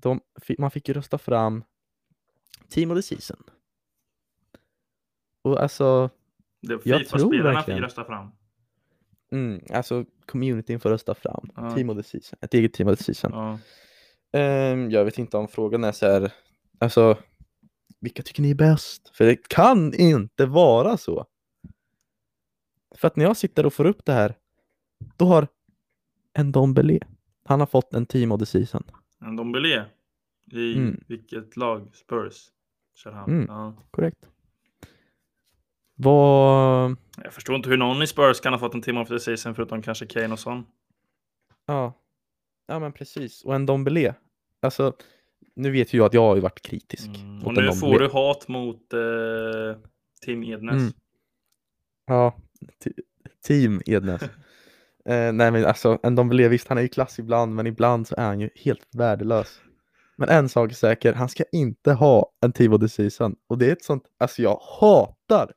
de, 0.02 0.20
man 0.58 0.70
fick 0.70 0.88
ju 0.88 0.94
rösta 0.94 1.18
fram 1.18 1.64
Team 2.68 2.90
of 2.90 2.96
the 2.98 3.02
Season. 3.02 3.42
Och 5.42 5.62
alltså, 5.62 6.10
Det 6.60 6.80
Jag 6.84 7.06
tror 7.08 7.32
fick 7.32 7.44
verkligen. 7.44 7.80
rösta 7.80 8.04
fram. 8.04 8.30
mm, 9.32 9.60
alltså 9.72 10.04
communityn 10.26 10.80
får 10.80 10.90
rösta 10.90 11.14
fram 11.14 11.50
Ja. 11.56 11.70
Team 11.74 11.90
of 11.90 11.96
the 11.96 12.02
Season. 12.02 12.38
Ett 12.42 12.54
eget 12.54 12.72
Team 12.72 12.88
of 12.88 12.98
the 12.98 13.04
Season. 13.04 13.30
Ja. 13.32 13.58
Ehm, 14.38 14.90
jag 14.90 15.04
vet 15.04 15.18
inte 15.18 15.36
om 15.36 15.48
frågan 15.48 15.84
är 15.84 15.92
så 15.92 16.06
här, 16.06 16.32
alltså, 16.78 17.18
vilka 18.04 18.22
tycker 18.22 18.42
ni 18.42 18.50
är 18.50 18.54
bäst? 18.54 19.10
För 19.16 19.24
det 19.24 19.48
kan 19.48 19.94
inte 19.94 20.46
vara 20.46 20.96
så. 20.96 21.26
För 22.96 23.08
att 23.08 23.16
när 23.16 23.24
jag 23.24 23.36
sitter 23.36 23.66
och 23.66 23.74
får 23.74 23.84
upp 23.84 24.04
det 24.04 24.12
här, 24.12 24.34
då 25.16 25.24
har 25.24 25.48
en 26.32 26.52
Dombele, 26.52 26.98
han 27.44 27.60
har 27.60 27.66
fått 27.66 27.94
en 27.94 28.06
team 28.06 28.32
of 28.32 28.40
the 28.40 28.46
season. 28.46 28.82
En 29.20 29.36
Dombele. 29.36 29.86
I 30.52 30.76
Mm. 30.76 31.00
vilket 31.08 31.56
lag? 31.56 31.90
Spurs. 31.94 32.46
Kör 32.94 33.12
han. 33.12 33.30
Mm. 33.30 33.46
Ja. 33.48 33.74
Korrekt. 33.90 34.28
Vad, 35.94 36.96
Jag 37.24 37.32
förstår 37.32 37.56
inte 37.56 37.68
hur 37.68 37.76
någon 37.76 38.02
i 38.02 38.06
Spurs 38.06 38.40
kan 38.40 38.52
ha 38.52 38.60
fått 38.60 38.74
en 38.74 38.82
team 38.82 38.96
of 38.96 39.08
the 39.08 39.20
season 39.20 39.54
förutom 39.54 39.82
kanske 39.82 40.06
Kane 40.06 40.32
och 40.32 40.38
sån. 40.38 40.66
ja, 41.66 41.92
ja 42.66 42.78
men 42.78 42.92
precis. 42.92 43.44
Och 43.44 43.54
en 43.54 43.66
Dombele, 43.66 44.14
alltså, 44.62 44.92
nu 45.56 45.70
vet 45.70 45.94
ju 45.94 45.98
jag 45.98 46.06
att 46.06 46.14
jag 46.14 46.22
har 46.22 46.34
ju 46.34 46.40
varit 46.40 46.62
kritisk. 46.62 47.06
Mm. 47.06 47.44
Och 47.44 47.54
nu 47.54 47.72
får 47.72 47.98
du 47.98 48.08
hat 48.08 48.48
mot 48.48 48.92
eh, 48.92 49.80
Tim 50.24 50.42
Ednes. 50.42 50.72
Mm. 50.72 50.92
Ja, 52.06 52.36
te- 52.84 53.02
team 53.46 53.82
Ednes. 53.86 54.22
eh, 55.08 55.32
nej 55.32 55.50
men 55.50 55.64
alltså, 55.64 55.98
en 56.02 56.14
Dombele, 56.14 56.48
visst 56.48 56.68
han 56.68 56.78
är 56.78 56.82
ju 56.82 56.88
klass 56.88 57.18
ibland, 57.18 57.54
men 57.54 57.66
ibland 57.66 58.08
så 58.08 58.14
är 58.18 58.24
han 58.24 58.40
ju 58.40 58.50
helt 58.54 58.88
värdelös. 58.94 59.60
Men 60.16 60.28
en 60.28 60.48
sak 60.48 60.70
är 60.70 60.74
säker, 60.74 61.12
han 61.12 61.28
ska 61.28 61.44
inte 61.52 61.92
ha 61.92 62.32
en 62.40 62.52
team 62.52 62.72
of 62.72 62.80
the 62.80 62.88
season. 62.88 63.36
Och 63.46 63.58
det 63.58 63.68
är 63.68 63.72
ett 63.72 63.84
sånt, 63.84 64.04
alltså 64.18 64.42
jag 64.42 64.60
hatar 64.80 65.52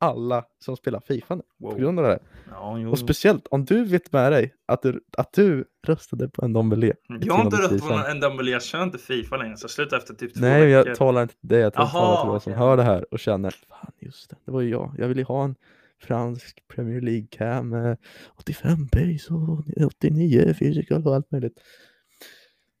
alla 0.00 0.44
som 0.58 0.76
spelar 0.76 1.00
Fifa 1.00 1.34
nu 1.34 1.42
på 1.60 1.68
Wow. 1.68 1.78
grund 1.78 1.98
av 1.98 2.04
det 2.04 2.10
här. 2.10 2.18
Ja, 2.50 2.78
jo. 2.78 2.90
Och 2.90 2.98
speciellt 2.98 3.46
om 3.46 3.64
du 3.64 3.84
vet 3.84 4.12
med 4.12 4.32
dig 4.32 4.54
att 4.66 4.82
du, 4.82 5.04
att 5.18 5.32
du 5.32 5.64
röstade 5.86 6.28
på 6.28 6.44
en 6.44 6.52
Dombele. 6.52 6.94
Jag 7.20 7.34
har 7.34 7.44
inte 7.44 7.56
röstat 7.56 7.88
på 7.88 7.94
en 7.94 8.20
Dombele, 8.20 8.50
jag 8.50 8.62
kör 8.62 8.82
inte 8.82 8.98
Fifa 8.98 9.36
längre 9.36 9.56
så 9.56 9.64
jag 9.64 9.70
slutar 9.70 9.96
efter 9.96 10.14
typ 10.14 10.34
två 10.34 10.40
Nej, 10.40 10.66
veckor. 10.66 10.88
jag 10.88 10.96
talar 10.96 11.22
inte 11.22 11.34
till 11.40 11.48
dig, 11.48 11.60
jag 11.60 11.72
talar 11.72 11.90
Jaha, 11.94 12.22
till 12.22 12.28
de 12.30 12.40
som 12.40 12.52
hör 12.52 12.76
det 12.76 12.82
här 12.82 13.06
och 13.10 13.18
känner 13.18 13.50
Fan 13.50 13.92
just 14.00 14.30
det, 14.30 14.36
det 14.44 14.50
var 14.52 14.60
ju 14.60 14.70
jag. 14.70 14.94
Jag 14.98 15.08
ville 15.08 15.20
ju 15.20 15.24
ha 15.26 15.44
en 15.44 15.54
fransk 16.02 16.62
Premier 16.68 17.00
League-cam 17.00 17.62
med 17.70 17.98
85 18.38 18.88
pace 18.88 19.34
och 19.34 19.86
89 19.86 20.54
physical 20.58 21.06
och 21.06 21.14
allt 21.14 21.30
möjligt. 21.30 21.60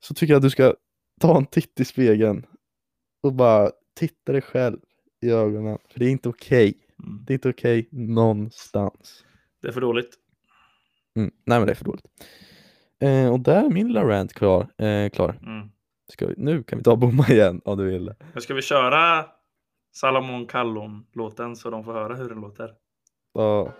Så 0.00 0.14
tycker 0.14 0.32
jag 0.32 0.38
att 0.38 0.42
du 0.42 0.50
ska 0.50 0.74
ta 1.20 1.36
en 1.36 1.46
titt 1.46 1.80
i 1.80 1.84
spegeln 1.84 2.46
och 3.22 3.32
bara 3.32 3.70
titta 3.98 4.32
dig 4.32 4.40
själv 4.42 4.78
i 5.20 5.30
ögonen. 5.30 5.78
För 5.90 5.98
det 5.98 6.06
är 6.06 6.10
inte 6.10 6.28
okej. 6.28 6.74
Mm. 7.02 7.24
Det 7.24 7.32
är 7.32 7.34
inte 7.34 7.48
okej 7.48 7.88
någonstans. 7.92 9.24
Det 9.62 9.68
är 9.68 9.72
för 9.72 9.80
dåligt. 9.80 10.14
Mm. 11.16 11.30
Nej 11.44 11.58
men 11.58 11.66
det 11.66 11.72
är 11.72 11.74
för 11.74 11.84
dåligt. 11.84 12.06
Eh, 13.00 13.32
och 13.32 13.40
där 13.40 13.64
är 13.64 13.70
min 13.70 13.86
lilla 13.86 14.04
rant 14.04 14.32
klar. 14.32 14.68
Eh, 14.78 15.10
klar. 15.10 15.38
Mm. 15.42 15.68
Ska 16.12 16.26
vi, 16.26 16.34
nu 16.36 16.62
kan 16.62 16.78
vi 16.78 16.82
ta 16.82 16.96
bomma 16.96 17.26
igen 17.28 17.60
om 17.64 17.78
du 17.78 17.84
vill. 17.84 18.12
Men 18.32 18.42
ska 18.42 18.54
vi 18.54 18.62
köra 18.62 19.26
Salomon 19.94 20.46
Kallon-låten 20.46 21.56
så 21.56 21.70
de 21.70 21.84
får 21.84 21.92
höra 21.92 22.14
hur 22.14 22.28
den 22.28 22.40
låter? 22.40 22.70
Ja. 23.34 23.72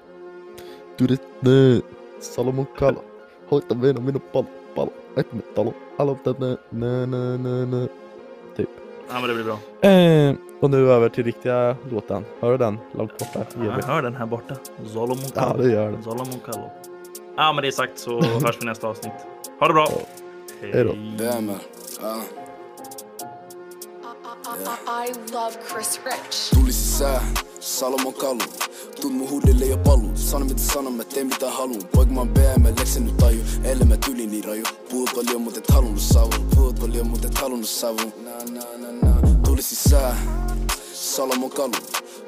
Du 0.99 1.07
det, 1.07 1.23
det, 1.41 1.83
Salomon 2.21 2.67
Kalla. 2.79 3.01
Hoita 3.49 3.75
mena 3.75 4.01
minun 4.01 4.21
palo, 4.33 4.47
palo. 4.75 4.93
Ett 5.17 5.33
med 5.33 5.55
talo. 5.55 5.75
Alla 5.99 6.15
tänne, 6.15 6.57
nä, 6.71 7.07
nä, 7.07 7.37
nä, 7.39 7.67
nä. 7.67 7.89
Typ. 8.57 8.84
Ja, 9.09 9.21
men 9.21 9.29
det 9.29 9.35
blir 9.35 9.45
bra. 9.45 9.59
Eh, 9.91 10.35
och 10.61 10.71
nu 10.71 10.91
över 10.91 11.09
till 11.09 11.25
riktiga 11.25 11.77
låten. 11.91 12.25
Hör 12.41 12.51
du 12.51 12.59
den? 12.59 12.79
Långt 12.93 13.19
borta. 13.19 13.41
Ja, 13.65 13.75
vi 13.77 13.83
hör 13.87 14.03
den 14.03 14.17
här 14.17 14.27
borta. 14.27 14.55
Solomon 14.87 15.19
Ja, 15.35 15.41
Kallo. 15.41 15.63
det 15.63 15.71
gör 15.73 15.91
den. 15.93 16.03
Solomon 16.03 16.41
Kallo. 16.47 16.71
Ja, 17.37 17.53
men 17.53 17.63
det 17.63 17.69
är 17.69 17.73
sagt 17.73 17.99
så 17.99 18.23
hörs 18.23 18.57
vi 18.61 18.67
nästa 18.67 18.89
avsnitt. 18.89 19.13
Ha 19.61 19.67
det 19.69 19.75
bra! 19.75 19.89
Ja. 19.91 19.99
Hej 20.73 20.85
då. 20.85 20.93
I, 25.07 25.13
love 25.33 25.53
Chris 25.73 26.01
Rich. 26.05 26.51
tuli 26.51 26.73
sisään, 26.73 27.23
Salomon 27.61 28.13
kalu. 28.13 28.41
Tuut 29.01 29.15
mun 29.15 29.31
huudille 29.31 29.65
ja 29.65 29.77
palu. 29.77 30.11
Sano 30.15 30.45
mitä 30.45 30.61
sanon, 30.61 30.93
mä 30.93 31.05
teen 31.05 31.27
mitä 31.27 31.51
haluun. 31.51 31.89
Poika 31.93 32.13
mä 32.13 32.21
oon 32.21 32.29
BM, 32.29 32.65
leksen 32.79 33.05
nyt 33.05 33.17
taju. 33.17 33.41
Ellei 33.65 33.87
mä 33.87 33.97
tyli 33.97 34.27
niin 34.27 34.45
raju. 34.45 34.63
Puhut 34.91 35.11
paljon, 35.15 35.43
mut 35.43 35.57
et 35.57 35.71
halunnut 35.71 36.03
savun. 36.03 36.49
Puhut 36.55 36.81
paljon, 36.81 37.07
mut 37.07 37.25
et 37.25 37.39
halunnut 37.39 37.69
savun. 37.69 38.13
Tuli 39.45 39.63
sisään, 39.63 40.17
Salomon 40.95 41.51
kalu. 41.51 41.73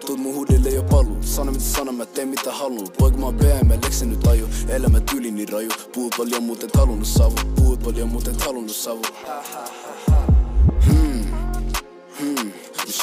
Tuut 0.07 0.19
mun 0.19 0.35
huudille 0.35 0.69
ja 0.69 0.83
palu. 0.83 1.17
Sano 1.21 1.53
mitä 1.53 1.65
sanon, 1.65 1.95
mä 1.95 2.07
teen 2.07 2.29
mitä 2.29 2.53
haluun. 2.53 2.89
Poika 2.99 3.19
mä 3.19 3.27
oon 3.27 3.35
BM, 3.35 3.71
leksen 3.85 4.11
nyt 4.11 4.21
taju. 4.21 4.49
Ellei 4.69 4.91
mä 4.91 5.01
tyli 5.01 5.31
niin 5.31 5.49
raju. 5.49 5.71
Puhut 5.95 6.15
paljon, 6.19 6.43
mut 6.43 6.65
et 6.65 6.77
halunnut 6.77 7.09
savun. 7.09 7.53
Puhut 7.57 7.81
paljon, 7.81 8.09
mut 8.09 8.29
et 8.29 8.41
halunnut 8.41 8.77
savun. 8.77 9.05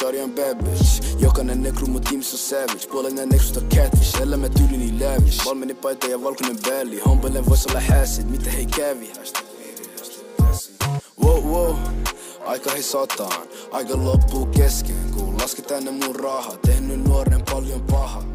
Shawty 0.00 0.20
on 0.20 0.30
bad 0.30 0.56
bitch. 0.64 1.22
Jokainen 1.22 1.62
nekru 1.62 1.86
mun 1.86 2.00
tiimissä 2.00 2.34
on 2.34 2.38
savage. 2.38 2.86
Puolinen 2.90 3.28
nekrusta 3.28 3.60
catfish 3.60 4.22
Elämä 4.22 4.48
tyyli 4.48 4.76
niin 4.76 5.00
lavish 5.00 5.46
Valmeni 5.46 5.74
paita 5.74 6.06
ja 6.06 6.22
valkoinen 6.22 6.56
bälli 6.68 7.00
Hompelen 7.00 7.46
vois 7.46 7.66
olla 7.66 7.80
häsit, 7.80 8.30
mitä 8.30 8.50
hei 8.50 8.66
kävi 8.66 9.12
Wow, 11.22 11.44
wow, 11.44 11.76
aika 12.46 12.70
hei 12.70 12.82
sataan 12.82 13.42
Aika 13.72 13.96
loppuu 13.96 14.46
kesken 14.46 14.96
Kun 15.16 15.38
lasketaan 15.38 15.84
ne 15.84 15.90
mun 15.90 16.16
rahat 16.16 16.62
Tehnyt 16.62 17.04
nuoren 17.04 17.42
paljon 17.50 17.80
pahaa 17.80 18.33